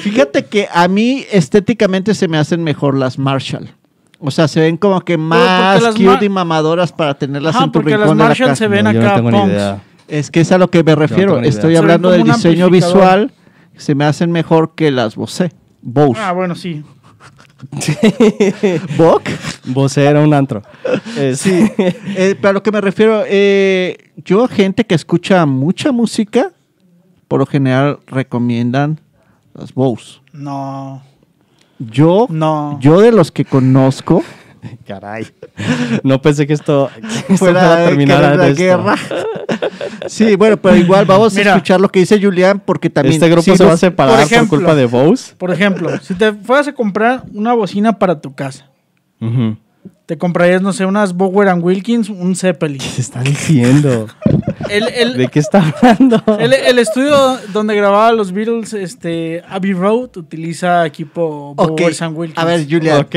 Fíjate 0.03 0.47
que 0.47 0.68
a 0.72 0.88
mí 0.88 1.24
estéticamente 1.30 2.14
se 2.14 2.26
me 2.28 2.38
hacen 2.38 2.64
mejor 2.64 2.97
las 2.97 3.18
Marshall. 3.18 3.70
O 4.18 4.30
sea, 4.30 4.49
se 4.49 4.61
ven 4.61 4.76
como 4.76 5.01
que 5.01 5.16
más 5.18 5.82
las 5.82 5.95
cute 5.95 6.07
Mar- 6.07 6.24
y 6.24 6.28
mamadoras 6.28 6.93
para 6.93 7.14
tenerlas 7.14 7.55
Ajá, 7.57 7.64
en 7.64 7.72
tu 7.72 7.80
porque 7.80 7.99
las 7.99 8.09
de 8.09 8.14
la 8.14 8.24
Marshall 8.24 8.49
casa. 8.51 8.59
se 8.59 8.68
ven 8.68 8.84
No, 8.84 8.93
yo 8.93 9.01
no 9.01 9.43
acá. 9.45 9.80
Es 10.09 10.30
que 10.30 10.40
es 10.40 10.53
a 10.53 10.59
lo 10.59 10.68
que 10.68 10.82
me 10.84 10.95
refiero. 10.95 11.40
Estoy 11.40 11.76
hablando 11.76 12.11
del 12.11 12.24
diseño 12.24 12.70
visual. 12.70 13.32
Se 13.77 13.95
me 13.95 14.05
hacen 14.05 14.31
mejor 14.31 14.75
que 14.75 14.91
las 14.91 15.16
Bose. 15.16 15.53
Bose. 15.81 16.20
Ah, 16.20 16.33
bueno, 16.33 16.55
sí. 16.55 16.83
¿Bok? 18.97 19.23
Bose 19.66 20.05
era 20.05 20.20
un 20.20 20.35
antro. 20.35 20.62
Eh, 21.16 21.35
Sí. 21.37 21.70
Eh, 21.79 22.37
pero 22.41 22.51
a 22.51 22.53
lo 22.53 22.62
que 22.62 22.73
me 22.73 22.81
refiero, 22.81 23.23
eh, 23.27 24.12
yo, 24.16 24.47
gente 24.49 24.85
que 24.85 24.95
escucha 24.95 25.45
mucha 25.47 25.93
música, 25.93 26.53
por 27.29 27.41
lo 27.41 27.47
general 27.47 28.01
recomiendan 28.07 29.01
las 29.55 29.73
Bose. 29.75 30.20
No. 30.33 31.03
Yo, 31.79 32.27
No. 32.31 32.79
yo 32.81 33.01
de 33.01 33.12
los 33.12 33.31
que 33.33 33.45
conozco, 33.45 34.23
Caray. 34.86 35.26
No 36.02 36.20
pensé 36.22 36.46
que 36.46 36.52
esto, 36.52 36.90
que 37.00 37.06
esto 37.32 37.36
fuera 37.36 37.74
a 37.82 37.84
terminar 37.86 38.30
de 38.32 38.36
la 38.36 38.48
esto. 38.48 38.62
guerra. 38.62 38.94
Sí, 40.08 40.34
bueno, 40.34 40.56
pero 40.56 40.74
igual 40.76 41.04
vamos 41.04 41.34
Mira. 41.34 41.52
a 41.52 41.56
escuchar 41.56 41.80
lo 41.80 41.88
que 41.88 42.00
dice 42.00 42.20
Julián 42.20 42.60
porque 42.64 42.90
también... 42.90 43.14
Este 43.14 43.28
grupo 43.28 43.56
se 43.56 43.64
va 43.64 43.72
a 43.72 43.76
separar 43.76 44.16
por, 44.16 44.24
ejemplo. 44.24 44.58
culpa 44.58 44.74
de 44.74 44.86
Bose. 44.86 45.34
Por 45.36 45.52
ejemplo, 45.52 45.90
si 46.00 46.14
te 46.14 46.32
fueras 46.32 46.66
a 46.68 46.72
comprar 46.72 47.22
una 47.32 47.52
bocina 47.54 47.98
para 47.98 48.20
tu 48.20 48.34
casa, 48.34 48.68
te 50.06 50.18
comprarías, 50.18 50.60
no 50.60 50.72
sé, 50.72 50.84
unas 50.84 51.12
Bower 51.14 51.48
and 51.48 51.62
Wilkins, 51.62 52.08
un 52.08 52.34
Zeppelin. 52.34 52.78
¿Qué 52.78 52.86
se 52.88 53.00
está 53.00 53.22
diciendo? 53.22 54.08
El, 54.68 54.88
el- 54.88 55.16
¿De 55.16 55.28
qué 55.28 55.38
está 55.38 55.62
hablando? 55.80 56.20
el- 56.38 56.52
el 56.52 56.78
estudio 56.78 57.38
donde 57.52 57.74
grababa 57.76 58.10
los 58.12 58.32
Beatles, 58.32 58.72
este, 58.74 59.42
Abbey 59.48 59.72
Road, 59.72 60.16
utiliza 60.16 60.84
equipo 60.86 61.54
Ok, 61.56 61.78
Bowers 61.80 62.02
and 62.02 62.16
Wilkins. 62.18 62.38
a 62.38 62.44
ver, 62.44 62.66
Julián. 62.68 63.00
ok. 63.02 63.14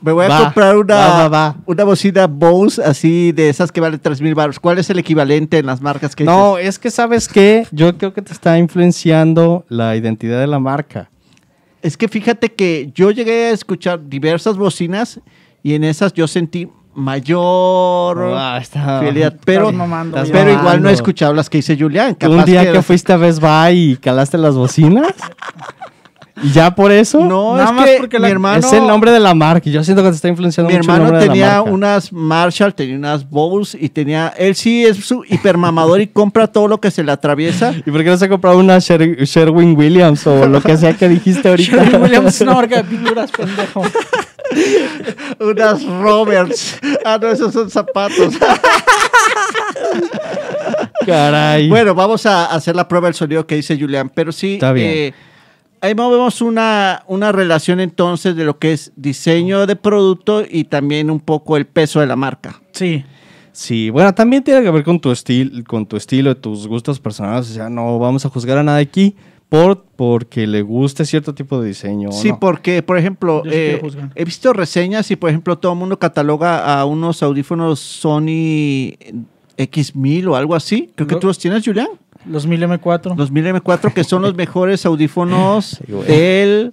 Me 0.00 0.12
voy 0.12 0.26
a 0.26 0.28
Va, 0.28 0.44
comprar 0.44 0.76
una, 0.76 0.94
va, 0.94 1.28
va, 1.28 1.56
una 1.66 1.82
bocina 1.84 2.26
Bose 2.28 2.82
así 2.84 3.32
de 3.32 3.48
esas 3.48 3.72
que 3.72 3.80
valen 3.80 3.98
3 3.98 4.20
mil 4.20 4.34
baros. 4.34 4.60
¿Cuál 4.60 4.78
es 4.78 4.88
el 4.90 4.98
equivalente 4.98 5.58
en 5.58 5.66
las 5.66 5.80
marcas 5.80 6.14
que 6.14 6.22
No, 6.24 6.56
es 6.56 6.78
que 6.78 6.90
sabes 6.90 7.26
qué, 7.26 7.66
yo 7.72 7.96
creo 7.98 8.12
que 8.14 8.22
te 8.22 8.32
está 8.32 8.58
influenciando 8.58 9.64
la 9.68 9.96
identidad 9.96 10.38
de 10.38 10.46
la 10.46 10.60
marca. 10.60 11.10
Es 11.82 11.96
que 11.96 12.06
fíjate 12.08 12.52
que 12.52 12.90
yo 12.94 13.10
llegué 13.10 13.46
a 13.46 13.50
escuchar 13.50 14.08
diversas 14.08 14.56
bocinas 14.56 15.20
y 15.62 15.74
en 15.74 15.82
esas 15.84 16.12
yo 16.12 16.28
sentí 16.28 16.68
mayor 16.94 18.34
Ah, 18.36 18.58
está- 18.60 19.00
fidelidad, 19.00 19.36
pero, 19.44 19.72
mamando, 19.72 20.18
pero 20.32 20.50
igual 20.52 20.82
no 20.82 20.88
he 20.88 20.92
escuchado 20.92 21.32
las 21.34 21.48
que 21.50 21.58
dice 21.58 21.76
Julián. 21.78 22.16
Un 22.22 22.44
día 22.44 22.70
que, 22.72 22.82
fuiste 22.82 23.12
a 23.12 23.16
Best 23.16 23.40
Buy 23.40 23.92
y 23.92 23.96
calaste 23.96 24.38
las 24.38 24.54
bocinas. 24.54 25.12
¿Y 26.42 26.52
ya 26.52 26.74
por 26.74 26.92
eso? 26.92 27.24
No, 27.24 27.56
Nada 27.56 27.68
es 27.70 27.74
más 27.74 27.84
que 27.86 27.96
porque 27.98 28.18
mi 28.18 28.22
la- 28.22 28.28
hermano, 28.30 28.58
es 28.66 28.72
el 28.72 28.86
nombre 28.86 29.10
de 29.10 29.20
la 29.20 29.34
marca. 29.34 29.68
y 29.68 29.72
Yo 29.72 29.82
siento 29.84 30.02
que 30.02 30.10
te 30.10 30.16
está 30.16 30.28
influenciando 30.28 30.70
mi 30.70 30.76
mucho 30.76 30.90
el 30.90 30.94
hermano 30.96 31.04
nombre 31.10 31.20
de 31.20 31.26
la 31.26 31.32
tenía 31.32 31.46
marca. 31.56 31.70
unas 31.72 32.12
Marshall, 32.12 32.74
tenía 32.74 32.96
unas 32.96 33.28
Bose 33.28 33.76
y 33.80 33.88
tenía, 33.88 34.32
él 34.36 34.54
sí 34.54 34.84
es 34.84 34.96
su 35.04 35.24
hipermamador 35.28 36.00
y 36.00 36.06
compra 36.06 36.46
todo 36.46 36.68
lo 36.68 36.80
que 36.80 36.90
se 36.90 37.02
le 37.02 37.12
atraviesa. 37.12 37.72
¿Y 37.86 37.90
por 37.90 38.02
qué 38.04 38.10
no 38.10 38.16
se 38.16 38.26
ha 38.26 38.28
comprado 38.28 38.58
una 38.58 38.78
Sher- 38.78 39.16
Sherwin 39.24 39.76
Williams 39.76 40.26
o 40.26 40.46
lo 40.46 40.60
que 40.62 40.76
sea 40.76 40.92
que 40.94 41.08
dijiste 41.08 41.48
ahorita? 41.48 41.76
Sherwin 41.84 42.02
Williams 42.02 42.34
es 42.34 42.40
una 42.42 42.54
marca 42.54 42.76
de 42.76 42.84
pinturas, 42.88 43.30
pendejo. 43.32 43.82
unas 45.40 45.84
Roberts. 45.84 46.78
Ah, 47.04 47.18
no, 47.20 47.28
esos 47.28 47.52
son 47.52 47.68
zapatos. 47.70 48.34
Caray. 51.06 51.68
Bueno, 51.68 51.94
vamos 51.94 52.26
a 52.26 52.46
hacer 52.46 52.76
la 52.76 52.86
prueba 52.86 53.06
del 53.08 53.14
sonido 53.14 53.46
que 53.46 53.54
dice 53.56 53.78
Julián, 53.78 54.10
pero 54.14 54.32
sí, 54.32 54.54
Está 54.54 54.72
bien. 54.72 54.90
eh, 54.90 55.14
ahí 55.80 55.94
vemos 55.94 56.40
una, 56.40 57.02
una 57.06 57.32
relación 57.32 57.80
entonces 57.80 58.36
de 58.36 58.44
lo 58.44 58.58
que 58.58 58.72
es 58.72 58.92
diseño 58.96 59.66
de 59.66 59.76
producto 59.76 60.42
y 60.48 60.64
también 60.64 61.10
un 61.10 61.20
poco 61.20 61.56
el 61.56 61.66
peso 61.66 62.00
de 62.00 62.06
la 62.06 62.16
marca. 62.16 62.60
Sí. 62.72 63.04
Sí, 63.52 63.90
bueno, 63.90 64.14
también 64.14 64.44
tiene 64.44 64.62
que 64.62 64.70
ver 64.70 64.84
con 64.84 65.00
tu 65.00 65.10
estilo, 65.10 65.64
con 65.64 65.84
tu 65.84 65.96
estilo, 65.96 66.36
tus 66.36 66.68
gustos 66.68 67.00
personales. 67.00 67.50
O 67.50 67.54
sea, 67.54 67.68
no 67.68 67.98
vamos 67.98 68.24
a 68.24 68.28
juzgar 68.28 68.56
a 68.58 68.62
nadie 68.62 68.82
aquí 68.82 69.16
por 69.48 69.84
porque 69.96 70.46
le 70.46 70.62
guste 70.62 71.04
cierto 71.04 71.34
tipo 71.34 71.60
de 71.60 71.68
diseño. 71.68 72.10
¿o 72.10 72.12
Sí, 72.12 72.28
no. 72.28 72.38
porque, 72.38 72.82
por 72.82 72.98
ejemplo, 72.98 73.42
sí 73.44 73.50
eh, 73.52 73.82
he 74.14 74.24
visto 74.24 74.52
reseñas 74.52 75.10
y, 75.10 75.16
por 75.16 75.30
ejemplo, 75.30 75.58
todo 75.58 75.72
el 75.72 75.78
mundo 75.78 75.98
cataloga 75.98 76.78
a 76.78 76.84
unos 76.84 77.22
audífonos 77.22 77.80
Sony 77.80 78.94
X1000 79.56 80.28
o 80.28 80.36
algo 80.36 80.54
así. 80.54 80.90
Creo 80.94 81.08
que 81.08 81.16
tú 81.16 81.26
los 81.26 81.38
tienes, 81.38 81.64
Julián. 81.64 81.88
Los 82.28 82.46
1000 82.46 82.62
M4. 82.64 83.16
Los 83.16 83.30
1000 83.30 83.46
M4, 83.46 83.92
que 83.92 84.04
son 84.04 84.22
los 84.22 84.34
mejores 84.34 84.84
audífonos 84.86 85.80
Sí, 85.86 85.92
del... 86.06 86.72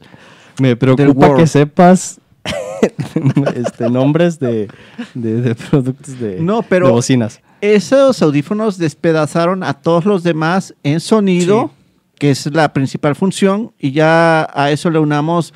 Me 0.60 0.76
preocupa 0.76 1.28
World. 1.28 1.38
que 1.38 1.48
sepas 1.48 2.20
este, 3.56 3.90
nombres 3.90 4.40
de, 4.40 4.68
de- 5.14 5.42
de 5.42 5.56
productos 5.56 6.20
de, 6.20 6.40
No, 6.40 6.62
pero- 6.62 6.88
de 6.88 6.92
bocinas. 6.94 7.42
Esos 7.62 8.22
audífonos 8.22 8.78
despedazaron 8.78 9.64
a 9.64 9.74
todos 9.74 10.06
los 10.06 10.22
demás 10.24 10.76
en 10.84 11.00
sonido, 11.00 11.72
que 12.20 12.30
es 12.32 12.46
la 12.54 12.74
principal 12.74 13.16
función, 13.16 13.72
y 13.80 13.92
ya 13.92 14.48
a 14.54 14.70
eso 14.72 14.90
le 14.92 15.00
unamos 15.00 15.54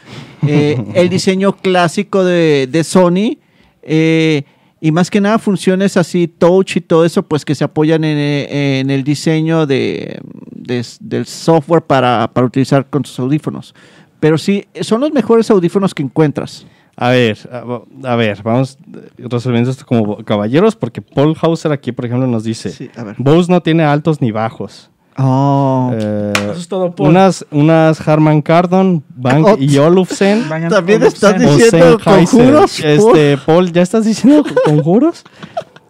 eh, 0.47 0.81
el 0.95 1.09
diseño 1.09 1.55
clásico 1.57 2.23
de, 2.23 2.67
de 2.71 2.83
Sony, 2.83 3.37
eh, 3.83 4.43
y 4.81 4.91
más 4.91 5.09
que 5.09 5.19
nada 5.21 5.39
funciones 5.39 5.97
así, 5.97 6.27
touch 6.27 6.77
y 6.77 6.81
todo 6.81 7.03
eso, 7.05 7.23
pues 7.23 7.43
que 7.45 7.55
se 7.55 7.63
apoyan 7.63 8.03
en, 8.03 8.17
en 8.17 8.89
el 8.89 9.03
diseño 9.03 9.65
de, 9.65 10.19
de- 10.51 10.85
del 11.01 11.25
software 11.25 11.81
para, 11.81 12.29
para 12.33 12.47
utilizar 12.47 12.85
con 12.89 13.03
tus 13.03 13.17
audífonos. 13.19 13.73
Pero 14.19 14.37
sí, 14.37 14.65
son 14.81 15.01
los 15.01 15.11
mejores 15.11 15.49
audífonos 15.51 15.93
que 15.93 16.03
encuentras. 16.03 16.65
A 16.95 17.09
ver, 17.09 17.37
a, 17.51 18.11
a 18.11 18.15
ver, 18.17 18.41
vamos 18.43 18.77
resolviendo 19.17 19.71
esto 19.71 19.85
como 19.85 20.17
caballeros, 20.25 20.75
porque 20.75 21.01
Paul 21.01 21.35
Hauser 21.41 21.71
aquí, 21.71 21.93
por 21.93 22.05
ejemplo, 22.05 22.27
nos 22.27 22.43
dice, 22.43 22.69
Sí. 22.71 22.89
Bose 23.17 23.49
no 23.49 23.61
tiene 23.61 23.83
altos 23.83 24.19
ni 24.21 24.31
bajos. 24.31 24.89
Oh. 25.17 25.91
Eh, 25.93 26.31
Eso 26.35 26.51
es 26.53 26.67
todo, 26.67 26.95
Paul. 26.95 27.09
unas, 27.09 27.45
unas 27.51 28.07
Harman 28.07 28.41
Kardon, 28.41 29.03
Bank 29.15 29.45
Ot- 29.45 29.57
y 29.59 29.77
Olufsen. 29.77 30.47
También 30.69 31.03
estás 31.03 31.37
diciendo- 31.39 31.99
conjuros, 32.03 32.79
Este, 32.79 33.37
Paul, 33.37 33.71
¿ya 33.73 33.81
estás 33.81 34.05
diciendo 34.05 34.43
conjuros? 34.65 35.23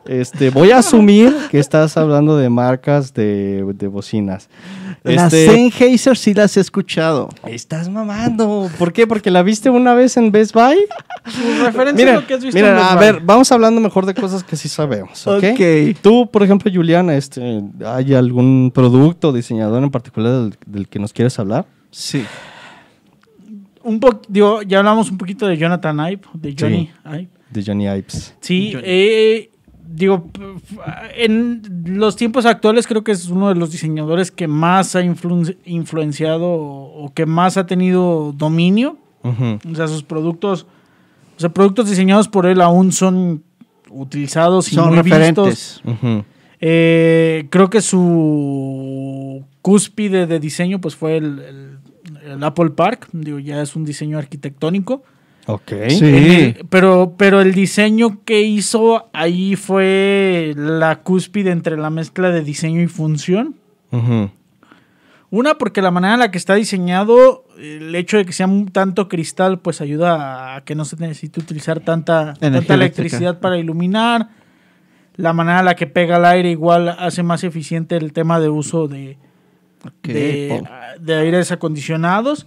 Este, 0.09 0.49
voy 0.49 0.71
a 0.71 0.79
asumir 0.79 1.35
que 1.51 1.59
estás 1.59 1.95
hablando 1.95 2.35
de 2.35 2.49
marcas 2.49 3.13
de, 3.13 3.63
de 3.75 3.87
bocinas. 3.87 4.49
Las 5.03 5.31
Este, 5.31 5.53
Sennheiser 5.53 6.17
sí 6.17 6.33
las 6.33 6.57
he 6.57 6.61
escuchado. 6.61 7.29
Estás 7.45 7.89
mamando. 7.89 8.69
¿Por 8.79 8.91
qué? 8.91 9.05
Porque 9.05 9.29
la 9.29 9.43
viste 9.43 9.69
una 9.69 9.93
vez 9.93 10.17
en 10.17 10.31
Best 10.31 10.53
Buy. 10.55 10.75
Tu 11.25 11.63
referencia 11.63 11.93
Miren, 11.93 12.15
es 12.15 12.21
lo 12.21 12.27
que 12.27 12.33
has 12.33 12.43
visto 12.43 12.55
miren, 12.57 12.71
en 12.71 12.77
Best 12.77 12.91
a 12.91 12.95
Buy. 12.95 13.05
ver, 13.05 13.21
vamos 13.23 13.51
hablando 13.51 13.79
mejor 13.81 14.07
de 14.07 14.15
cosas 14.15 14.43
que 14.43 14.55
sí 14.55 14.67
sabemos, 14.67 15.27
¿ok? 15.27 15.43
Ok. 15.53 15.97
Tú, 16.01 16.27
por 16.31 16.41
ejemplo, 16.41 16.71
Juliana, 16.73 17.15
este, 17.15 17.61
¿hay 17.85 18.15
algún 18.15 18.71
producto 18.73 19.29
o 19.29 19.31
diseñador 19.31 19.83
en 19.83 19.91
particular 19.91 20.31
del, 20.31 20.57
del 20.65 20.87
que 20.87 20.97
nos 20.97 21.13
quieres 21.13 21.37
hablar? 21.37 21.65
Sí. 21.91 22.25
Un 23.83 23.99
po- 23.99 24.21
digo, 24.27 24.61
ya 24.63 24.79
hablamos 24.79 25.09
un 25.11 25.17
poquito 25.17 25.47
de 25.47 25.55
Jonathan 25.57 25.97
Ive, 25.99 26.21
de 26.33 26.55
Johnny 26.59 26.91
Ive. 27.05 27.29
De 27.51 27.63
Johnny 27.63 27.85
Ives. 27.87 28.35
Sí, 28.41 28.71
Johnny. 28.73 28.83
eh, 28.85 29.49
digo, 29.91 30.29
en 31.15 31.61
los 31.85 32.15
tiempos 32.15 32.45
actuales 32.45 32.87
creo 32.87 33.03
que 33.03 33.11
es 33.11 33.27
uno 33.29 33.49
de 33.49 33.55
los 33.55 33.71
diseñadores 33.71 34.31
que 34.31 34.47
más 34.47 34.95
ha 34.95 35.01
influ- 35.01 35.57
influenciado 35.65 36.45
o, 36.45 37.05
o 37.05 37.13
que 37.13 37.25
más 37.25 37.57
ha 37.57 37.65
tenido 37.65 38.33
dominio. 38.35 38.97
O 39.23 39.75
sea, 39.75 39.87
sus 39.87 40.03
productos, 40.03 40.65
o 41.35 41.39
sea, 41.39 41.49
productos 41.49 41.89
diseñados 41.89 42.27
por 42.27 42.45
él 42.45 42.61
aún 42.61 42.91
son 42.91 43.43
utilizados 43.89 44.71
y 44.71 44.75
Son 44.75 44.89
muy 44.89 44.97
referentes. 44.97 45.81
vistos. 45.83 46.25
Eh, 46.61 47.47
creo 47.49 47.69
que 47.69 47.81
su 47.81 49.43
cúspide 49.61 50.27
de 50.27 50.39
diseño 50.39 50.79
pues 50.81 50.95
fue 50.95 51.17
el, 51.17 51.39
el- 51.39 51.79
el 52.31 52.43
Apple 52.43 52.71
Park. 52.71 53.07
Digo, 53.13 53.39
ya 53.39 53.61
es 53.61 53.75
un 53.75 53.85
diseño 53.85 54.17
arquitectónico. 54.17 55.03
Ok. 55.51 55.71
Sí. 55.89 56.05
Eh, 56.05 56.63
pero, 56.69 57.15
pero 57.17 57.41
el 57.41 57.55
diseño 57.55 58.23
que 58.23 58.41
hizo 58.41 59.09
ahí 59.13 59.55
fue 59.55 60.53
la 60.55 61.01
cúspide 61.01 61.49
entre 61.49 61.75
la 61.75 61.89
mezcla 61.89 62.29
de 62.29 62.43
diseño 62.43 62.81
y 62.81 62.87
función. 62.87 63.55
Una, 65.31 65.57
porque 65.57 65.81
la 65.81 65.89
manera 65.89 66.13
en 66.13 66.19
la 66.19 66.29
que 66.29 66.37
está 66.37 66.53
diseñado, 66.53 67.45
el 67.57 67.95
hecho 67.95 68.17
de 68.17 68.25
que 68.25 68.33
sea 68.33 68.45
un 68.45 68.67
tanto 68.67 69.09
cristal, 69.09 69.59
pues 69.59 69.81
ayuda 69.81 70.55
a 70.55 70.63
que 70.63 70.75
no 70.75 70.85
se 70.85 70.97
necesite 70.97 71.39
utilizar 71.39 71.79
tanta, 71.79 72.35
tanta 72.35 72.75
electricidad 72.75 73.39
para 73.39 73.57
iluminar. 73.57 74.29
La 75.15 75.33
manera 75.33 75.59
en 75.59 75.65
la 75.65 75.75
que 75.75 75.87
pega 75.87 76.17
el 76.17 76.25
aire 76.25 76.51
igual 76.51 76.89
hace 76.89 77.23
más 77.23 77.43
eficiente 77.43 77.97
el 77.97 78.13
tema 78.13 78.39
de 78.39 78.49
uso 78.49 78.87
de, 78.87 79.17
Ok, 79.83 80.09
de, 80.09 80.61
de 80.99 81.15
aires 81.15 81.51
acondicionados, 81.51 82.45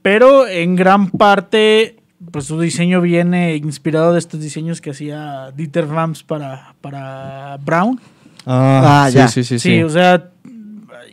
pero 0.00 0.46
en 0.48 0.76
gran 0.76 1.10
parte, 1.10 2.01
pues 2.30 2.46
su 2.46 2.60
diseño 2.60 3.00
viene 3.00 3.56
inspirado 3.56 4.12
de 4.12 4.18
estos 4.18 4.40
diseños 4.40 4.80
que 4.80 4.90
hacía 4.90 5.50
Dieter 5.56 5.88
Rams 5.88 6.22
para, 6.22 6.74
para 6.80 7.58
Brown. 7.64 8.00
Ah, 8.46 9.04
Ah, 9.04 9.08
sí, 9.10 9.16
ya. 9.16 9.28
sí, 9.28 9.44
sí, 9.44 9.58
Sí, 9.58 9.68
sí. 9.76 9.82
o 9.82 9.90
sea, 9.90 10.28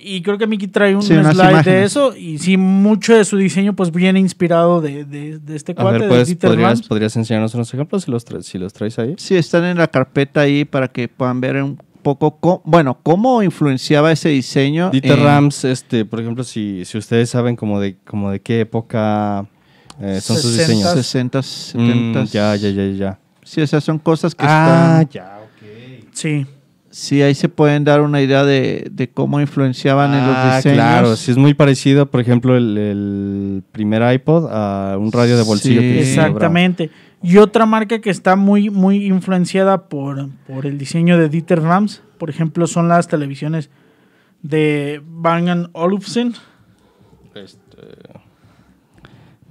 y 0.02 0.22
creo 0.22 0.38
que 0.38 0.48
Mickey 0.48 0.68
trae 0.68 0.96
un 0.96 1.02
Sí, 1.04 1.14
slide 1.14 1.64
de 1.64 1.84
eso. 1.84 2.16
Y 2.16 2.38
sí, 2.38 2.56
mucho 2.58 3.16
de 3.16 3.26
su 3.26 3.38
diseño 3.38 3.74
pues 3.76 3.92
viene 3.92 4.20
inspirado 4.20 4.82
de, 4.82 5.04
de- 5.06 5.40
de 5.40 5.56
este 5.56 5.74
A 5.74 5.76
cuate, 5.76 5.92
ver, 6.00 6.02
de 6.04 6.08
pues, 6.08 6.28
Dieter 6.28 6.50
¿podrías, 6.50 6.70
Rams. 6.70 6.88
¿podrías 6.88 7.16
enseñarnos 7.18 7.54
unos 7.54 7.74
ejemplos 7.74 8.04
si 8.04 8.12
los, 8.12 8.26
si 8.44 8.58
los 8.58 8.74
traes 8.74 8.98
ahí? 9.00 9.16
Sí, 9.18 9.36
están 9.36 9.66
en 9.66 9.78
la 9.78 9.88
carpeta 9.88 10.42
ahí 10.42 10.64
para 10.66 10.88
que 10.88 11.08
puedan 11.08 11.42
ver 11.42 11.62
un 11.62 11.78
poco, 12.02 12.38
cómo- 12.40 12.62
bueno, 12.66 12.98
cómo 13.04 13.44
influenciaba 13.44 14.12
ese 14.12 14.30
diseño. 14.30 14.90
Dieter 14.90 15.20
en- 15.20 15.24
Rams, 15.26 15.66
este, 15.66 16.06
por 16.06 16.22
ejemplo, 16.22 16.44
si, 16.46 16.86
si 16.86 16.98
ustedes 16.98 17.30
saben 17.30 17.56
como 17.58 17.80
de, 17.82 17.98
como 18.08 18.32
de 18.32 18.40
qué 18.40 18.62
época 18.62 19.46
eh, 20.02 20.22
son 20.22 20.38
sus 20.38 20.56
60s. 20.58 20.68
diseños. 20.68 20.92
60, 20.94 21.42
70. 21.44 22.22
Mm, 22.22 22.26
ya, 22.26 22.56
ya, 22.56 22.70
ya, 22.70 22.86
ya. 22.92 23.20
Sí, 23.44 23.62
esas 23.62 23.84
son 23.84 24.00
cosas 24.00 24.36
que 24.36 24.46
Ah, 24.48 25.00
están. 25.02 25.10
ya, 25.10 25.40
ok. 25.44 26.06
Sí. 26.14 26.46
Sí, 26.92 27.22
ahí 27.22 27.36
se 27.36 27.50
pueden 27.50 27.84
dar 27.84 28.02
una 28.02 28.20
idea 28.22 28.44
de, 28.44 28.88
de 28.92 29.10
cómo 29.10 29.40
influenciaban 29.40 30.12
en 30.14 30.26
los 30.26 30.36
Ah, 30.36 30.56
diseños. 30.58 30.76
claro, 30.76 31.16
sí 31.16 31.30
es 31.32 31.38
muy 31.38 31.54
parecido, 31.54 32.08
por 32.10 32.20
ejemplo, 32.20 32.58
el, 32.58 32.78
el 32.78 33.64
primer 33.72 34.02
iPod 34.14 34.48
a 34.52 34.98
un 34.98 35.12
radio 35.12 35.38
de 35.38 35.44
bolsillo. 35.44 35.82
Sí. 35.82 35.88
que. 35.88 36.00
Exactamente. 36.02 36.90
Y 37.22 37.38
otra 37.38 37.66
marca 37.68 38.00
que 38.00 38.10
está 38.10 38.36
muy, 38.36 38.70
muy 38.72 39.06
influenciada 39.06 39.88
por, 39.88 40.30
por 40.48 40.66
el 40.66 40.78
diseño 40.80 41.18
de 41.20 41.30
Dieter 41.30 41.62
Rams, 41.62 42.02
por 42.18 42.30
ejemplo, 42.32 42.66
son 42.66 42.88
las 42.88 43.08
televisiones 43.08 43.70
de 44.42 45.02
Bang 45.06 45.70
Olufsen. 45.74 46.34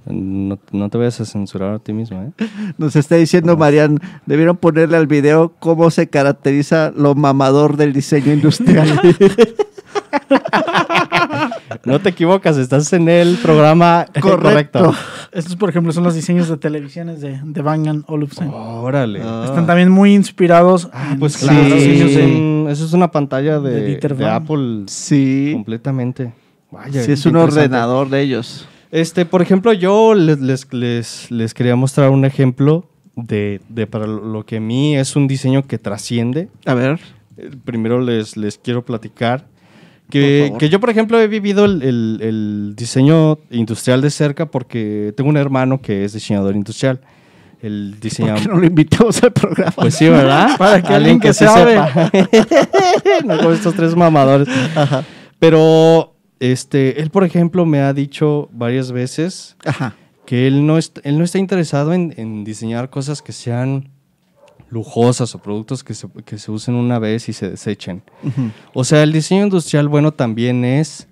No, 0.09 0.57
no 0.71 0.89
te 0.89 0.97
vayas 0.97 1.21
a 1.21 1.25
censurar 1.25 1.73
a 1.75 1.79
ti 1.79 1.93
mismo, 1.93 2.21
¿eh? 2.21 2.45
Nos 2.77 2.95
está 2.95 3.15
diciendo 3.15 3.55
Marian, 3.57 3.99
debieron 4.25 4.57
ponerle 4.57 4.97
al 4.97 5.07
video 5.07 5.53
cómo 5.59 5.91
se 5.91 6.09
caracteriza 6.09 6.91
lo 6.95 7.15
mamador 7.15 7.77
del 7.77 7.93
diseño 7.93 8.33
industrial. 8.33 8.99
No 11.85 11.99
te 11.99 12.09
equivocas, 12.09 12.57
estás 12.57 12.91
en 12.93 13.07
el 13.09 13.37
programa 13.37 14.05
Correcto. 14.19 14.79
correcto. 14.79 14.93
Estos, 15.31 15.55
por 15.55 15.69
ejemplo, 15.69 15.91
son 15.93 16.03
los 16.03 16.15
diseños 16.15 16.49
de 16.49 16.57
televisiones 16.57 17.21
de, 17.21 17.39
de 17.43 17.61
Bang 17.61 18.03
Olufsen. 18.07 18.49
Órale. 18.51 19.21
Ah. 19.23 19.43
Están 19.45 19.65
también 19.65 19.89
muy 19.89 20.13
inspirados 20.13 20.89
Ah, 20.91 21.09
en 21.13 21.19
pues 21.19 21.37
claro, 21.37 21.59
Sí. 21.63 21.91
diseños 21.91 22.71
eso, 22.71 22.85
es 22.85 22.93
una 22.93 23.11
pantalla 23.11 23.59
de 23.59 23.97
de. 23.97 24.25
Apple 24.27 24.83
sí, 24.87 25.51
completamente. 25.53 26.33
Vaya, 26.71 27.03
sí 27.03 27.11
es 27.11 27.25
un 27.25 27.35
ordenador 27.37 28.09
de 28.09 28.21
ellos. 28.21 28.67
Este, 28.91 29.25
por 29.25 29.41
ejemplo, 29.41 29.71
yo 29.73 30.13
les, 30.15 30.39
les, 30.39 30.73
les, 30.73 31.29
les 31.31 31.53
quería 31.53 31.75
mostrar 31.75 32.09
un 32.09 32.25
ejemplo 32.25 32.89
de, 33.15 33.61
de 33.69 33.85
para 33.87 34.07
lo 34.07 34.45
que 34.45 34.57
a 34.57 34.59
mí 34.61 34.95
es 34.97 35.15
un 35.15 35.27
diseño 35.27 35.67
que 35.67 35.77
trasciende. 35.77 36.49
A 36.65 36.73
ver. 36.73 36.99
Eh, 37.37 37.51
Primero 37.65 38.01
les, 38.01 38.35
les 38.35 38.57
quiero 38.57 38.83
platicar 38.83 39.41
Por 39.41 40.11
que, 40.11 40.53
que 40.57 40.69
yo, 40.69 40.79
por 40.79 40.89
ejemplo, 40.89 41.19
he 41.19 41.27
vivido 41.27 41.65
el, 41.65 41.83
el- 41.83 42.19
el 42.21 42.73
diseño 42.75 43.37
industrial 43.51 44.01
de 44.01 44.09
cerca 44.09 44.47
porque 44.47 45.13
tengo 45.15 45.29
un 45.29 45.37
hermano 45.37 45.81
que 45.81 46.03
es 46.03 46.13
diseñador 46.13 46.55
industrial. 46.55 46.99
El 47.61 47.91
¿Por 47.91 47.99
diseña... 48.01 48.35
qué 48.35 48.47
no 48.47 48.55
lo 48.55 48.65
invitamos 48.65 49.21
al 49.21 49.33
programa? 49.33 49.73
Pues 49.75 49.93
sí, 49.93 50.07
¿verdad? 50.09 50.55
Para 50.57 50.81
que 50.81 50.93
alguien 50.93 51.19
que 51.19 51.33
sí 51.33 51.43
sabe. 51.45 51.73
sepa. 51.75 52.11
no 53.25 53.37
como 53.37 53.51
estos 53.51 53.75
tres 53.75 53.95
mamadores. 53.95 54.47
Pero, 55.39 56.15
este, 56.39 57.01
él, 57.01 57.09
por 57.09 57.23
ejemplo, 57.23 57.65
me 57.65 57.79
ha 57.81 57.93
dicho 57.93 58.49
varias 58.53 58.91
veces 58.91 59.57
Ajá. 59.65 59.95
que 60.25 60.47
él 60.47 60.65
no, 60.65 60.77
est- 60.77 60.99
él 61.03 61.17
no 61.17 61.23
está 61.23 61.37
interesado 61.39 61.93
en, 61.93 62.13
en 62.17 62.43
diseñar 62.43 62.89
cosas 62.89 63.21
que 63.21 63.31
sean 63.33 63.89
lujosas 64.69 65.33
o 65.35 65.39
productos 65.41 65.83
que 65.83 65.93
se, 65.95 66.07
que 66.25 66.37
se 66.37 66.51
usen 66.51 66.75
una 66.75 66.99
vez 66.99 67.27
y 67.27 67.33
se 67.33 67.49
desechen. 67.49 68.03
O 68.73 68.83
sea, 68.83 69.01
el 69.03 69.11
diseño 69.11 69.43
industrial 69.43 69.87
bueno 69.87 70.11
también 70.13 70.63
es 70.63 71.07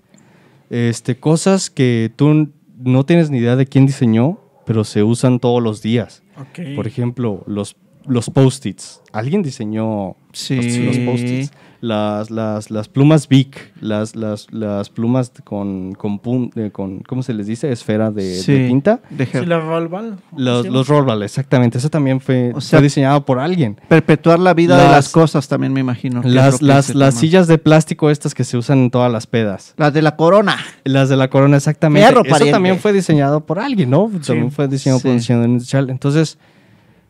este, 0.69 1.17
cosas 1.19 1.69
que 1.71 2.11
tú 2.15 2.51
no 2.78 3.05
tienes 3.05 3.32
ni 3.32 3.39
idea 3.39 3.55
de 3.55 3.65
quién 3.65 3.88
diseñó, 3.88 4.39
pero 4.65 4.84
se 4.84 5.01
usan 5.01 5.39
todos 5.39 5.63
los 5.63 5.82
días. 5.82 6.21
Ok. 6.39 6.75
Por 6.75 6.86
ejemplo, 6.86 7.43
los, 7.47 7.75
los 8.05 8.30
post-its. 8.30 9.01
Alguien 9.11 9.41
diseñó 9.41 10.15
Sí. 10.34 10.55
los, 10.57 10.78
los 10.95 10.97
post-its. 10.99 11.51
Las, 11.80 12.32
las, 12.32 12.71
las 12.71 12.89
plumas 12.89 13.28
Bic, 13.28 13.71
las, 13.82 14.15
las, 14.15 14.51
las 14.51 14.89
plumas 14.89 15.32
con, 15.43 15.93
con, 15.93 16.19
pun- 16.19 16.51
eh, 16.55 16.71
con, 16.71 17.01
¿cómo 17.01 17.21
se 17.21 17.36
les 17.36 17.45
dice? 17.45 17.71
Esfera 17.71 18.09
de, 18.09 18.23
de 18.23 18.36
Sí. 18.41 18.65
tinta. 18.67 18.99
De 19.11 19.28
Sí, 19.28 19.45
la 19.45 19.59
Rollball. 19.59 20.17
Los, 20.36 20.63
¿sí? 20.65 20.71
los 20.71 20.88
rollball, 20.88 21.21
exactamente. 21.21 21.78
Eso 21.78 21.89
también 21.89 22.19
fue, 22.19 22.51
O 22.55 22.61
sea, 22.61 22.80
fue 22.80 22.84
diseñado 22.86 23.23
por 23.25 23.38
alguien. 23.38 23.80
Perpetuar 23.89 24.39
la 24.39 24.55
vida 24.55 24.75
de 24.75 24.89
Las- 24.89 25.09
cosas 25.09 25.47
también 25.47 25.71
me 25.71 25.80
imagino. 25.80 26.21
Las, 26.23 26.63
las, 26.63 26.95
las 26.95 27.13
sillas 27.13 27.45
de 27.47 27.59
plástico 27.59 28.09
estas 28.09 28.34
que 28.34 28.43
se 28.43 28.57
usan 28.57 28.80
en 28.80 28.89
todas 28.89 29.11
las 29.11 29.28
pedas. 29.28 29.75
Las 29.78 29.93
de 29.93 30.01
la 30.01 30.15
corona. 30.15 30.57
Las 30.84 31.09
de 31.09 31.15
la 31.15 31.30
corona, 31.30 31.57
exactamente. 31.57 32.07
Fierro, 32.07 32.21
Eso 32.23 32.32
pariente. 32.32 32.53
también 32.53 32.80
fue 32.80 32.91
diseñado 32.91 33.45
por 33.45 33.59
alguien, 33.59 33.91
¿no? 33.91 34.09
También 34.25 34.51
fue 34.51 34.67
diseñado 34.67 34.99
por 34.99 35.11
un 35.11 35.17
diseñador 35.17 35.47
industrial. 35.49 35.89
Entonces, 35.91 36.39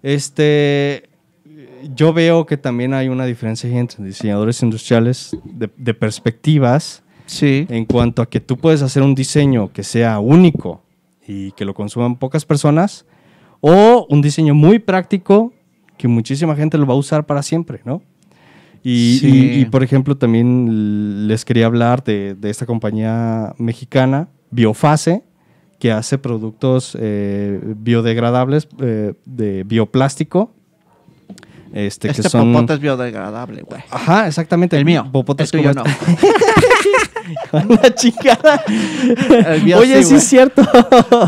este, 0.04 1.07
yo 1.96 2.14
veo 2.14 2.46
que 2.46 2.58
también 2.58 2.94
hay 2.94 3.08
una 3.10 3.26
diferencia 3.26 3.70
entre 3.70 4.04
diseñadores 4.06 4.62
industriales 4.64 5.36
de, 5.44 5.70
de 5.76 5.94
perspectivas 5.94 7.04
Sí. 7.26 7.66
en 7.70 7.86
cuanto 7.86 8.22
a 8.22 8.30
que 8.30 8.40
tú 8.40 8.56
puedes 8.58 8.82
hacer 8.82 9.04
un 9.04 9.14
diseño 9.14 9.72
que 9.74 9.84
sea 9.84 10.20
único 10.20 10.82
y 11.28 11.52
que 11.52 11.66
lo 11.66 11.74
consuman 11.74 12.16
pocas 12.16 12.46
personas, 12.46 13.06
o 13.60 14.06
un 14.10 14.22
diseño 14.22 14.54
muy 14.56 14.80
práctico 14.80 15.52
que 15.98 16.08
muchísima 16.08 16.56
gente 16.56 16.78
lo 16.78 16.86
va 16.86 16.94
a 16.94 16.98
usar 16.98 17.26
para 17.26 17.44
siempre, 17.44 17.82
¿no? 17.84 18.02
Y, 18.84 19.18
Sí. 19.20 19.28
y- 19.30 19.62
y, 19.62 19.66
por 19.66 19.84
ejemplo, 19.84 20.16
también 20.16 21.28
les 21.28 21.44
quería 21.44 21.66
hablar 21.66 22.02
de, 22.04 22.36
de 22.36 22.50
esta 22.50 22.66
compañía 22.66 23.54
mexicana, 23.58 24.30
Biofase, 24.52 25.24
que 25.80 25.92
hace 25.92 26.18
productos 26.18 26.96
eh, 27.00 27.60
biodegradables 27.78 28.70
eh, 28.80 29.14
de 29.26 29.64
bioplástico. 29.64 30.54
Este, 31.74 32.10
Este 32.10 32.22
que 32.24 32.30
son... 32.30 32.54
popote 32.54 32.74
es 32.74 32.80
biodegradable, 32.80 33.62
güey. 33.64 33.82
Ajá, 33.92 34.28
exactamente. 34.28 34.78
El 34.78 34.86
mío. 34.86 35.08
Popotes 35.12 35.54
el 35.54 35.60
tuyo 35.62 35.74
como 35.74 35.84
no. 35.86 35.96
Una 37.52 37.94
chingada. 37.94 38.64
El 39.48 39.64
mío 39.64 39.80
Oye, 39.80 40.02
sí, 40.04 40.16
es 40.16 40.24
cierto. 40.24 40.62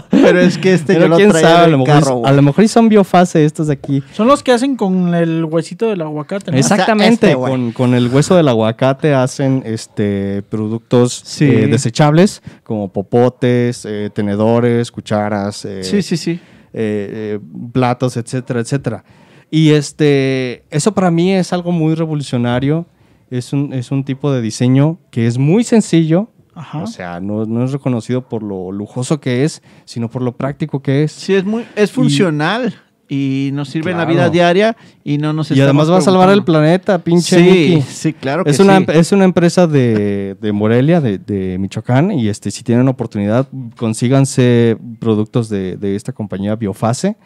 Pero 0.09 0.39
es 0.39 0.57
que 0.57 0.73
este 0.73 0.93
Pero 0.93 1.05
yo 1.05 1.09
lo 1.09 1.15
quién 1.17 1.29
traía 1.29 1.47
sabe, 1.49 1.59
a 1.59 1.63
en 1.65 1.71
lo, 1.71 1.77
el 1.77 1.83
mejor, 1.83 2.03
carro, 2.03 2.25
a 2.25 2.31
lo 2.31 2.41
mejor 2.41 2.67
son 2.69 2.87
biofase 2.89 3.43
estos 3.45 3.67
de 3.67 3.73
aquí. 3.73 4.01
Son 4.13 4.27
los 4.27 4.41
que 4.41 4.51
hacen 4.53 4.75
con 4.77 5.13
el 5.13 5.43
huesito 5.45 5.89
del 5.89 6.01
aguacate, 6.01 6.57
Exactamente, 6.57 7.27
este, 7.31 7.35
con, 7.35 7.71
con 7.73 7.93
el 7.93 8.07
hueso 8.07 8.35
del 8.35 8.47
aguacate 8.47 9.13
hacen 9.13 9.61
este 9.65 10.41
productos 10.49 11.21
Sí. 11.25 11.45
eh, 11.45 11.67
desechables 11.67 12.41
como 12.63 12.87
popotes, 12.89 13.85
eh, 13.85 14.09
tenedores, 14.13 14.91
cucharas, 14.91 15.65
eh, 15.65 15.83
Sí, 15.83 16.01
sí, 16.01 16.15
sí. 16.17 16.31
eh, 16.31 16.39
eh, 16.73 17.39
platos, 17.73 18.15
etcétera, 18.17 18.61
etcétera. 18.61 19.03
Y 19.51 19.71
este, 19.71 20.63
eso 20.69 20.93
para 20.93 21.11
mí 21.11 21.33
es 21.33 21.53
algo 21.53 21.71
muy 21.71 21.95
revolucionario. 21.95 22.85
Es 23.29 23.53
un, 23.53 23.73
es 23.73 23.91
un 23.91 24.03
tipo 24.03 24.31
de 24.31 24.41
diseño 24.41 24.97
que 25.11 25.27
es 25.27 25.37
muy 25.37 25.63
sencillo. 25.63 26.29
Ajá. 26.55 26.79
O 26.83 26.87
sea, 26.87 27.19
no, 27.19 27.45
no 27.45 27.63
es 27.63 27.71
reconocido 27.71 28.27
por 28.27 28.43
lo 28.43 28.71
lujoso 28.71 29.19
que 29.21 29.43
es, 29.43 29.61
sino 29.85 30.09
por 30.09 30.21
lo 30.21 30.35
práctico 30.35 30.81
que 30.81 31.03
es. 31.03 31.11
Sí, 31.11 31.33
es 31.33 31.45
muy, 31.45 31.63
es 31.75 31.91
funcional 31.91 32.75
y, 33.09 33.49
nos 33.53 33.69
sirve 33.69 33.91
en 33.91 33.97
la 33.97 34.05
vida 34.05 34.29
diaria 34.29 34.77
y 35.03 35.17
no 35.17 35.33
nos 35.33 35.49
y 35.51 35.59
además 35.59 35.89
va 35.89 35.97
a 35.97 36.01
salvar 36.01 36.29
el 36.29 36.43
planeta, 36.43 36.99
pinche 36.99 37.37
Sí, 37.37 37.43
Mickey. 37.43 37.81
sí, 37.81 38.13
claro 38.13 38.43
que 38.43 38.51
Es 38.51 38.59
una, 38.59 38.79
sí. 38.79 38.85
es 38.89 39.11
una 39.11 39.25
empresa 39.25 39.67
de, 39.67 40.37
de 40.39 40.51
Morelia, 40.51 41.01
de, 41.01 41.17
de 41.17 41.57
Michoacán, 41.57 42.11
y 42.11 42.27
este, 42.29 42.51
si 42.51 42.63
tienen 42.63 42.87
oportunidad, 42.87 43.47
consíganse 43.77 44.77
productos 44.99 45.49
de, 45.49 45.75
de 45.75 45.95
esta 45.95 46.13
compañía 46.13 46.55
Biofase. 46.55 47.17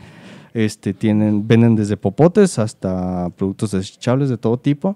Este, 0.53 0.93
tienen, 0.93 1.47
venden 1.47 1.75
desde 1.75 1.97
popotes 1.97 2.59
hasta 2.59 3.29
productos 3.37 3.71
desechables 3.71 4.29
de 4.29 4.37
todo 4.37 4.57
tipo. 4.57 4.95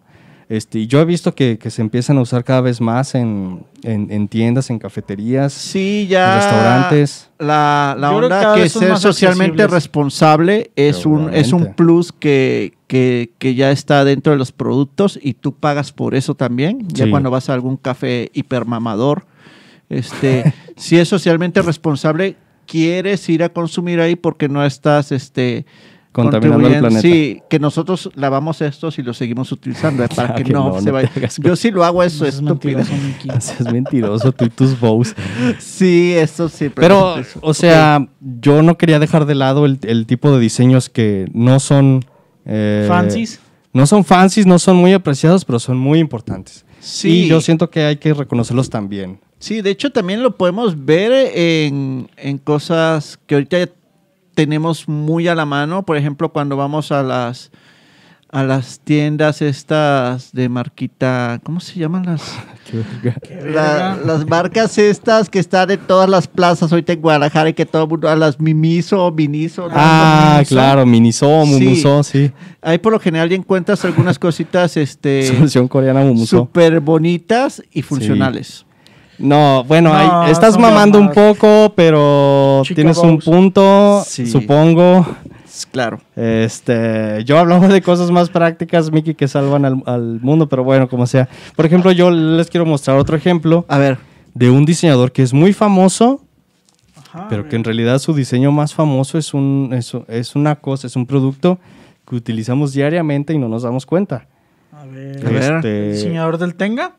Este, 0.49 0.80
y 0.80 0.88
yo 0.88 1.01
he 1.01 1.05
visto 1.05 1.36
que, 1.36 1.58
que 1.58 1.70
se 1.70 1.82
empiezan 1.82 2.18
a 2.18 2.22
usar 2.22 2.45
cada 2.45 2.62
vez 2.62 2.80
más 2.80 3.16
en, 3.16 3.66
en- 3.84 4.10
en 4.12 4.30
tiendas, 4.30 4.70
en 4.70 4.80
cafeterías, 4.80 5.51
Sí, 5.51 6.03
en 6.03 6.08
ya. 6.08 6.36
restaurantes. 6.38 7.30
La, 7.38 7.95
la 7.99 8.10
que 8.12 8.16
onda 8.16 8.55
que 8.55 8.70
son 8.70 8.84
ser 8.84 8.97
socialmente 8.97 9.68
responsable 9.68 10.72
es 10.78 11.05
un, 11.05 11.34
es 11.34 11.51
un 11.51 11.74
plus 11.74 12.14
que, 12.14 12.76
que, 12.88 13.32
que 13.39 13.55
ya 13.55 13.72
está 13.72 14.05
dentro 14.05 14.32
de 14.32 14.38
los 14.38 14.53
productos 14.53 15.20
y 15.22 15.34
tú 15.34 15.53
pagas 15.53 15.91
por 15.91 16.16
eso 16.16 16.34
también. 16.34 16.88
Ya 16.93 17.05
Sí. 17.05 17.12
cuando 17.12 17.30
vas 17.30 17.49
a 17.49 17.53
algún 17.53 17.76
café 17.76 18.30
hipermamador, 18.34 19.26
este, 19.89 20.53
si 20.78 20.97
es 20.97 21.10
socialmente 21.10 21.62
responsable, 21.62 22.38
quieres 22.68 23.28
ir 23.30 23.41
a 23.43 23.49
consumir 23.49 23.99
ahí 23.99 24.15
porque 24.15 24.47
no 24.49 24.63
estás 24.63 25.11
este, 25.11 25.65
Contaminando 26.11 26.68
el 26.68 26.80
planeta. 26.80 27.01
Sí, 27.01 27.41
que 27.47 27.59
nosotros 27.59 28.09
lavamos 28.15 28.61
estos 28.61 28.97
y 28.97 29.03
los 29.03 29.18
seguimos 29.18 29.51
utilizando 29.51 30.03
eh, 30.03 30.09
para 30.15 30.32
Ah, 30.32 30.36
que, 30.36 30.43
que 30.45 30.53
no, 30.53 30.70
no, 30.70 30.80
se 30.82 30.88
no 30.88 30.93
vaya. 30.93 31.11
Yo 31.38 31.55
sí 31.55 31.70
lo 31.70 31.84
hago 31.86 32.01
eso, 32.01 32.26
Es 32.26 32.36
estúpido. 32.36 32.80
mentiroso. 32.80 33.39
Seas 33.39 33.72
mentiroso 33.74 34.32
tú 34.32 34.45
y 34.45 34.49
tus 34.49 34.80
bows. 34.80 35.15
Sí, 35.59 36.13
eso 36.15 36.49
sí. 36.49 36.70
Pero, 36.70 37.20
eso. 37.20 37.39
o 37.43 37.53
sea, 37.53 38.07
yo 38.20 38.63
no 38.63 38.78
quería 38.78 38.97
dejar 38.99 39.26
de 39.26 39.36
lado 39.36 39.65
el, 39.65 39.80
el 39.84 40.05
tipo 40.07 40.32
de 40.32 40.39
diseños 40.39 40.89
que 40.89 41.28
no 41.34 41.59
son... 41.59 42.03
eh, 42.45 42.86
Fancies. 42.88 43.39
No 43.74 43.86
son 43.86 44.03
fancies, 44.03 44.47
no 44.47 44.57
son 44.57 44.78
muy 44.78 44.93
apreciados, 44.93 45.45
pero 45.45 45.59
son 45.59 45.78
muy 45.78 45.99
importantes. 45.99 46.65
Sí. 46.80 47.26
Y 47.26 47.28
yo 47.28 47.41
siento 47.41 47.70
que 47.70 47.84
hay 47.84 47.97
que 47.97 48.11
reconocerlos 48.13 48.72
también. 48.72 49.20
Sí, 49.40 49.62
de 49.62 49.70
hecho 49.70 49.92
también 49.92 50.24
lo 50.24 50.36
podemos 50.36 50.86
ver 50.86 51.12
en, 51.36 52.10
en 52.18 52.38
cosas 52.40 53.20
que 53.28 53.36
ahorita 53.36 53.70
tenemos 54.34 54.88
muy 54.88 55.28
a 55.28 55.36
la 55.36 55.46
mano. 55.46 55.84
Por 55.84 55.98
ejemplo, 55.98 56.30
cuando 56.32 56.58
vamos 56.58 56.92
a 56.92 57.04
las 57.04 57.52
a 58.30 58.44
las 58.44 58.82
tiendas 58.82 59.42
estas 59.42 60.34
de 60.34 60.50
marquita, 60.50 61.40
¿cómo 61.44 61.62
se 61.62 61.80
llaman 61.80 62.06
las? 62.06 62.22
La- 63.54 63.98
las 64.06 64.28
marcas 64.28 64.78
estas 64.78 65.30
que 65.30 65.40
están 65.40 65.72
en 65.72 65.80
todas 65.80 66.10
las 66.10 66.28
plazas 66.28 66.70
ahorita 66.72 66.92
en 66.94 67.02
Guadalajara 67.02 67.50
y 67.50 67.54
que 67.54 67.66
todo 67.66 67.84
el 67.84 67.90
mundo, 67.90 68.10
a 68.10 68.16
las 68.18 68.40
Mimiso, 68.40 69.10
Miniso. 69.12 69.70
¿no? 69.70 69.74
Ah, 69.74 70.34
Miniso. 70.36 70.56
claro, 70.56 70.86
Miniso. 70.86 71.46
Mumuso, 71.46 72.04
sí. 72.04 72.32
Ahí 72.62 72.78
por 72.80 72.92
lo 72.92 73.00
general 73.00 73.30
ya 73.30 73.38
encuentras 73.38 73.86
algunas 73.86 74.20
cositas 74.20 74.76
este 74.76 75.24
Solución 75.34 75.68
coreana 75.70 76.02
Mumuso. 76.02 76.38
súper 76.40 76.82
bonitas 76.82 77.64
y 77.72 77.82
funcionales. 77.82 78.66
No, 79.20 79.63
bueno, 79.63 79.89
No, 79.89 80.22
ahí 80.22 80.32
estás 80.32 80.57
mamando 80.57 80.99
un 80.99 81.11
poco, 81.11 81.74
pero 81.76 82.61
Chica 82.63 82.76
tienes 82.76 82.97
un 82.97 83.18
punto, 83.20 84.03
Sí. 84.05 84.28
supongo. 84.28 85.05
Claro. 85.72 85.99
Este, 86.15 87.24
yo 87.26 87.39
hablaba 87.39 87.68
de 87.68 87.82
cosas 87.82 88.11
más 88.11 88.30
prácticas, 88.30 88.91
Miki, 88.91 89.15
que 89.15 89.28
salvan 89.28 89.65
al, 89.65 89.82
al 89.88 90.20
mundo, 90.22 90.47
pero 90.47 90.63
bueno, 90.63 90.88
como 90.88 91.07
sea. 91.07 91.28
Por 91.55 91.65
ejemplo, 91.65 91.91
yo 91.91 92.11
les 92.11 92.47
quiero 92.49 92.65
mostrar 92.68 92.97
otro 92.97 93.18
ejemplo 93.18 93.65
A 93.68 93.80
ver, 93.80 93.97
de 94.36 94.51
un 94.51 94.65
diseñador 94.65 95.11
que 95.11 95.24
es 95.24 95.34
muy 95.34 95.53
famoso, 95.53 96.22
pero 97.30 97.49
que 97.49 97.55
en 97.55 97.63
realidad 97.63 97.97
su 97.97 98.13
diseño 98.13 98.51
más 98.51 98.76
famoso 98.76 99.18
es, 99.18 99.34
un, 99.34 99.72
es, 99.74 99.91
es 100.07 100.36
una 100.36 100.57
cosa, 100.57 100.86
es 100.86 100.95
un 100.95 101.07
producto 101.07 101.57
que 102.07 102.15
utilizamos 102.15 102.74
diariamente 102.74 103.34
y 103.34 103.39
no 103.39 103.47
nos 103.49 103.63
damos 103.63 103.88
cuenta. 103.88 104.28
A 104.72 104.86
ver. 104.86 105.26
A 105.26 105.30
ver. 105.32 105.53
Este, 105.55 105.88
¿El 105.88 105.93
diseñador 105.95 106.38
del 106.38 106.53
Tenga? 106.53 106.97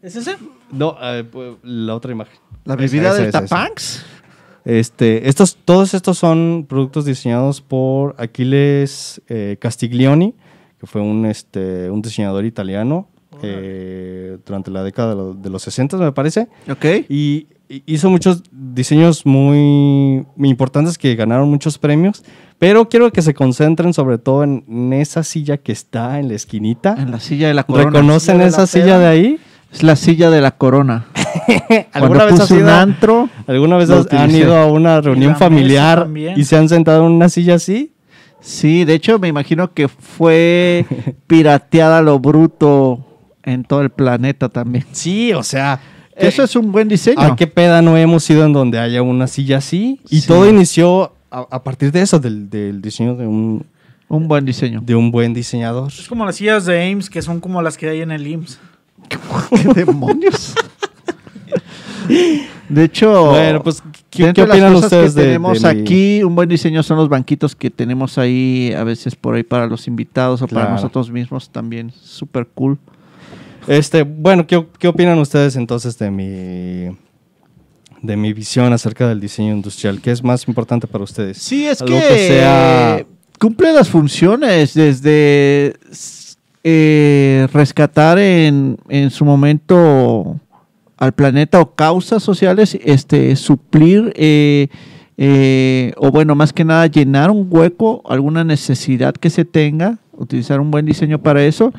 ¿Es 0.00 0.16
ese? 0.16 0.36
No, 0.72 0.96
eh, 1.02 1.24
pues, 1.30 1.54
la 1.62 1.94
otra 1.94 2.12
imagen. 2.12 2.38
la 2.64 2.76
bebida 2.76 3.10
esa. 3.22 3.42
Tapanx. 3.42 4.04
Este, 4.64 5.28
estos, 5.28 5.56
todos 5.64 5.94
estos 5.94 6.18
son 6.18 6.66
productos 6.68 7.04
diseñados 7.06 7.60
por 7.62 8.14
Aquiles 8.18 9.22
eh, 9.28 9.56
Castiglioni, 9.58 10.34
que 10.78 10.86
fue 10.86 11.00
un, 11.00 11.24
este, 11.26 11.90
un 11.90 12.02
diseñador 12.02 12.44
italiano 12.44 13.08
eh, 13.42 14.36
durante 14.44 14.70
la 14.70 14.82
década 14.84 15.10
de, 15.10 15.16
lo- 15.16 15.34
de 15.34 15.48
los 15.50 15.62
60, 15.62 15.96
me 15.96 16.12
parece. 16.12 16.48
Ok. 16.70 16.84
Y 17.08 17.46
y 17.72 17.84
hizo 17.86 18.10
muchos 18.10 18.42
diseños 18.50 19.24
muy, 19.24 20.26
muy 20.34 20.48
importantes 20.48 20.98
que 20.98 21.14
ganaron 21.14 21.48
muchos 21.48 21.78
premios. 21.78 22.24
Pero 22.58 22.88
quiero 22.88 23.12
que 23.12 23.22
se 23.22 23.32
concentren 23.32 23.94
sobre 23.94 24.18
todo 24.18 24.42
en, 24.42 24.64
en 24.68 24.92
esa 24.92 25.22
silla 25.22 25.56
que 25.56 25.70
está 25.70 26.18
en 26.18 26.26
la 26.26 26.34
esquinita. 26.34 26.96
En 26.98 27.12
la 27.12 27.20
silla 27.20 27.46
de 27.46 27.54
la 27.54 27.62
corona. 27.62 27.84
¿Reconocen 27.90 28.34
Silla 28.34 28.42
de 28.42 28.48
esa 28.48 28.60
la 28.62 28.66
silla 28.66 28.98
de 28.98 29.06
ahí? 29.06 29.38
Es 29.72 29.82
la 29.82 29.96
silla 29.96 30.30
de 30.30 30.40
la 30.40 30.50
corona. 30.52 31.06
¿Alguna 31.92 32.24
vez, 32.24 32.34
has 32.34 32.40
puse 32.40 32.54
un 32.54 32.60
ido, 32.60 32.70
antro, 32.74 33.28
¿Alguna 33.46 33.76
vez 33.76 33.90
has- 33.90 34.12
han 34.12 34.30
ido 34.34 34.56
a 34.56 34.66
una 34.66 35.00
reunión 35.00 35.36
familiar 35.36 36.08
y 36.36 36.44
se 36.44 36.56
han 36.56 36.68
sentado 36.68 37.06
en 37.06 37.12
una 37.12 37.28
silla 37.28 37.54
así? 37.54 37.92
Sí, 38.40 38.84
de 38.84 38.94
hecho 38.94 39.18
me 39.18 39.28
imagino 39.28 39.72
que 39.72 39.86
fue 39.88 40.86
pirateada 41.26 41.98
a 41.98 42.02
lo 42.02 42.18
bruto 42.18 43.04
en 43.42 43.64
todo 43.64 43.82
el 43.82 43.90
planeta 43.90 44.48
también. 44.48 44.84
Sí, 44.92 45.32
o 45.32 45.42
sea, 45.42 45.80
Eso 46.16 46.42
es 46.42 46.56
un 46.56 46.72
buen 46.72 46.88
diseño. 46.88 47.20
¿a 47.20 47.36
qué 47.36 47.46
peda 47.46 47.80
no 47.82 47.96
hemos 47.96 48.28
ido 48.28 48.44
en 48.44 48.52
donde 48.52 48.78
haya 48.78 49.02
una 49.02 49.26
silla 49.26 49.58
así? 49.58 50.00
Y 50.10 50.22
Sí. 50.22 50.26
todo 50.28 50.48
inició 50.48 51.12
a, 51.30 51.46
a 51.50 51.62
partir 51.62 51.92
de 51.92 52.02
eso, 52.02 52.18
del, 52.18 52.50
del 52.50 52.82
diseño 52.82 53.14
de 53.14 53.26
un, 53.26 53.64
Un 54.08 54.26
buen 54.26 54.44
diseño. 54.44 54.80
de 54.82 54.94
un 54.94 55.10
buen 55.10 55.32
diseñador. 55.32 55.92
Es 55.92 56.08
como 56.08 56.24
las 56.26 56.36
sillas 56.36 56.64
de 56.66 56.90
Ames, 56.90 57.08
que 57.08 57.22
son 57.22 57.40
como 57.40 57.62
las 57.62 57.76
que 57.78 57.88
hay 57.88 58.00
en 58.00 58.10
el 58.10 58.26
IMSS. 58.26 58.58
¿Qué 59.50 59.74
demonios? 59.74 60.54
De 62.68 62.84
hecho, 62.84 63.30
Bueno, 63.30 63.62
pues, 63.62 63.82
¿qué, 64.10 64.32
qué 64.32 64.42
de 64.42 64.46
las 64.46 64.50
opinan 64.56 64.72
cosas 64.74 64.84
ustedes 64.92 65.14
que 65.14 65.20
de, 65.20 65.26
tenemos 65.26 65.60
de 65.62 65.74
mi- 65.74 65.80
aquí? 65.80 66.24
Un 66.24 66.34
buen 66.34 66.48
diseño 66.48 66.82
son 66.82 66.96
los 66.98 67.08
banquitos 67.08 67.54
que 67.56 67.70
tenemos 67.70 68.16
ahí 68.18 68.72
a 68.76 68.84
veces 68.84 69.16
por 69.16 69.34
ahí 69.34 69.42
para 69.42 69.66
los 69.66 69.86
invitados 69.88 70.40
o 70.42 70.46
para 70.48 70.70
nosotros 70.70 71.10
mismos 71.10 71.50
también. 71.50 71.92
Súper 72.00 72.46
cool. 72.54 72.78
Este, 73.66 74.02
bueno, 74.02 74.46
¿qué, 74.46 74.64
qué 74.78 74.88
opinan 74.88 75.18
ustedes 75.18 75.56
entonces 75.56 75.98
de 75.98 76.10
mi 76.10 76.96
de 78.02 78.16
mi 78.16 78.32
visión 78.32 78.72
acerca 78.72 79.06
del 79.08 79.20
diseño 79.20 79.52
industrial? 79.52 80.00
¿Qué 80.00 80.10
es 80.10 80.22
más 80.24 80.46
importante 80.48 80.86
para 80.86 81.04
ustedes? 81.04 81.38
Sí, 81.38 81.66
es 81.66 81.82
que, 81.82 81.92
que 81.92 82.28
sea- 82.28 83.04
cumple 83.38 83.72
las 83.72 83.88
funciones 83.88 84.74
desde 84.74 85.74
eh, 86.64 87.48
rescatar 87.52 88.18
en, 88.18 88.76
en 88.88 89.10
su 89.10 89.24
momento 89.24 90.38
al 90.96 91.12
planeta 91.12 91.60
o 91.60 91.74
causas 91.74 92.22
sociales, 92.22 92.78
este, 92.84 93.34
suplir 93.36 94.12
eh, 94.16 94.68
eh, 95.16 95.92
o 95.96 96.10
bueno, 96.10 96.34
más 96.34 96.52
que 96.52 96.64
nada 96.64 96.86
llenar 96.86 97.30
un 97.30 97.46
hueco, 97.50 98.02
alguna 98.06 98.44
necesidad 98.44 99.14
que 99.14 99.30
se 99.30 99.44
tenga, 99.44 99.98
utilizar 100.12 100.60
un 100.60 100.70
buen 100.70 100.84
diseño 100.86 101.18
para 101.18 101.44
eso. 101.44 101.72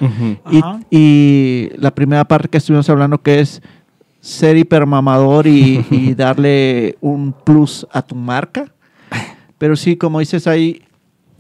Y, 0.52 0.62
y 0.90 1.70
la 1.78 1.94
primera 1.94 2.26
parte 2.26 2.50
que 2.50 2.58
estuvimos 2.58 2.90
hablando 2.90 3.22
que 3.22 3.40
es 3.40 3.62
ser 4.20 4.58
hipermamador 4.58 5.48
y, 5.48 5.86
y 5.92 6.14
darle 6.16 6.98
un 7.02 7.34
plus 7.34 7.88
a 7.92 8.02
tu 8.02 8.16
marca. 8.16 8.72
Pero 9.58 9.76
sí, 9.76 9.96
como 9.96 10.20
dices 10.20 10.48
ahí, 10.48 10.82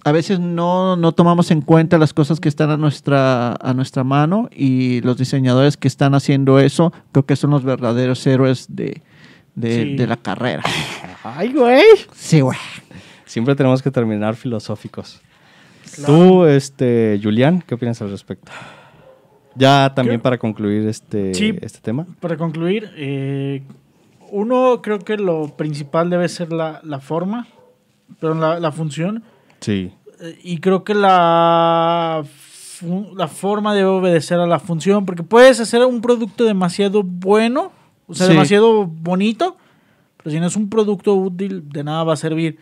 a 0.03 0.11
veces 0.11 0.39
no, 0.39 0.95
no 0.95 1.11
tomamos 1.11 1.51
en 1.51 1.61
cuenta 1.61 1.97
las 1.97 2.13
cosas 2.13 2.39
que 2.39 2.49
están 2.49 2.69
a 2.71 2.77
nuestra, 2.77 3.53
a 3.53 3.73
nuestra 3.73 4.03
mano 4.03 4.49
y 4.51 5.01
los 5.01 5.17
diseñadores 5.17 5.77
que 5.77 5.87
están 5.87 6.15
haciendo 6.15 6.59
eso, 6.59 6.91
creo 7.11 7.25
que 7.25 7.35
son 7.35 7.51
los 7.51 7.63
verdaderos 7.63 8.25
héroes 8.25 8.65
de, 8.69 9.01
de, 9.55 9.83
Sí. 9.83 9.95
de 9.95 10.07
la 10.07 10.17
carrera. 10.17 10.63
Ay, 11.23 11.53
güey. 11.53 11.83
Sí, 12.13 12.41
güey. 12.41 12.57
Siempre 13.25 13.55
tenemos 13.55 13.81
que 13.81 13.91
terminar 13.91 14.35
filosóficos. 14.35 15.21
Tú, 16.05 16.45
este, 16.45 17.19
Julián, 17.21 17.63
¿qué 17.65 17.75
opinas 17.75 18.01
al 18.01 18.09
respecto? 18.11 18.51
Ya 19.55 19.91
también 19.93 20.21
para 20.21 20.37
concluir 20.37 20.87
este, 20.87 21.33
Sí. 21.33 21.53
este 21.61 21.79
tema. 21.79 22.05
Para 22.21 22.37
concluir, 22.37 22.89
eh, 22.95 23.61
uno 24.31 24.81
creo 24.81 24.99
que 24.99 25.17
lo 25.17 25.49
principal 25.57 26.09
debe 26.09 26.29
ser 26.29 26.53
la, 26.53 26.79
la 26.83 26.99
forma, 27.01 27.47
pero 28.19 28.33
la, 28.33 28.59
la 28.59 28.71
función. 28.71 29.23
Sí. 29.61 29.91
Eh, 30.19 30.39
y 30.43 30.57
creo 30.59 30.83
que 30.83 30.93
la, 30.93 32.23
la 33.15 33.27
forma 33.27 33.73
debe 33.73 33.87
obedecer 33.89 34.39
a 34.39 34.47
la 34.47 34.59
función, 34.59 35.05
porque 35.05 35.23
puedes 35.23 35.59
hacer 35.59 35.85
un 35.85 36.01
producto 36.01 36.43
demasiado 36.45 37.03
bueno, 37.03 37.71
o 38.07 38.13
sea, 38.13 38.27
Sí. 38.27 38.33
demasiado 38.33 38.85
bonito, 38.85 39.55
pero 40.17 40.31
si 40.31 40.39
no 40.39 40.47
es 40.47 40.55
un 40.55 40.69
producto 40.69 41.15
útil, 41.15 41.69
de 41.69 41.83
nada 41.83 42.03
va 42.03 42.13
a 42.13 42.17
servir. 42.17 42.57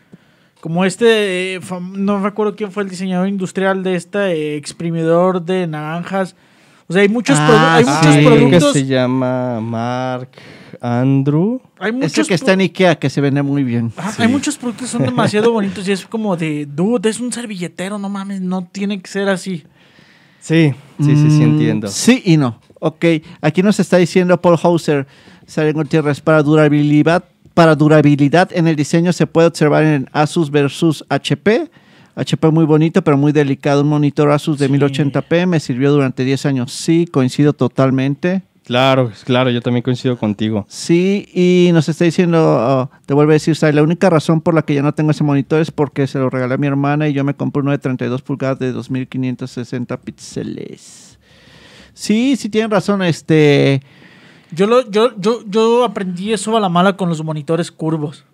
Como 0.62 0.84
este, 0.84 1.56
eh, 1.56 1.60
no 1.94 2.22
recuerdo 2.22 2.56
quién 2.56 2.72
fue 2.72 2.84
el 2.84 2.90
diseñador 2.90 3.28
industrial 3.30 3.82
de 3.82 3.96
este 3.96 4.20
eh, 4.34 4.56
exprimidor 4.58 5.42
de 5.44 5.68
naranjas. 5.68 6.36
O 6.90 6.94
sea, 6.94 7.04
hay 7.04 7.10
muchos, 7.10 7.38
Ah, 7.40 7.48
produ- 7.48 7.78
hay 7.78 7.84
sí. 7.84 7.90
muchos 7.92 8.16
creo 8.16 8.24
que 8.24 8.50
productos. 8.58 8.74
se 8.74 8.86
llama 8.88 9.62
Mark 9.62 10.30
Andrew. 10.82 11.62
Hay 11.80 11.90
Ese 11.92 11.98
muchos 12.00 12.28
que 12.28 12.34
está 12.34 12.54
en 12.54 12.62
Ikea, 12.62 12.96
que 12.98 13.10
se 13.10 13.22
vende 13.22 13.42
muy 13.44 13.64
bien. 13.64 13.92
Sí. 14.16 14.22
Hay 14.24 14.28
muchos 14.28 14.58
productos 14.58 14.88
que 14.88 14.92
son 14.98 15.04
demasiado 15.06 15.52
bonitos 15.52 15.88
y 15.88 15.92
es 15.92 16.06
como 16.06 16.36
de, 16.36 16.66
dude, 16.66 17.10
es 17.10 17.20
un 17.20 17.32
servilletero, 17.32 17.98
no 18.00 18.10
mames, 18.10 18.42
no 18.42 18.66
tiene 18.72 19.00
que 19.02 19.10
ser 19.10 19.30
así. 19.30 19.64
Sí, 20.42 20.74
sí, 21.00 21.16
sí, 21.16 21.30
sí, 21.30 21.40
Mm, 21.40 21.42
entiendo. 21.44 21.88
Sí 21.90 22.22
y 22.26 22.38
no. 22.38 22.60
Ok, 22.80 23.06
aquí 23.42 23.62
nos 23.62 23.80
está 23.80 23.98
diciendo 23.98 24.40
Paul 24.42 24.58
Hauser, 24.64 25.06
Salen 25.46 25.74
Gutiérrez, 25.74 26.22
para 26.22 26.42
durabilidad, 26.42 27.26
para 27.54 27.76
durabilidad 27.76 28.50
en 28.54 28.68
el 28.68 28.76
diseño 28.78 29.12
se 29.12 29.28
puede 29.28 29.48
observar 29.48 29.84
en 29.84 30.10
Asus 30.14 30.50
versus 30.50 31.04
HP. 31.10 31.70
HP 32.20 32.52
muy 32.52 32.66
bonito, 32.66 33.04
pero 33.04 33.18
muy 33.18 33.32
delicado. 33.32 33.82
Un 33.82 33.90
monitor 33.90 34.32
Asus 34.32 34.60
de 34.60 34.68
Sí. 34.68 34.74
1080p 34.74 35.48
me 35.48 35.60
sirvió 35.60 35.92
durante 35.92 36.24
10 36.24 36.46
años. 36.46 36.72
Sí, 36.72 37.08
coincido 37.08 37.54
totalmente. 37.54 38.44
Claro, 38.70 39.12
claro, 39.24 39.50
yo 39.50 39.62
también 39.62 39.82
coincido 39.82 40.16
contigo. 40.16 40.64
Sí, 40.70 41.28
y 41.34 41.72
nos 41.74 41.90
está 41.90 42.06
diciendo, 42.06 42.38
oh, 42.40 42.92
te 43.08 43.16
vuelve 43.16 43.34
a 43.34 43.40
decir, 43.42 43.58
la 43.74 43.82
única 43.82 44.12
razón 44.12 44.42
por 44.42 44.54
la 44.54 44.62
que 44.62 44.76
ya 44.76 44.84
no 44.84 44.94
tengo 44.94 45.10
ese 45.10 45.24
monitor 45.24 45.60
es 45.60 45.72
porque 45.72 46.06
se 46.06 46.20
lo 46.20 46.30
regalé 46.30 46.54
a 46.54 46.58
mi 46.58 46.68
hermana 46.68 47.08
y 47.08 47.14
yo 47.14 47.24
me 47.24 47.34
compré 47.34 47.64
uno 47.64 47.72
de 47.72 47.80
32 47.80 48.22
pulgadas 48.22 48.60
de 48.60 48.72
2560 48.72 49.98
píxeles. 50.02 51.18
Sí, 51.96 52.36
sí 52.36 52.48
tienen 52.50 52.70
razón, 52.70 53.02
este... 53.02 53.82
Yo, 54.52 54.68
lo, 54.68 54.88
yo, 54.92 55.20
yo, 55.20 55.44
yo 55.48 55.84
aprendí 55.84 56.34
eso 56.34 56.56
a 56.56 56.60
la 56.60 56.70
mala 56.70 56.96
con 56.96 57.10
los 57.10 57.24
monitores 57.24 57.72
curvos. 57.72 58.26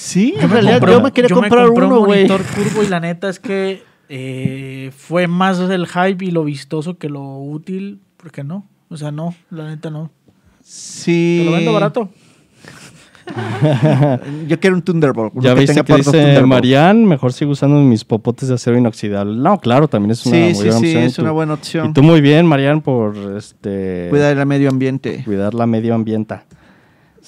Sí, 0.00 0.32
Yo 0.36 0.42
en 0.42 0.48
me 0.48 0.52
realidad 0.54 0.86
yo 0.86 1.00
me 1.00 1.12
quería 1.12 1.28
yo 1.28 1.34
comprar 1.36 1.66
compré 1.66 1.84
uno, 1.86 2.00
un 2.00 2.06
güey. 2.06 2.26
monitor 2.28 2.42
curvo 2.54 2.82
y 2.84 2.88
la 2.88 3.00
neta 3.00 3.28
es 3.28 3.40
que 3.40 3.82
eh, 4.08 4.92
fue 4.96 5.26
más 5.26 5.58
el 5.58 5.86
hype 5.86 6.24
y 6.24 6.30
lo 6.30 6.44
vistoso 6.44 6.98
que 6.98 7.08
lo 7.08 7.38
útil, 7.38 8.00
porque 8.16 8.44
no. 8.44 8.64
O 8.88 8.96
sea, 8.96 9.10
no, 9.10 9.34
la 9.50 9.68
neta 9.68 9.90
no. 9.90 10.10
Sí. 10.62 11.38
Te 11.40 11.44
lo 11.50 11.56
vendo 11.56 11.72
barato. 11.72 12.08
Yo 14.48 14.58
quiero 14.60 14.76
un 14.76 14.82
Thunderbolt. 14.82 15.32
Ya 15.36 15.52
viste 15.54 15.74
tenga 15.74 15.84
que 15.84 15.96
dice. 15.96 16.42
Marian, 16.46 17.04
mejor 17.04 17.32
sigo 17.32 17.50
usando 17.50 17.76
mis 17.80 18.04
popotes 18.04 18.48
de 18.48 18.54
acero 18.54 18.78
inoxidable. 18.78 19.36
No, 19.36 19.58
claro, 19.60 19.88
también 19.88 20.12
es 20.12 20.24
una 20.24 20.36
Sí, 20.36 20.54
sí, 20.54 20.62
buena 20.62 20.72
sí, 20.72 20.78
opción. 20.86 21.02
es 21.02 21.18
Y 21.18 21.20
una 21.20 21.30
tú- 21.30 21.34
buena 21.34 21.52
Y 21.52 21.54
opción. 21.56 21.92
tú 21.94 22.02
muy 22.02 22.20
bien, 22.20 22.46
Marian, 22.46 22.80
por 22.80 23.16
este 23.36 24.06
Cuidar 24.10 24.36
el 24.38 24.46
medio 24.46 24.70
ambiente. 24.70 25.22
cuidar 25.24 25.52
la 25.54 25.66
medio 25.66 25.94
ambiente. 25.94 26.36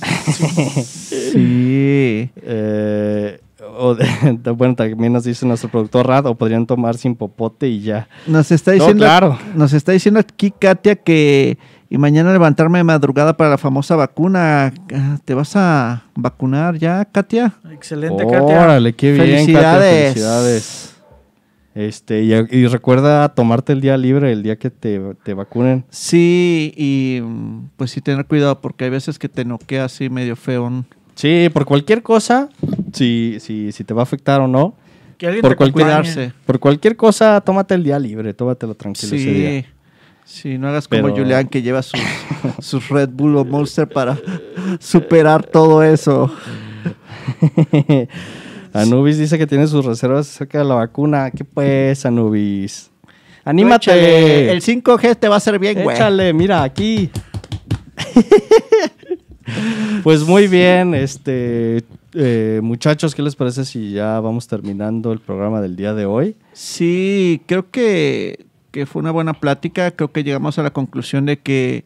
Sí. 1.33 2.31
Eh, 2.43 3.41
o 3.79 3.95
de- 3.95 4.51
bueno, 4.57 4.75
también 4.75 5.13
nos 5.13 5.25
dice 5.25 5.47
nuestro 5.47 5.69
productor 5.71 6.07
Rad, 6.07 6.27
o 6.27 6.35
podrían 6.35 6.67
tomar 6.67 6.97
sin 6.97 7.15
popote 7.15 7.69
y 7.69 7.81
ya. 7.83 8.09
Nos 8.27 8.51
está 8.51 8.71
No, 8.73 8.77
diciendo, 8.79 9.05
claro. 9.05 9.39
nos 9.55 9.73
está 9.73 9.93
diciendo 9.93 10.21
aquí 10.21 10.51
Katia 10.51 10.97
que 10.97 11.59
y 11.89 11.99
mañana 11.99 12.33
levantarme 12.33 12.79
de 12.79 12.85
madrugada 12.85 13.37
para 13.37 13.51
la 13.51 13.59
famosa 13.59 13.97
vacuna. 13.97 14.73
Ah, 14.95 15.19
¿Te 15.25 15.35
vas 15.35 15.57
a 15.57 16.05
vacunar 16.15 16.77
ya, 16.79 17.05
Katia? 17.05 17.55
Excelente, 17.73 18.25
Katia. 18.25 18.63
Órale, 18.63 18.93
qué 18.93 19.13
bien, 19.13 19.47
Katia, 19.53 19.79
Felicidades. 19.81 20.90
Este, 21.81 22.23
y, 22.25 22.33
y 22.35 22.67
recuerda 22.67 23.29
tomarte 23.31 23.73
el 23.73 23.81
día 23.81 23.97
libre, 23.97 24.33
el 24.33 24.43
día 24.43 24.57
que 24.57 24.71
te, 24.71 25.01
te 25.23 25.33
vacunen. 25.35 25.85
Sí, 25.89 26.75
y 26.77 27.23
pues 27.77 27.91
sí 27.93 28.01
tener 28.01 28.27
cuidado 28.27 28.61
porque 28.61 28.85
hay 28.85 28.91
veces 28.91 29.19
que 29.19 29.29
te 29.29 29.45
noquea 29.45 29.85
así 29.87 30.11
medio 30.11 30.37
feo. 30.37 30.85
Sí, 31.15 31.49
por 31.53 31.65
cualquier 31.65 32.03
cosa, 32.03 32.49
si, 32.93 33.39
si, 33.41 33.73
si 33.73 33.85
te 33.85 33.95
va 33.95 34.03
a 34.03 34.05
afectar 34.05 34.41
o 34.41 34.49
no, 34.49 34.75
Que 35.17 35.27
alguien 35.27 35.43
por 35.43 35.53
te 35.53 35.57
cualquier, 35.57 35.87
cuidarse. 35.87 36.33
por 36.45 36.59
cualquier 36.61 36.97
cosa, 36.97 37.41
tómate 37.41 37.75
el 37.75 37.85
día 37.85 37.99
libre, 37.99 38.35
tómatelo 38.35 38.75
tranquilo 38.75 39.17
ese 39.17 39.33
día. 39.33 39.61
Sí. 39.63 39.67
Sí, 40.25 40.59
no 40.59 40.69
hagas 40.69 40.87
como 40.87 41.03
Pero- 41.05 41.17
Julián 41.17 41.49
que 41.49 41.61
lleva 41.63 41.83
sus, 41.83 41.99
sus 42.61 42.89
Red 42.89 43.09
Bull 43.13 43.37
o 43.37 43.45
Monster 43.45 43.89
para 43.89 44.17
superar 44.79 45.45
todo 45.45 45.83
eso. 45.83 46.31
Anubis 48.73 49.19
dice 49.19 49.39
que 49.39 49.47
tiene 49.47 49.67
sus 49.67 49.85
reservas 49.85 50.29
acerca 50.29 50.59
de 50.59 50.65
la 50.65 50.75
vacuna. 50.75 51.31
¿Qué 51.31 51.45
pues, 51.45 52.07
Anubis? 52.07 52.91
¡Anímate! 53.45 53.91
Échale, 53.91 54.53
El 54.53 54.63
5G 54.63 55.17
te 55.17 55.29
va 55.29 55.35
a 55.35 55.39
hacer 55.39 55.59
bien, 55.59 55.83
güey. 55.83 55.97
Échale, 55.97 56.33
mira, 56.33 56.63
aquí. 56.63 57.11
pues 60.03 60.23
muy 60.23 60.47
bien, 60.47 60.95
este 60.95 61.85
eh, 62.15 62.61
muchachos, 62.63 63.15
¿qué 63.15 63.23
les 63.23 63.37
parece 63.37 63.65
si 63.65 63.93
ya 63.93 64.19
vamos 64.21 64.49
terminando 64.49 65.13
el 65.13 65.21
programa 65.21 65.61
del 65.61 65.77
día 65.77 65.95
de 65.95 66.07
hoy? 66.07 66.37
Sí, 66.53 67.43
creo 67.47 67.71
que, 67.71 68.47
que 68.71 68.87
fue 68.87 69.01
una 69.01 69.11
buena 69.11 69.35
plática. 69.35 69.91
Creo 69.93 70.13
que 70.13 70.25
llegamos 70.25 70.59
a 70.59 70.63
la 70.63 70.73
conclusión 70.73 71.27
de 71.27 71.39
que 71.39 71.85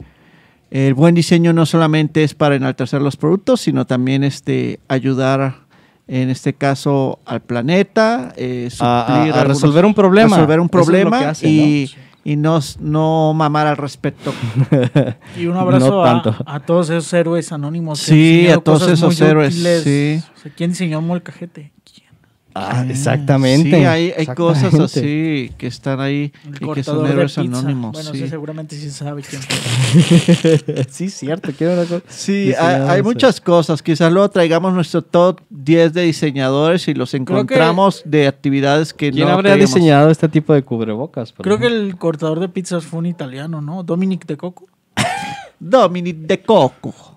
el 0.70 0.95
buen 0.95 1.14
diseño 1.14 1.53
no 1.53 1.66
solamente 1.66 2.24
es 2.24 2.35
para 2.35 2.57
enaltecer 2.57 3.03
los 3.03 3.16
productos, 3.16 3.61
sino 3.61 3.87
también 3.87 4.24
este, 4.24 4.80
ayudar, 4.89 5.64
en 6.07 6.31
este 6.31 6.53
caso, 6.55 7.19
al 7.25 7.41
planeta, 7.41 8.33
eh, 8.37 8.69
A- 8.81 9.01
a- 9.03 9.07
suplir 9.07 9.33
a 9.33 9.41
algunos- 9.41 9.47
resolver 9.63 9.85
un 9.85 9.95
problema. 9.95 10.37
resolver 10.37 10.61
un 10.61 10.67
es 10.67 10.71
problema 10.71 11.19
que 11.19 11.25
hace, 11.25 11.49
y, 11.49 11.95
y 12.25 12.37
no, 12.37 12.59
no 12.81 13.33
mamar 13.35 13.67
al 13.67 13.77
respecto. 13.77 14.33
Y 15.39 15.47
un 15.47 15.57
abrazo 15.57 15.91
No 15.91 16.05
a, 16.05 16.23
tanto. 16.23 16.37
a 16.47 16.61
todos 16.61 16.91
esos 16.91 17.13
héroes 17.13 17.53
anónimos. 17.53 18.01
que 18.01 18.07
Sí, 18.07 18.49
a 18.49 18.59
todos 18.59 18.81
cosas 18.81 18.99
esos 18.99 19.19
muy 19.21 19.29
héroes, 19.29 19.55
sí. 19.55 20.23
O 20.37 20.41
sea, 20.43 20.53
¿Quién 20.57 20.71
diseñó 20.71 21.01
Molcajete? 21.01 21.73
¿Quién? 21.84 21.84
Ah, 22.57 22.85
exactamente. 22.89 23.69
Sí, 23.79 23.85
hay, 23.85 24.13
hay 24.17 24.27
cosas 24.27 24.73
así 24.75 25.51
que 25.59 25.67
están 25.67 26.01
ahí 26.01 26.33
El 26.47 26.69
y 26.69 26.73
que 26.73 26.85
son 26.85 27.05
héroes 27.05 27.37
anónimos. 27.37 27.93
Bueno, 27.93 28.13
sí. 28.13 28.19
sí, 28.21 28.29
seguramente 28.29 28.77
sí 28.77 28.91
sabe 28.91 29.23
quién. 29.23 29.43
sí, 30.89 31.11
cierto. 31.11 31.51
Quiero 31.57 31.73
una 31.75 31.83
cosa. 31.85 32.03
Sí, 32.07 32.53
hay, 32.57 32.83
hay 32.83 33.03
muchas 33.03 33.41
cosas. 33.41 33.83
Quizás 33.83 34.13
luego 34.13 34.31
traigamos 34.31 34.73
nuestro 34.73 35.03
top 35.03 35.41
10 35.51 35.95
de 35.95 36.03
diseñadores 36.03 36.87
y 36.87 36.95
los 36.95 37.11
que- 37.11 37.17
encontramos 37.17 38.03
de 38.05 38.29
actividades 38.29 38.95
que 38.95 39.11
¿Quién 39.11 39.27
no 39.27 39.35
habría 39.35 39.55
creíamos. 39.55 39.75
diseñado 39.75 40.11
este 40.11 40.29
tipo 40.29 40.53
de 40.55 40.63
cubrebocas? 40.63 41.33
Creo 41.33 41.59
que 41.59 41.67
el 41.67 41.97
cortador 41.97 42.39
de 42.39 42.49
pizzas 42.49 42.85
fue 42.85 43.01
un 43.01 43.07
italiano, 43.07 43.61
¿no? 43.61 43.83
Dominic 43.83 44.27
de 44.27 44.37
Coco. 44.37 44.67
Dominic 45.59 46.19
de 46.19 46.41
Coco. 46.41 47.14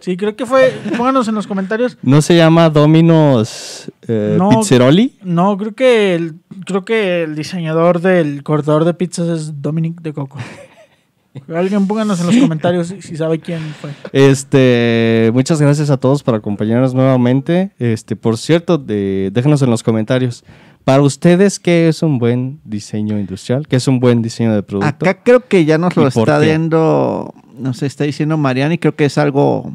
Sí, 0.00 0.16
creo 0.16 0.36
que 0.36 0.46
fue. 0.46 0.72
Pónganos 0.96 1.28
en 1.28 1.34
los 1.34 1.46
comentarios. 1.46 1.96
¿No 2.02 2.22
se 2.22 2.36
llama 2.36 2.70
Dominos 2.70 3.90
eh, 4.08 4.36
No. 4.38 4.50
Pizzeroli? 4.50 5.18
No, 5.22 5.56
creo 5.56 5.74
que 5.74 6.14
el, 6.14 6.34
creo 6.66 6.84
que 6.84 7.22
el 7.22 7.34
diseñador 7.34 8.00
del 8.00 8.42
cortador 8.42 8.84
de 8.84 8.94
pizzas 8.94 9.28
es 9.28 9.62
Dominic 9.62 10.00
de 10.00 10.12
Coco. 10.12 10.38
Alguien 11.54 11.86
pónganos 11.86 12.20
en 12.20 12.26
los 12.26 12.36
comentarios 12.36 12.88
si, 12.88 13.16
sabe 13.16 13.38
quién 13.38 13.60
fue. 13.80 13.90
Este, 14.12 15.30
muchas 15.32 15.60
gracias 15.62 15.88
a 15.88 15.96
todos 15.96 16.22
por 16.22 16.34
acompañarnos 16.34 16.94
nuevamente. 16.94 17.72
Este, 17.78 18.16
por 18.16 18.36
cierto, 18.36 18.76
de, 18.76 19.30
déjenos 19.32 19.62
en 19.62 19.70
los 19.70 19.82
comentarios. 19.82 20.44
Para 20.84 21.02
ustedes, 21.02 21.60
¿qué 21.60 21.88
es 21.88 22.02
un 22.02 22.18
buen 22.18 22.60
diseño 22.64 23.18
industrial? 23.18 23.68
¿Qué 23.68 23.76
es 23.76 23.86
un 23.86 24.00
buen 24.00 24.20
diseño 24.20 24.52
de 24.52 24.62
producto? 24.62 24.88
Acá 24.88 25.22
creo 25.22 25.46
que 25.46 25.64
ya 25.64 25.78
nos 25.78 25.96
lo 25.96 26.08
¿Y 26.08 26.10
por 26.10 26.28
está 26.28 26.40
qué? 26.40 26.48
dando, 26.48 27.32
nos 27.62 27.82
está 27.82 28.04
diciendo 28.04 28.36
Mariana 28.36 28.74
y 28.74 28.78
creo 28.78 28.94
que 28.96 29.04
es 29.06 29.16
algo 29.18 29.72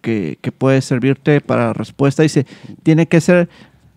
que, 0.00 0.38
que 0.40 0.52
puede 0.52 0.80
servirte 0.82 1.40
para 1.40 1.72
respuesta. 1.72 2.22
Dice, 2.22 2.46
tiene 2.82 3.06
que 3.06 3.20
ser 3.20 3.48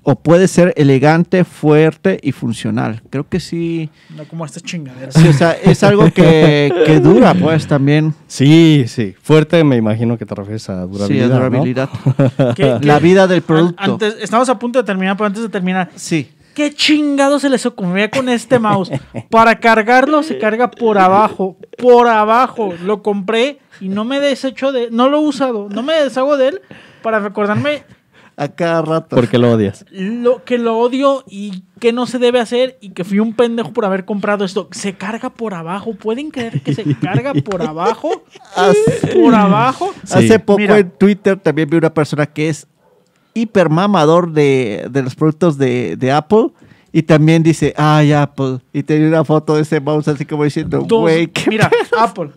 o 0.02 0.16
puede 0.16 0.48
ser 0.48 0.74
elegante, 0.78 1.44
fuerte 1.44 2.20
y 2.24 2.32
funcional. 2.32 3.04
Creo 3.10 3.28
que 3.28 3.40
sí. 3.40 3.90
No 4.16 4.24
como 4.26 4.46
estas 4.46 4.64
chingaderas. 4.64 5.14
Sí, 5.14 5.28
o 5.28 5.34
sea, 5.34 5.52
es 5.52 5.84
algo 5.84 6.10
que, 6.12 6.74
que 6.86 7.00
dura, 7.00 7.34
pues 7.36 7.68
también. 7.68 8.16
Sí, 8.26 8.86
sí. 8.88 9.14
Fuerte 9.22 9.64
me 9.64 9.76
imagino 9.76 10.18
que 10.18 10.26
te 10.26 10.34
refieres 10.34 10.68
a 10.70 10.86
durabilidad. 10.86 11.08
sí, 11.08 11.22
a 11.22 11.28
¿no? 11.28 11.36
durabilidad. 11.36 11.90
La 12.82 12.98
vida 13.00 13.28
del 13.28 13.40
an- 13.40 13.44
producto. 13.46 13.84
Antes, 13.84 14.16
estamos 14.22 14.50
a 14.50 14.58
punto 14.58 14.80
de 14.80 14.86
terminar, 14.86 15.16
pero 15.18 15.28
antes 15.28 15.44
de 15.44 15.50
terminar, 15.50 15.90
Sí. 15.96 16.30
¿Qué 16.60 16.74
chingado 16.74 17.40
se 17.40 17.48
les 17.48 17.66
ocurría 17.66 18.12
con 18.12 18.28
este 18.28 18.60
mouse? 18.60 18.92
Para 19.30 19.62
cargarlo 19.62 20.24
se 20.24 20.38
carga 20.38 20.70
por 20.70 20.98
abajo, 20.98 21.56
por 21.78 22.10
abajo. 22.10 22.74
Lo 22.84 23.02
compré 23.02 23.60
y 23.80 23.88
no 23.88 24.04
me 24.04 24.20
desecho 24.20 24.74
de, 24.74 24.90
no 24.92 25.08
lo 25.08 25.20
he 25.20 25.26
usado, 25.26 25.70
no 25.70 25.84
me 25.84 25.94
deshago 25.94 26.36
de 26.36 26.50
él 26.50 26.62
para 27.02 27.20
recordarme 27.20 27.84
A 28.36 28.50
cada 28.50 28.82
rato. 28.82 29.16
¿Por 29.16 29.30
qué 29.30 29.38
lo 29.38 29.54
odias? 29.54 29.86
lo 29.90 30.44
que 30.44 30.58
lo 30.58 30.78
odio 30.78 31.24
y 31.30 31.64
que 31.80 31.94
no 31.94 32.06
se 32.08 32.20
debe 32.20 32.42
hacer 32.42 32.78
y 32.82 32.90
que 32.90 33.06
fui 33.06 33.20
un 33.20 33.36
pendejo 33.36 33.72
por 33.72 33.86
haber 33.86 34.04
comprado 34.04 34.44
esto. 34.44 34.68
Se 34.72 34.96
carga 34.96 35.30
por 35.30 35.54
abajo. 35.54 35.94
¿Pueden 35.94 36.30
creer 36.30 36.60
que 36.60 36.76
se 36.76 36.84
carga 37.00 37.34
por 37.36 37.62
abajo? 37.62 38.26
Por 39.14 39.34
abajo. 39.34 39.94
Sí. 40.04 40.26
Hace 40.26 40.40
poco 40.40 40.60
Mira. 40.60 40.78
en 40.78 40.92
Twitter 40.92 41.40
también 41.40 41.70
vi 41.70 41.78
una 41.78 41.94
persona 41.94 42.26
que 42.26 42.50
es 42.50 42.68
hiper 43.34 43.70
mamador 43.70 44.32
de, 44.32 44.88
de 44.92 45.04
los 45.04 45.16
productos 45.16 45.58
de, 45.58 45.96
de 45.98 46.12
Apple 46.12 46.48
y 46.92 47.04
también 47.04 47.44
dice, 47.44 47.74
ay, 47.78 48.12
Apple. 48.14 48.60
Y 48.74 48.84
tenía 48.84 49.08
una 49.08 49.24
foto 49.24 49.56
de 49.56 49.62
ese 49.62 49.80
mouse 49.80 50.08
así 50.08 50.26
como 50.26 50.44
diciendo, 50.44 50.82
güey, 50.90 51.28
¿qué 51.28 51.50
mira, 51.50 51.70
Apple. 51.98 52.32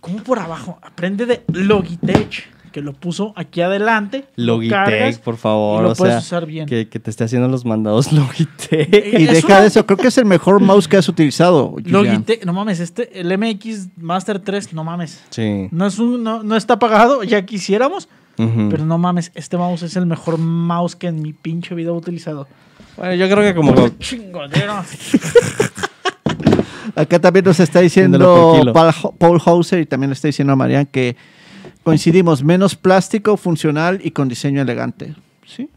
¿Cómo 0.00 0.18
por 0.18 0.38
abajo? 0.38 0.78
Aprende 0.82 1.26
de 1.26 1.42
Logitech, 1.52 2.48
que 2.72 2.80
lo 2.80 2.92
puso 2.92 3.32
aquí 3.36 3.60
adelante. 3.60 4.20
cargas 4.22 4.36
Logitech, 4.36 5.20
por 5.20 5.36
favor. 5.36 5.80
y 5.80 5.82
lo 5.84 5.92
o 5.92 5.94
puedes 5.94 6.14
sea, 6.14 6.20
usar 6.20 6.46
bien. 6.46 6.66
Que, 6.66 6.88
que 6.88 6.98
te 6.98 7.10
esté 7.10 7.24
haciendo 7.24 7.48
los 7.48 7.64
mandados 7.64 8.12
Logitech. 8.12 8.88
Y 9.18 9.24
Es 9.24 9.30
deja 9.32 9.46
una- 9.46 9.60
de 9.60 9.66
eso, 9.68 9.84
creo 9.86 9.96
que 9.98 10.08
es 10.08 10.18
el 10.18 10.24
mejor 10.24 10.60
mouse 10.60 10.88
que 10.88 10.96
has 10.96 11.08
utilizado. 11.08 11.74
Logitech, 11.84 12.44
no 12.44 12.52
mames, 12.52 12.80
este, 12.80 13.20
el 13.20 13.36
MX 13.38 13.88
Master 13.96 14.38
3, 14.40 14.72
no 14.72 14.84
mames. 14.84 15.22
Sí. 15.30 15.68
No, 15.70 15.86
es 15.86 15.98
un, 15.98 16.22
no, 16.22 16.42
no 16.42 16.56
está 16.56 16.78
pagado, 16.78 17.22
ya 17.24 17.44
quisiéramos, 17.46 18.08
Pero 18.36 18.84
no 18.84 18.98
mames, 18.98 19.30
este 19.34 19.56
mouse 19.56 19.82
es 19.82 19.96
el 19.96 20.06
mejor 20.06 20.38
mouse 20.38 20.96
que 20.96 21.08
en 21.08 21.22
mi 21.22 21.32
pinche 21.32 21.74
vida 21.74 21.90
he 21.90 21.92
utilizado. 21.92 22.48
Bueno, 22.96 23.14
yo 23.14 23.28
creo 23.28 23.42
que 23.42 23.54
como... 23.54 23.88
Chingadera. 23.98 24.84
Acá 26.94 27.18
también 27.18 27.44
nos 27.44 27.60
está 27.60 27.80
diciendo 27.80 28.72
Paul 29.18 29.40
Hauser 29.44 29.80
y 29.80 29.86
también 29.86 30.10
le 30.10 30.14
está 30.14 30.28
diciendo 30.28 30.52
a 30.52 30.56
Marian 30.56 30.86
que 30.86 31.16
coincidimos, 31.82 32.42
menos 32.42 32.74
plástico, 32.74 33.36
funcional 33.36 34.00
y 34.02 34.10
con 34.10 34.28
diseño 34.28 34.62
elegante. 34.62 35.14
¿Sí? 35.46 35.68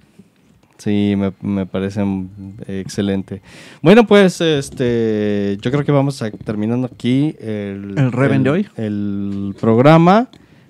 Sí, 0.77 1.15
me, 1.18 1.32
me 1.41 1.65
parece 1.65 2.03
mm, 2.03 2.30
excelente. 2.68 3.41
Bueno, 3.82 4.06
pues 4.06 4.41
este, 4.41 5.57
yo 5.61 5.72
creo 5.72 5.86
que 5.86 5.91
vamos 5.91 6.22
a 6.22 6.32
terminando 6.32 6.90
aquí 6.91 7.36
el, 7.40 7.94
¿El 7.98 8.11
Reven 8.11 8.44
de 8.44 8.49
hoy? 8.49 8.68
El 8.76 9.56
programa. 9.60 10.30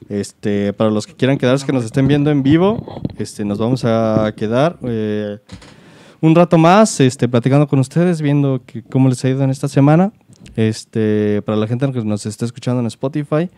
Este, 0.09 0.71
para 0.73 0.89
los 0.91 1.07
que 1.07 1.13
quieran 1.15 1.37
quedarse, 1.37 1.65
que 1.65 1.73
nos 1.73 1.83
estén 1.85 2.07
viendo 2.07 2.29
en 2.31 2.43
vivo, 2.43 3.01
este, 3.17 3.43
nos 3.43 3.57
vamos 3.57 3.83
a 3.85 4.31
quedar 4.37 4.77
eh, 4.83 5.39
un 6.21 6.35
rato 6.35 6.57
más, 6.57 6.99
este, 6.99 7.27
platicando 7.27 7.67
con 7.67 7.79
ustedes, 7.79 8.21
viendo 8.21 8.61
que- 8.65 8.83
cómo 8.83 9.09
les 9.09 9.23
ha 9.25 9.29
ido 9.29 9.43
en 9.43 9.49
esta 9.49 9.67
semana. 9.67 10.11
Este, 10.55 11.41
para 11.41 11.57
la 11.57 11.67
gente 11.67 11.91
que 11.91 12.03
nos 12.03 12.25
está 12.25 12.45
escuchando 12.45 12.79
en 12.81 12.85
Spotify, 12.87 13.49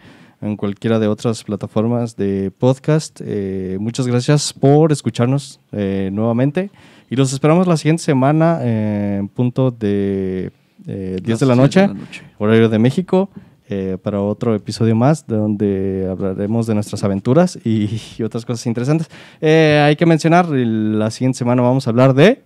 en 0.41 0.55
cualquiera 0.55 0.99
de 0.99 1.07
otras 1.07 1.43
plataformas 1.43 2.15
de 2.15 2.51
podcast, 2.57 3.19
eh, 3.23 3.77
muchas 3.79 4.07
gracias 4.07 4.53
por 4.53 4.91
escucharnos 4.91 5.59
eh, 5.73 6.09
nuevamente 6.13 6.69
y 7.09 7.15
los 7.15 7.33
esperamos 7.33 7.67
la 7.67 7.75
siguiente 7.75 8.03
semana 8.03 8.59
eh, 8.61 9.17
en 9.19 9.27
punto 9.27 9.71
de 9.71 10.51
eh, 10.87 11.19
10 11.23 11.39
de 11.39 11.45
la 11.45 11.55
Las 11.55 11.57
noche, 11.57 11.79
diez 11.81 11.89
de 11.89 11.93
la 11.95 11.99
noche. 12.05 12.23
horario 12.37 12.69
de 12.69 12.79
México. 12.79 13.29
Eh, 13.69 13.97
para 14.01 14.21
otro 14.21 14.55
episodio 14.55 14.95
más, 14.95 15.27
donde 15.27 16.07
hablaremos 16.09 16.67
de 16.67 16.73
nuestras 16.75 17.03
aventuras 17.03 17.57
y, 17.63 18.01
y 18.17 18.23
otras 18.23 18.45
cosas 18.45 18.65
interesantes. 18.67 19.09
Eh, 19.41 19.83
hay 19.85 19.95
que 19.95 20.05
mencionar, 20.05 20.47
la 20.49 21.11
siguiente 21.11 21.37
semana 21.37 21.61
vamos 21.61 21.87
a 21.87 21.89
hablar 21.89 22.13
de... 22.13 22.43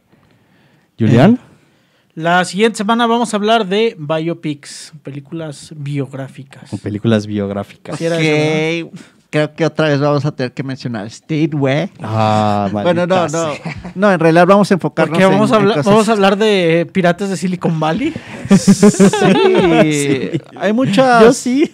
Julián. 0.99 1.39
La 2.13 2.43
siguiente 2.45 2.77
semana 2.77 3.07
vamos 3.07 3.33
a 3.33 3.37
hablar 3.37 3.65
de 3.65 3.95
biopics, 3.97 4.91
películas 5.01 5.73
biográficas. 5.75 6.69
Películas 6.83 7.25
biográficas. 7.25 7.95
Ok, 7.95 8.91
creo 9.31 9.53
que 9.55 9.65
otra 9.65 9.87
vez 9.87 9.99
vamos 9.99 10.23
a 10.25 10.31
tener 10.35 10.51
que 10.53 10.61
mencionar 10.61 11.09
Stateway. 11.09 11.89
Ah, 12.01 12.69
Bueno, 12.73 13.07
no, 13.07 13.27
no. 13.29 13.47
No, 13.95 14.11
en 14.11 14.19
realidad 14.19 14.45
vamos 14.45 14.69
a 14.69 14.75
enfocarnos 14.75 15.17
Porque 15.17 15.25
vamos, 15.25 15.49
en- 15.49 15.55
a 15.55 15.57
en 15.57 15.61
hablar, 15.63 15.77
cosas- 15.77 15.91
vamos 15.93 16.09
a 16.09 16.11
hablar 16.11 16.37
de 16.37 16.87
piratas 16.93 17.29
de 17.29 17.37
Silicon 17.37 17.79
Valley. 17.79 18.13
Sí, 18.51 20.31
hay 20.57 20.73
muchas. 20.73 21.23
Yo 21.23 21.33
sí. 21.33 21.71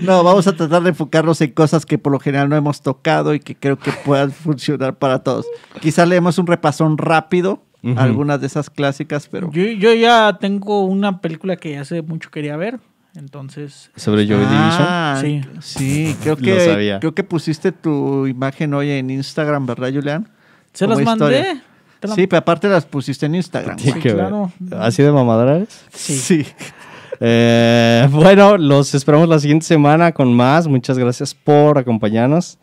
No, 0.00 0.22
vamos 0.24 0.46
a 0.46 0.52
tratar 0.56 0.82
de 0.82 0.90
enfocarnos 0.90 1.40
en 1.40 1.52
cosas 1.52 1.86
que 1.86 1.98
por 1.98 2.12
lo 2.12 2.18
general 2.18 2.48
no 2.48 2.56
hemos 2.56 2.82
tocado 2.82 3.34
y 3.34 3.40
que 3.40 3.54
creo 3.54 3.78
que 3.78 3.92
puedan 4.04 4.30
funcionar 4.32 4.96
para 4.98 5.20
todos. 5.22 5.46
Quizá 5.80 6.04
leemos 6.06 6.38
un 6.38 6.46
repasón 6.46 6.98
rápido, 6.98 7.62
Ujú. 7.82 7.98
algunas 7.98 8.40
de 8.40 8.46
esas 8.48 8.70
clásicas, 8.70 9.28
pero. 9.28 9.50
Yo, 9.52 9.62
yo 9.64 9.94
ya 9.94 10.36
tengo 10.40 10.84
una 10.84 11.20
película 11.20 11.56
que 11.56 11.78
hace 11.78 12.02
mucho 12.02 12.30
quería 12.30 12.56
ver. 12.56 12.78
Entonces, 13.16 13.90
Sobre 13.96 14.26
Joy 14.26 14.44
Ah, 14.46 15.18
Sí. 15.20 15.40
sí, 15.60 16.16
creo 16.22 16.34
Lo 16.38 16.42
que 16.42 16.60
sabía. 16.66 17.00
creo 17.00 17.14
que 17.14 17.24
pusiste 17.24 17.72
tu 17.72 18.26
imagen 18.26 18.74
hoy 18.74 18.90
en 18.90 19.10
Instagram, 19.10 19.66
¿verdad, 19.66 19.90
Julián? 19.92 20.28
¿se 20.72 20.84
Como 20.84 20.96
las 20.98 21.04
mandé? 21.04 21.24
historia. 21.40 21.62
¿Te 22.00 22.08
la- 22.08 22.14
Sí, 22.14 22.26
pero 22.26 22.38
aparte 22.40 22.68
las 22.68 22.84
pusiste 22.84 23.24
en 23.26 23.34
Instagram. 23.36 23.78
Sí, 23.78 23.92
claro. 23.94 24.52
¿Así 24.78 25.02
de 25.02 25.10
mamadora 25.10 25.56
eres? 25.56 25.84
Sí. 25.92 26.44
Eh, 27.20 28.06
bueno, 28.10 28.58
los 28.58 28.94
esperamos 28.94 29.26
la 29.28 29.38
siguiente 29.38 29.64
semana 29.64 30.12
con 30.12 30.34
más. 30.34 30.68
Muchas 30.68 30.98
gracias 30.98 31.34
por 31.34 31.78
acompañarnos 31.78 32.58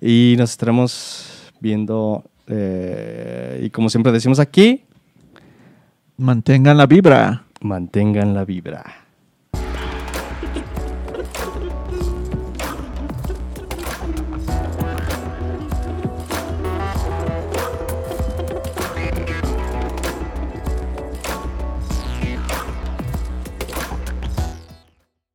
y 0.00 0.34
nos 0.38 0.50
estaremos 0.52 1.52
viendo. 1.60 2.24
eh, 2.46 3.60
y 3.62 3.68
como 3.68 3.90
siempre 3.90 4.10
decimos 4.10 4.38
aquí, 4.40 4.84
Mantengan 6.16 6.76
la 6.78 6.86
vibra. 6.86 7.44
mantengan 7.60 8.32
la 8.34 8.44
vibra. 8.46 8.84